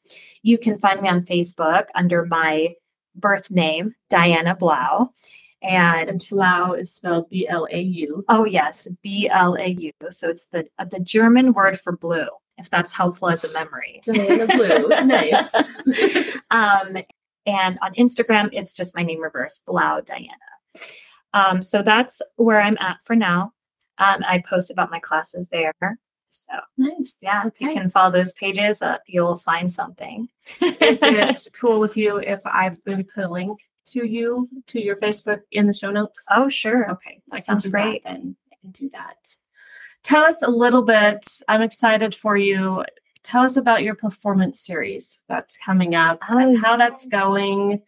you 0.43 0.57
can 0.57 0.77
find 0.77 1.01
me 1.01 1.09
on 1.09 1.25
Facebook 1.25 1.87
under 1.93 2.25
my 2.25 2.73
birth 3.15 3.51
name, 3.51 3.93
Diana 4.09 4.55
Blau. 4.55 5.09
And, 5.61 6.09
and 6.09 6.27
Blau 6.29 6.73
is 6.73 6.93
spelled 6.93 7.29
B 7.29 7.47
L 7.47 7.67
A 7.69 7.79
U. 7.79 8.23
Oh 8.29 8.45
yes, 8.45 8.87
B 9.03 9.27
L 9.29 9.55
A 9.55 9.67
U. 9.67 9.91
So 10.09 10.29
it's 10.29 10.45
the 10.45 10.65
uh, 10.79 10.85
the 10.85 10.99
German 10.99 11.53
word 11.53 11.79
for 11.79 11.97
blue 11.97 12.27
if 12.59 12.69
that's 12.69 12.93
helpful 12.93 13.29
as 13.29 13.43
a 13.43 13.51
memory. 13.53 14.01
Diana 14.03 14.45
Blue, 14.45 14.87
nice. 15.05 15.53
um, 16.51 16.97
and 17.45 17.79
on 17.81 17.93
Instagram, 17.93 18.49
it's 18.51 18.73
just 18.73 18.95
my 18.95 19.01
name 19.01 19.21
reverse, 19.21 19.59
Blau 19.65 20.01
Diana. 20.01 20.35
Um, 21.33 21.63
so 21.63 21.81
that's 21.81 22.21
where 22.35 22.61
I'm 22.61 22.77
at 22.79 23.01
for 23.03 23.15
now. 23.15 23.53
Um, 23.97 24.23
I 24.27 24.43
post 24.47 24.71
about 24.71 24.91
my 24.91 24.99
classes 24.99 25.49
there. 25.49 25.73
So 26.29 26.53
nice. 26.77 27.17
Yeah, 27.21 27.43
okay. 27.47 27.65
you 27.65 27.73
can 27.73 27.89
follow 27.89 28.11
those 28.11 28.33
pages. 28.33 28.81
Uh, 28.81 28.97
you'll 29.07 29.37
find 29.37 29.71
something. 29.71 30.27
Is 30.61 31.01
it 31.01 31.47
cool 31.53 31.79
with 31.79 31.97
you 31.97 32.17
if 32.17 32.45
I 32.45 32.75
put 32.85 33.07
a 33.17 33.27
link 33.27 33.59
to 33.91 34.05
you 34.05 34.47
to 34.67 34.81
your 34.81 34.95
Facebook 34.97 35.41
in 35.51 35.67
the 35.67 35.73
show 35.73 35.91
notes? 35.91 36.23
Oh, 36.31 36.49
sure. 36.49 36.89
Okay, 36.91 37.21
that 37.29 37.43
sounds 37.43 37.67
great. 37.67 38.03
Then 38.03 38.35
I 38.51 38.55
can 38.61 38.71
do 38.71 38.89
that. 38.89 39.35
Tell 40.03 40.23
us 40.23 40.43
a 40.43 40.49
little 40.49 40.81
bit. 40.81 41.25
I'm 41.47 41.61
excited 41.61 42.15
for 42.15 42.37
you. 42.37 42.85
Tell 43.23 43.43
us 43.43 43.57
about 43.57 43.83
your 43.83 43.95
performance 43.95 44.59
series 44.59 45.17
that's 45.27 45.57
coming 45.57 45.93
up 45.95 46.23
oh, 46.29 46.37
and 46.37 46.57
how 46.57 46.77
that's 46.77 47.05
going. 47.05 47.81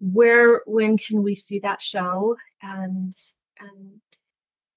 Where, 0.00 0.62
when 0.66 0.98
can 0.98 1.22
we 1.22 1.34
see 1.34 1.58
that 1.60 1.80
show? 1.80 2.36
And 2.62 3.12
and 3.60 4.00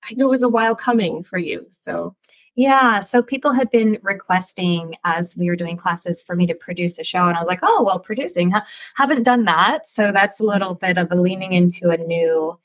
I 0.03 0.13
know 0.13 0.27
it 0.27 0.31
was 0.31 0.43
a 0.43 0.49
while 0.49 0.75
coming 0.75 1.23
for 1.23 1.37
you. 1.37 1.67
So 1.71 2.15
yeah. 2.55 2.99
So 2.99 3.23
people 3.23 3.53
had 3.53 3.69
been 3.71 3.97
requesting 4.01 4.95
as 5.03 5.37
we 5.37 5.47
were 5.47 5.55
doing 5.55 5.77
classes 5.77 6.21
for 6.21 6.35
me 6.35 6.45
to 6.47 6.55
produce 6.55 6.99
a 6.99 7.03
show. 7.03 7.27
And 7.27 7.37
I 7.37 7.39
was 7.39 7.47
like, 7.47 7.61
oh, 7.63 7.83
well, 7.83 7.99
producing, 7.99 8.51
ha- 8.51 8.65
haven't 8.95 9.23
done 9.23 9.45
that. 9.45 9.87
So 9.87 10.11
that's 10.11 10.39
a 10.39 10.45
little 10.45 10.75
bit 10.75 10.97
of 10.97 11.11
a 11.11 11.15
leaning 11.15 11.53
into 11.53 11.89
a 11.89 11.97
new 11.97 12.59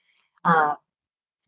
uh, 0.44 0.74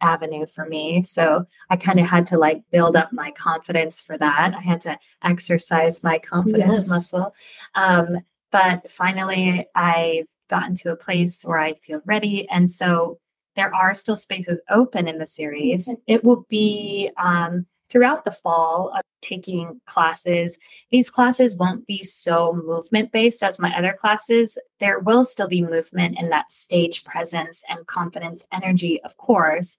avenue 0.01 0.47
for 0.47 0.67
me. 0.67 1.03
So 1.03 1.45
I 1.71 1.77
kind 1.77 1.99
of 1.99 2.07
had 2.07 2.27
to 2.27 2.39
like 2.39 2.63
build 2.71 2.95
up 2.95 3.13
my 3.13 3.33
confidence 3.33 4.01
for 4.01 4.17
that. 4.19 4.55
I 4.57 4.61
had 4.61 4.81
to 4.83 4.97
exercise 5.25 6.03
my 6.03 6.19
confidence 6.19 6.81
yes. 6.81 6.89
muscle. 6.89 7.35
Um, 7.75 8.19
but 8.53 8.89
finally, 8.89 9.67
I've 9.75 10.29
gotten 10.49 10.75
to 10.77 10.93
a 10.93 10.97
place 10.97 11.45
where 11.45 11.59
I 11.59 11.75
feel 11.75 12.01
ready. 12.07 12.49
And 12.51 12.71
so 12.71 13.19
there 13.57 13.75
are 13.75 13.93
still 13.93 14.17
spaces 14.17 14.61
open 14.71 15.09
in 15.09 15.19
the 15.19 15.27
series. 15.27 15.91
It 16.07 16.23
will 16.23 16.47
be 16.49 17.11
um, 17.19 17.67
throughout 17.89 18.25
the 18.25 18.31
fall 18.31 18.93
taking 19.21 19.81
classes. 19.87 20.59
These 20.91 21.11
classes 21.11 21.57
won't 21.57 21.87
be 21.87 22.03
so 22.03 22.53
movement 22.53 23.13
based 23.13 23.43
as 23.43 23.59
my 23.59 23.77
other 23.77 23.93
classes. 23.93 24.57
There 24.81 25.01
will 25.01 25.25
still 25.25 25.49
be 25.49 25.63
movement 25.63 26.19
in 26.19 26.31
that 26.31 26.53
stage 26.53 27.05
presence 27.05 27.63
and 27.69 27.87
confidence 27.87 28.45
energy, 28.53 29.03
of 29.03 29.17
course, 29.17 29.77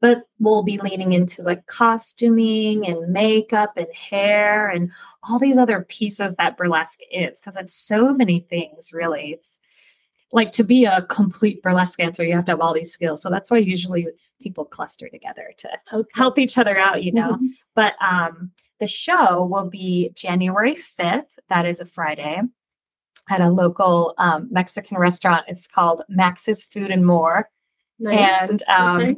but 0.00 0.22
we'll 0.38 0.62
be 0.62 0.78
leaning 0.78 1.12
into 1.12 1.42
like 1.42 1.66
costuming 1.66 2.86
and 2.86 3.12
makeup 3.12 3.76
and 3.76 3.92
hair 3.94 4.68
and 4.68 4.90
all 5.22 5.38
these 5.38 5.58
other 5.58 5.86
pieces 5.88 6.34
that 6.34 6.56
burlesque 6.56 7.00
is 7.10 7.40
because 7.40 7.56
it's 7.56 7.74
so 7.74 8.12
many 8.12 8.40
things, 8.40 8.92
really. 8.92 9.32
It's 9.32 9.59
like 10.32 10.52
to 10.52 10.64
be 10.64 10.84
a 10.84 11.02
complete 11.02 11.62
burlesque 11.62 11.98
dancer, 11.98 12.24
you 12.24 12.34
have 12.34 12.44
to 12.44 12.52
have 12.52 12.60
all 12.60 12.74
these 12.74 12.92
skills. 12.92 13.22
So 13.22 13.30
that's 13.30 13.50
why 13.50 13.58
usually 13.58 14.06
people 14.40 14.64
cluster 14.64 15.08
together 15.08 15.52
to 15.58 15.68
okay. 15.92 16.08
help 16.14 16.38
each 16.38 16.56
other 16.56 16.78
out, 16.78 17.02
you 17.02 17.12
know. 17.12 17.32
Mm-hmm. 17.32 17.46
But 17.74 17.94
um, 18.00 18.52
the 18.78 18.86
show 18.86 19.44
will 19.44 19.68
be 19.68 20.10
January 20.14 20.74
5th. 20.74 21.38
That 21.48 21.66
is 21.66 21.80
a 21.80 21.84
Friday 21.84 22.40
at 23.28 23.40
a 23.40 23.50
local 23.50 24.14
um, 24.18 24.48
Mexican 24.50 24.98
restaurant. 24.98 25.44
It's 25.48 25.66
called 25.66 26.02
Max's 26.08 26.64
Food 26.64 26.90
and 26.90 27.04
More. 27.04 27.48
Nice. 27.98 28.48
And 28.48 28.62
um, 28.68 29.00
okay. 29.00 29.14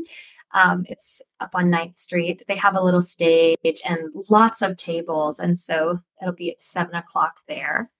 um, 0.52 0.84
it's 0.88 1.22
up 1.40 1.50
on 1.54 1.70
9th 1.70 1.98
Street. 1.98 2.42
They 2.48 2.56
have 2.56 2.74
a 2.74 2.82
little 2.82 3.02
stage 3.02 3.56
and 3.84 4.12
lots 4.28 4.62
of 4.62 4.76
tables. 4.76 5.38
And 5.38 5.58
so 5.58 5.98
it'll 6.20 6.34
be 6.34 6.50
at 6.50 6.60
seven 6.60 6.94
o'clock 6.94 7.40
there. 7.48 7.90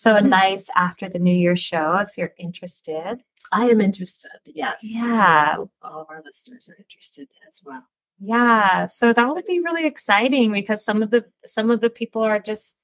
So 0.00 0.16
a 0.16 0.20
mm-hmm. 0.20 0.30
nice 0.30 0.70
after 0.76 1.10
the 1.10 1.18
New 1.18 1.34
Year 1.34 1.56
show 1.56 1.96
if 1.96 2.16
you're 2.16 2.32
interested. 2.38 3.22
I 3.52 3.66
am 3.66 3.82
interested. 3.82 4.30
Yes. 4.46 4.78
Yeah. 4.80 5.56
All 5.82 6.00
of 6.00 6.06
our 6.08 6.22
listeners 6.24 6.70
are 6.70 6.76
interested 6.78 7.28
as 7.46 7.60
well. 7.62 7.84
Yeah. 8.18 8.86
So 8.86 9.12
that 9.12 9.28
would 9.28 9.44
be 9.44 9.60
really 9.60 9.84
exciting 9.86 10.52
because 10.52 10.82
some 10.82 11.02
of 11.02 11.10
the 11.10 11.26
some 11.44 11.70
of 11.70 11.82
the 11.82 11.90
people 11.90 12.22
are 12.22 12.38
just 12.38 12.76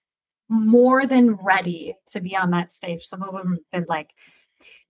more 0.51 1.07
than 1.07 1.37
ready 1.37 1.95
to 2.09 2.21
be 2.21 2.37
on 2.37 2.51
that 2.51 2.71
stage. 2.71 3.07
Some 3.07 3.23
of 3.23 3.33
them 3.33 3.53
have 3.53 3.71
been 3.73 3.87
like 3.89 4.11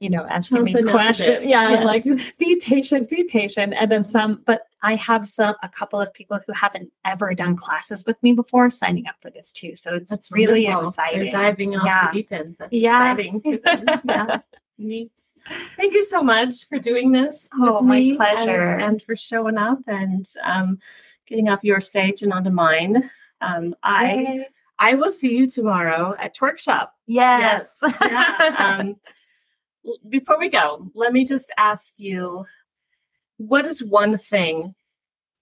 you 0.01 0.11
know, 0.11 0.27
asking 0.29 0.65
me 0.65 0.73
them 0.73 0.89
out 0.89 0.95
a 0.95 0.99
questions. 0.99 1.45
Yeah, 1.49 1.71
yes. 1.71 1.85
like 1.85 2.39
be 2.39 2.57
patient, 2.57 3.09
be 3.09 3.23
patient. 3.23 3.73
And 3.79 3.91
then 3.91 4.03
some, 4.03 4.43
but 4.45 4.63
I 4.87 4.95
have 4.97 5.27
some 5.27 5.55
a 5.63 5.69
couple 5.69 6.01
of 6.01 6.13
people 6.15 6.39
who 6.47 6.53
haven't 6.53 6.93
ever 7.05 7.35
done 7.35 7.57
classes 7.57 8.05
with 8.07 8.23
me 8.23 8.33
before 8.33 8.71
signing 8.71 9.07
up 9.09 9.17
for 9.21 9.31
this 9.31 9.51
too. 9.53 9.75
So 9.75 9.97
it's 9.97 10.11
That's 10.11 10.31
really 10.31 10.65
wonderful. 10.65 10.89
exciting. 10.91 11.21
They're 11.23 11.31
diving 11.33 11.77
off 11.77 11.85
Yeah. 11.85 12.09
the 12.09 12.13
deep 12.15 12.33
end. 12.33 12.57
That's 12.59 12.73
Yeah. 12.73 13.13
exciting. 13.13 13.43
yeah. 14.09 14.39
Neat. 14.79 15.13
Thank 15.77 15.95
you 15.95 16.03
so 16.05 16.23
much 16.23 16.69
for 16.69 16.79
doing 16.79 17.13
this. 17.13 17.49
Oh, 17.55 17.81
my 17.81 17.97
me 18.01 18.09
and- 18.11 18.17
pleasure. 18.19 18.61
And, 18.61 19.01
for 19.03 19.15
showing 19.17 19.59
up 19.59 19.79
and 19.87 20.27
um, 20.43 20.79
getting 21.27 21.49
off 21.49 21.65
your 21.65 21.81
stage 21.81 22.23
and 22.23 22.33
onto 22.33 22.51
mine. 22.51 23.09
Um, 23.41 23.75
I 23.83 24.13
Yay. 24.15 24.49
I 24.79 24.95
will 24.95 25.11
see 25.11 25.35
you 25.37 25.47
tomorrow 25.47 26.15
at 26.19 26.37
Twerk 26.37 26.59
Shop. 26.59 26.95
Yes. 27.07 27.81
yeah. 28.03 28.77
Um, 28.81 28.97
before 30.09 30.39
we 30.39 30.49
go, 30.49 30.91
let 30.95 31.13
me 31.13 31.25
just 31.25 31.51
ask 31.57 31.95
you 31.99 32.45
what 33.39 33.67
is 33.67 33.83
one 33.83 34.17
thing 34.17 34.75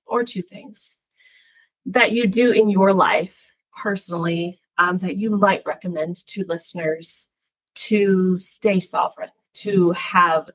or 0.07 0.25
two 0.25 0.43
things 0.43 0.99
that 1.87 2.13
you 2.13 2.27
do 2.27 2.51
in 2.51 2.69
your 2.71 2.93
life 2.93 3.47
personally 3.77 4.59
um, 4.79 4.99
that 4.99 5.17
you 5.17 5.31
might 5.31 5.63
recommend 5.67 6.17
to 6.27 6.45
listeners 6.49 7.29
to 7.75 8.39
stay 8.39 8.81
sovereign, 8.81 9.31
to 9.53 9.91
have 9.93 10.49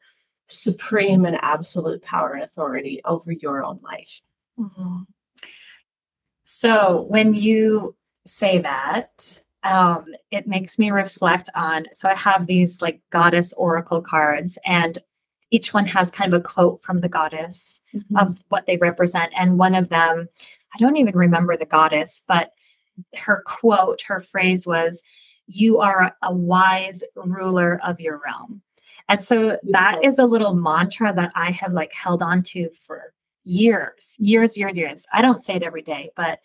supreme 0.47 1.25
and 1.25 1.37
absolute 1.41 2.01
power 2.01 2.33
and 2.33 2.43
authority 2.43 3.01
over 3.05 3.31
your 3.31 3.63
own 3.63 3.77
life? 3.83 4.19
Mhm. 4.57 5.05
So 6.43 7.03
when 7.03 7.33
you 7.33 7.95
say 8.25 8.59
that, 8.59 9.41
um, 9.63 10.05
it 10.31 10.47
makes 10.47 10.79
me 10.79 10.89
reflect 10.91 11.49
on. 11.53 11.85
So 11.91 12.09
I 12.09 12.15
have 12.15 12.47
these 12.47 12.81
like 12.81 13.01
goddess 13.11 13.53
oracle 13.53 14.01
cards, 14.01 14.57
and 14.65 14.97
each 15.52 15.74
one 15.74 15.86
has 15.88 16.12
kind 16.12 16.34
of 16.34 16.39
a 16.39 16.43
quote 16.43 16.82
from 16.82 17.00
the 17.00 17.10
goddess 17.10 17.82
mm-hmm. 17.93 18.18
of 18.18 18.43
what 18.50 18.66
they 18.66 18.78
represent. 18.78 19.34
And 19.38 19.58
one 19.58 19.76
of 19.76 19.89
them, 19.89 20.28
I 20.74 20.78
don't 20.78 20.97
even 20.97 21.16
remember 21.16 21.58
the 21.58 21.66
goddess, 21.66 22.22
but 22.28 22.54
her 23.18 23.43
quote, 23.45 24.02
her 24.04 24.22
phrase 24.22 24.68
was, 24.68 25.04
You 25.47 25.80
are 25.80 26.16
a 26.22 26.34
wise 26.34 27.04
ruler 27.16 27.80
of 27.84 28.00
your 28.00 28.22
realm. 28.24 28.62
And 29.08 29.24
so 29.24 29.58
that 29.72 30.04
is 30.04 30.20
a 30.20 30.26
little 30.26 30.54
mantra 30.54 31.14
that 31.14 31.32
I 31.36 31.50
have 31.52 31.74
like 31.74 31.93
held 31.93 32.22
on 32.22 32.43
to 32.43 32.70
for 32.70 33.14
years, 33.43 34.16
years, 34.20 34.56
years, 34.56 34.78
years. 34.78 35.08
I 35.12 35.24
don't 35.24 35.41
say 35.41 35.56
it 35.56 35.64
every 35.64 35.82
day, 35.82 36.12
but 36.16 36.39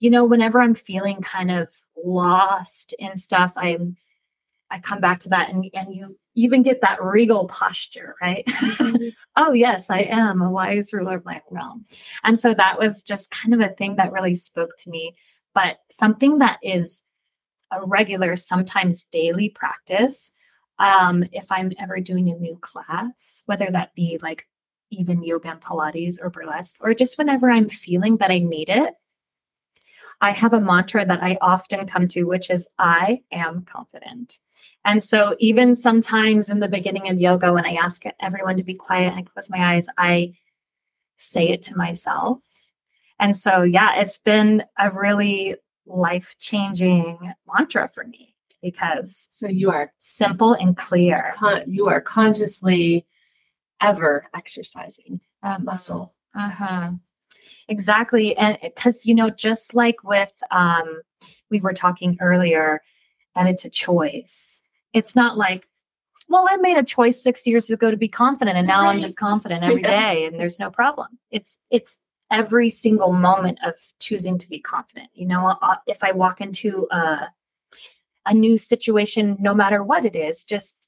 you 0.00 0.10
know, 0.10 0.24
whenever 0.24 0.60
I'm 0.60 0.74
feeling 0.74 1.20
kind 1.20 1.50
of 1.50 1.68
lost 2.04 2.94
in 2.98 3.16
stuff, 3.16 3.52
I'm 3.56 3.96
I 4.70 4.78
come 4.78 5.00
back 5.00 5.20
to 5.20 5.28
that 5.30 5.50
and 5.50 5.64
and 5.74 5.94
you 5.94 6.16
even 6.34 6.62
get 6.62 6.80
that 6.82 7.02
regal 7.02 7.46
posture, 7.46 8.14
right? 8.20 8.44
oh 9.36 9.52
yes, 9.52 9.90
I 9.90 10.00
am 10.00 10.42
a 10.42 10.50
wise 10.50 10.92
ruler 10.92 11.16
of 11.16 11.24
my 11.24 11.40
realm. 11.50 11.84
And 12.24 12.38
so 12.38 12.52
that 12.54 12.78
was 12.78 13.02
just 13.02 13.30
kind 13.30 13.54
of 13.54 13.60
a 13.60 13.72
thing 13.72 13.96
that 13.96 14.12
really 14.12 14.34
spoke 14.34 14.76
to 14.78 14.90
me, 14.90 15.14
but 15.54 15.78
something 15.90 16.38
that 16.38 16.58
is 16.62 17.02
a 17.72 17.84
regular, 17.84 18.36
sometimes 18.36 19.04
daily 19.04 19.48
practice. 19.48 20.30
Um, 20.78 21.24
if 21.32 21.50
I'm 21.50 21.72
ever 21.78 22.00
doing 22.00 22.28
a 22.28 22.34
new 22.34 22.58
class, 22.58 23.42
whether 23.46 23.66
that 23.70 23.94
be 23.94 24.18
like 24.22 24.46
even 24.90 25.22
yoga 25.22 25.50
and 25.50 25.60
Pilates 25.60 26.16
or 26.20 26.30
burlesque, 26.30 26.76
or 26.80 26.94
just 26.94 27.18
whenever 27.18 27.50
I'm 27.50 27.68
feeling 27.68 28.18
that 28.18 28.30
I 28.30 28.40
need 28.40 28.68
it, 28.68 28.94
I 30.20 30.30
have 30.32 30.52
a 30.54 30.60
mantra 30.60 31.04
that 31.04 31.22
I 31.22 31.38
often 31.40 31.86
come 31.86 32.08
to, 32.08 32.24
which 32.24 32.50
is 32.50 32.66
I 32.78 33.22
am 33.32 33.62
confident. 33.62 34.38
And 34.84 35.02
so, 35.02 35.36
even 35.40 35.74
sometimes 35.74 36.48
in 36.48 36.60
the 36.60 36.68
beginning 36.68 37.08
of 37.08 37.20
yoga, 37.20 37.52
when 37.52 37.66
I 37.66 37.74
ask 37.74 38.02
everyone 38.20 38.56
to 38.56 38.64
be 38.64 38.74
quiet 38.74 39.08
and 39.12 39.18
I 39.18 39.22
close 39.22 39.50
my 39.50 39.74
eyes, 39.74 39.86
I 39.98 40.32
say 41.16 41.48
it 41.48 41.62
to 41.62 41.76
myself. 41.76 42.38
And 43.18 43.34
so, 43.34 43.62
yeah, 43.62 43.96
it's 44.00 44.18
been 44.18 44.64
a 44.78 44.90
really 44.90 45.56
life 45.86 46.36
changing 46.38 47.32
mantra 47.52 47.88
for 47.88 48.04
me 48.04 48.34
because 48.62 49.26
So 49.30 49.48
you 49.48 49.70
are 49.70 49.92
simple 49.98 50.54
and 50.54 50.76
clear. 50.76 51.32
con- 51.36 51.62
you 51.66 51.88
are 51.88 52.00
consciously 52.00 53.06
ever 53.80 54.24
exercising 54.34 55.20
that 55.42 55.62
muscle. 55.62 56.12
Uh-huh. 56.34 56.92
Exactly. 57.68 58.36
And 58.36 58.58
because, 58.62 59.06
you 59.06 59.14
know, 59.14 59.30
just 59.30 59.74
like 59.74 60.04
with, 60.04 60.32
um, 60.50 61.02
we 61.50 61.60
were 61.60 61.72
talking 61.72 62.16
earlier, 62.20 62.80
that 63.34 63.46
it's 63.46 63.64
a 63.64 63.70
choice. 63.70 64.60
It's 64.92 65.14
not 65.16 65.36
like, 65.36 65.68
well, 66.28 66.46
I 66.48 66.56
made 66.56 66.76
a 66.76 66.82
choice 66.82 67.22
six 67.22 67.46
years 67.46 67.70
ago 67.70 67.90
to 67.90 67.96
be 67.96 68.08
confident, 68.08 68.56
and 68.56 68.66
now 68.66 68.88
I'm 68.88 69.00
just 69.00 69.16
confident 69.16 69.62
every 69.64 69.82
Yeah. 69.82 70.12
day, 70.12 70.24
and 70.24 70.40
there's 70.40 70.58
no 70.58 70.70
problem. 70.70 71.18
It's 71.30 71.58
it's 71.70 71.98
every 72.32 72.68
single 72.68 73.12
moment 73.12 73.58
of 73.64 73.74
choosing 74.00 74.36
to 74.38 74.48
be 74.48 74.58
confident. 74.58 75.08
You 75.14 75.26
know, 75.26 75.56
uh, 75.62 75.76
if 75.86 76.02
I 76.02 76.12
walk 76.12 76.40
into 76.40 76.88
a 76.90 77.28
a 78.26 78.34
new 78.34 78.58
situation, 78.58 79.36
no 79.38 79.54
matter 79.54 79.84
what 79.84 80.04
it 80.04 80.16
is, 80.16 80.42
just 80.42 80.84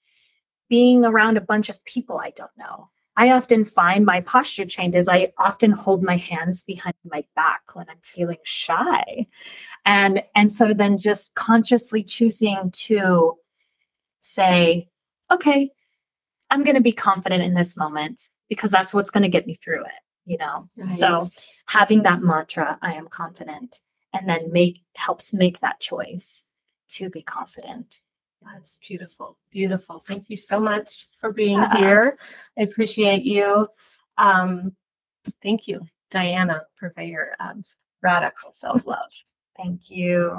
being 0.69 1.05
around 1.05 1.37
a 1.37 1.41
bunch 1.41 1.69
of 1.69 1.83
people 1.85 2.19
I 2.19 2.31
don't 2.31 2.57
know. 2.57 2.91
I 3.19 3.33
often 3.33 3.65
find 3.65 4.07
my 4.07 4.21
posture 4.21 4.65
changes. 4.65 5.09
I 5.09 5.33
often 5.39 5.73
hold 5.73 6.05
my 6.05 6.17
hands 6.17 6.63
behind 6.63 6.95
my 7.05 7.25
back 7.35 7.63
when 7.75 7.87
I'm 7.91 7.99
feeling 8.01 8.39
shy. 8.45 9.27
And 9.85 10.23
and 10.37 10.53
so 10.53 10.73
then 10.73 10.99
just 10.99 11.35
consciously 11.35 12.05
choosing 12.05 12.71
to 12.71 13.35
say, 14.21 14.89
okay, 15.33 15.69
I'm 16.51 16.63
going 16.63 16.77
to 16.77 16.81
be 16.81 16.93
confident 16.93 17.43
in 17.43 17.55
this 17.55 17.77
moment 17.77 18.29
because 18.49 18.71
that's 18.71 18.95
what's 18.95 19.11
going 19.11 19.25
to 19.25 19.29
get 19.29 19.49
me 19.49 19.55
through 19.55 19.83
it, 19.83 20.01
you 20.25 20.39
know. 20.39 20.69
So 20.87 21.29
having 21.67 22.05
that 22.05 22.23
mantra, 22.23 22.79
I 22.83 22.95
am 22.95 23.09
confident, 23.09 23.81
and 24.15 24.29
then 24.29 24.53
make 24.53 24.83
helps 24.95 25.33
make 25.33 25.59
that 25.59 25.81
choice 25.81 26.45
to 26.91 27.11
be 27.11 27.23
confident. 27.23 27.97
That's 28.43 28.77
beautiful. 28.87 29.39
Beautiful. 29.51 29.99
Thank 29.99 30.31
you 30.31 30.37
so 30.37 30.61
much 30.61 31.07
for 31.21 31.33
being 31.33 31.59
Yeah. 31.59 31.77
here. 31.77 32.19
I 32.59 32.63
appreciate 32.63 33.25
you. 33.25 33.69
Um, 34.17 34.77
thank 35.43 35.69
you, 35.69 35.83
Diana, 36.11 36.63
purveyor 36.77 37.35
of 37.41 37.65
radical 38.03 38.51
self 38.51 38.87
love. 38.87 39.11
Thank 39.57 39.91
you. 39.91 40.39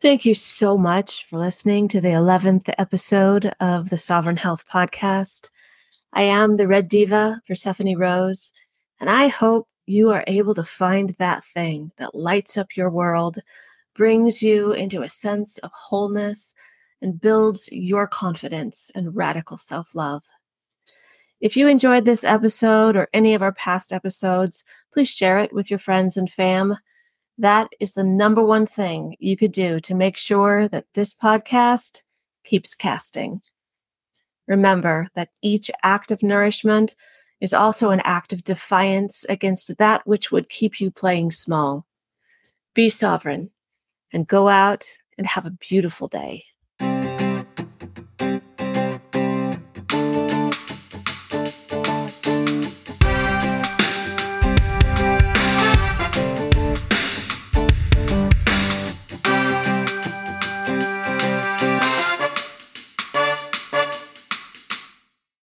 Thank 0.00 0.24
you 0.24 0.34
so 0.34 0.78
much 0.78 1.24
for 1.26 1.38
listening 1.38 1.88
to 1.88 2.00
the 2.00 2.08
11th 2.12 2.72
episode 2.78 3.52
of 3.58 3.90
the 3.90 3.98
Sovereign 3.98 4.36
Health 4.36 4.62
Podcast. 4.72 5.48
I 6.12 6.22
am 6.22 6.56
the 6.56 6.68
Red 6.68 6.88
Diva, 6.88 7.40
Persephone 7.48 7.96
Rose, 7.98 8.52
and 9.00 9.10
I 9.10 9.26
hope 9.26 9.68
you 9.88 10.10
are 10.10 10.24
able 10.26 10.54
to 10.54 10.64
find 10.64 11.10
that 11.18 11.42
thing 11.42 11.90
that 11.96 12.14
lights 12.14 12.56
up 12.56 12.76
your 12.76 12.90
world, 12.90 13.38
brings 13.94 14.42
you 14.42 14.72
into 14.72 15.02
a 15.02 15.08
sense 15.08 15.58
of 15.58 15.70
wholeness, 15.72 16.52
and 17.00 17.20
builds 17.20 17.68
your 17.72 18.06
confidence 18.06 18.90
and 18.94 19.14
radical 19.14 19.56
self 19.56 19.94
love. 19.94 20.24
If 21.40 21.56
you 21.56 21.68
enjoyed 21.68 22.04
this 22.04 22.24
episode 22.24 22.96
or 22.96 23.08
any 23.12 23.34
of 23.34 23.42
our 23.42 23.52
past 23.52 23.92
episodes, 23.92 24.64
please 24.92 25.08
share 25.08 25.38
it 25.38 25.52
with 25.52 25.70
your 25.70 25.78
friends 25.78 26.16
and 26.16 26.30
fam. 26.30 26.76
That 27.38 27.68
is 27.78 27.92
the 27.92 28.02
number 28.02 28.44
one 28.44 28.66
thing 28.66 29.14
you 29.20 29.36
could 29.36 29.52
do 29.52 29.78
to 29.80 29.94
make 29.94 30.16
sure 30.16 30.66
that 30.68 30.86
this 30.94 31.14
podcast 31.14 32.02
keeps 32.44 32.74
casting. 32.74 33.40
Remember 34.48 35.06
that 35.14 35.30
each 35.40 35.70
act 35.84 36.10
of 36.10 36.22
nourishment 36.22 36.96
is 37.40 37.54
also 37.54 37.90
an 37.90 38.00
act 38.04 38.32
of 38.32 38.44
defiance 38.44 39.24
against 39.28 39.76
that 39.78 40.06
which 40.06 40.32
would 40.32 40.48
keep 40.48 40.80
you 40.80 40.90
playing 40.90 41.30
small. 41.30 41.86
Be 42.74 42.88
sovereign 42.88 43.50
and 44.12 44.26
go 44.26 44.48
out 44.48 44.84
and 45.16 45.26
have 45.26 45.46
a 45.46 45.50
beautiful 45.50 46.08
day. 46.08 46.44